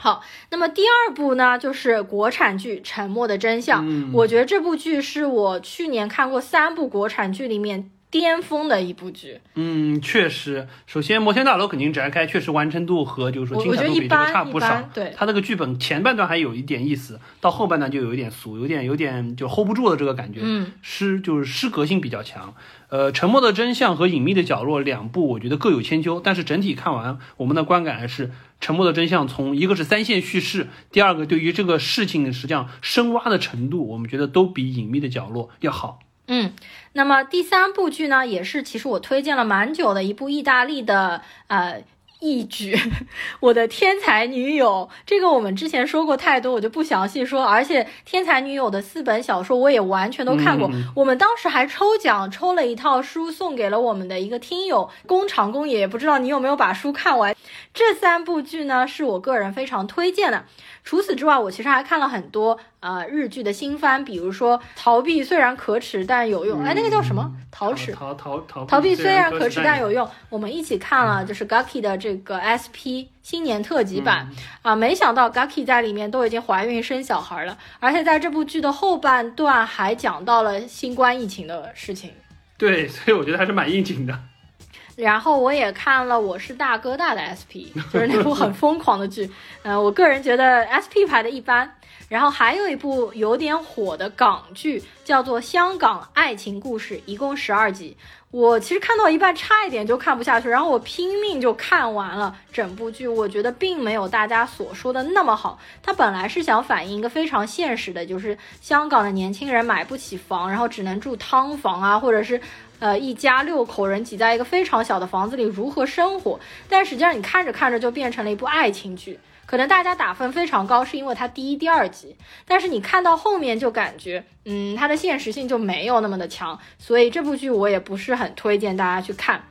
[0.00, 3.84] 好，那么第二部呢，就是国产剧《沉默的真相》。
[4.14, 9.40] 我觉得这部剧是我去年看过三部国产剧里面巅峰的一部剧。
[9.54, 14.82] 嗯，确实，首先《摩天大楼》肯定展开，确实完成度和就是说精彩度比这个差不少。
[14.92, 20.40] 对，它那个剧本前半段还有一点意思，到后半段就有一点俗，有点有点就 hold 不住的这个感觉。
[20.42, 22.54] 嗯，诗就是诗格性比较强。
[22.88, 28.26] 呃，《沉默的真相》和《隐秘的角落》两部，我觉得各有千秋，但是整体看完，我们的观感还是
[28.60, 36.00] 《沉默的真相》从一个是三线叙事，第二个对于这个事情实际上深挖的程度，我们觉得都比《隐秘的角落》要好。
[36.32, 36.54] 嗯，
[36.92, 41.82] 那么第三部剧呢，也是其实我推荐了蛮久的一部意大利的呃。
[42.22, 42.78] 一举，
[43.40, 47.42] 我的天才女友，这个我们之前说过太多，我就不详细说。
[47.42, 57.34] 而且天才女友的四本小说我也完全都看过，我们当时还抽奖抽了一套书送给了我们的一个听友工厂工爷，不知道你有没有把书看完？
[57.72, 60.44] 这三部剧呢，是我个人非常推荐的。
[60.84, 67.30] 除此之外，我其实还看了很多呃日剧的新番，比如说《逃避虽然可耻但有用》，哎，那个叫什么？
[67.50, 67.92] 逃耻？
[67.92, 70.08] 逃逃逃逃避虽然可耻但有用。
[70.28, 74.28] 我们一起看了就是 Gaki 的这个 SP 新年特辑版
[74.62, 82.10] 啊，没想到 Gaki 在里面都已经怀孕生小孩了，而且在这部剧的后半段还讲到了新冠疫情的事情。
[82.56, 84.18] 对，所以我觉得还是蛮应景的。
[84.96, 89.30] 然后我也看了《我是大哥大》的 SP，就是那部很疯狂的剧。
[89.62, 91.74] 嗯，我个人觉得 SP 排的一般。
[92.10, 97.96] 然后还有一部有点火的港剧，叫做《香港爱情故事》，一共十二集。
[98.32, 103.06] 我其实看到一半差一点就看不下去，然后我拼命就看完了整部剧。
[103.06, 105.60] 我觉得并没有大家所说的那么好。
[105.84, 112.40] 它本来是想反映一个非常现实的，就是香港的年轻人买不起房，然后只能住汤房啊，或者是。
[112.80, 116.40] 呃，一家六口人挤在一个非常小的房子里如何生活？
[116.66, 119.20] 但实际上你看着看着就变成了一部爱情剧。
[119.50, 122.16] 可能大家打分非常高，是因为它第一、第二集。
[122.46, 126.56] 但是你看到后面就感觉，嗯，它的现实性就没有那么的强。
[126.78, 129.42] 所以这部剧我也不是很推荐大家去看。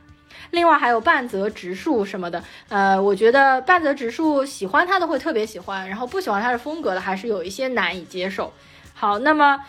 [0.52, 8.50] 另外还有半泽直树什么的，呃，我觉得半泽直树喜欢他的会特别喜欢，然后不喜欢他的风格的还是有一些难以接受。
[8.94, 9.60] 好，那么。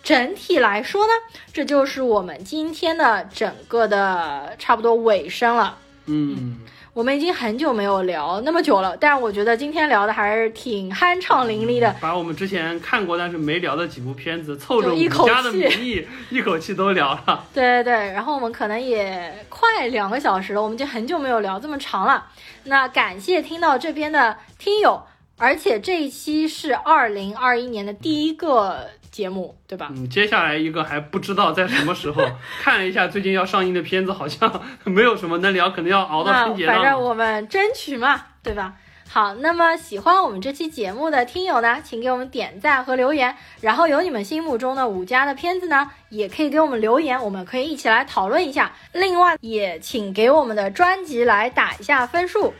[0.00, 1.12] 整体来说呢，
[1.52, 5.76] 这就是我们今天的整个的差不多尾声了。
[6.06, 6.60] 嗯，
[6.98, 11.94] 我们已经很久没有聊那么久了，但我觉得今天聊的还是挺酣畅淋漓的。
[12.00, 17.44] 把我们之前看过但是没聊的几部片子凑着一口家的名义 一口气都聊了。
[17.54, 22.26] 对对对，然后我们可能也快两个小时了，我们已经很久没有聊这么长了。
[22.64, 25.00] 那感谢听到这边的听友，
[25.36, 28.88] 而且这一期是二零二一年的第一个。
[29.18, 29.88] 节目对吧？
[29.90, 32.22] 嗯，接下来一个还不知道在什么时候
[32.62, 36.72] 看了一下最近要上映的片子，好像 没有什么能聊，可能要熬到春节了。
[36.72, 38.74] 反正我们争取嘛，对吧？
[39.10, 43.34] 好，那么喜欢我们这期节目的听友呢，请给我们点赞和留言。
[43.60, 48.70] 然后有你们心目中的五家的片子呢，也可以给我们留言，我们可以一起来讨论一下。
[48.92, 52.54] 另外，也请给我们的专辑来打一下分数。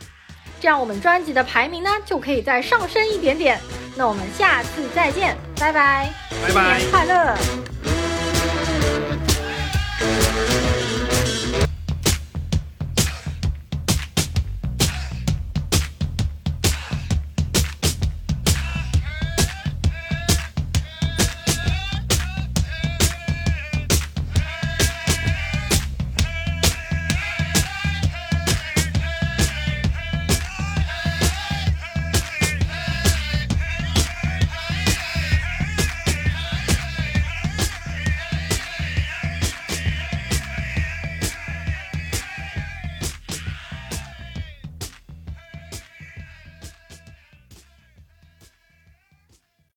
[0.59, 3.59] 这样我们专辑的排名呢就可以再上升一点点。
[3.95, 7.35] 那我们下次再见，拜拜，拜拜，新年快乐。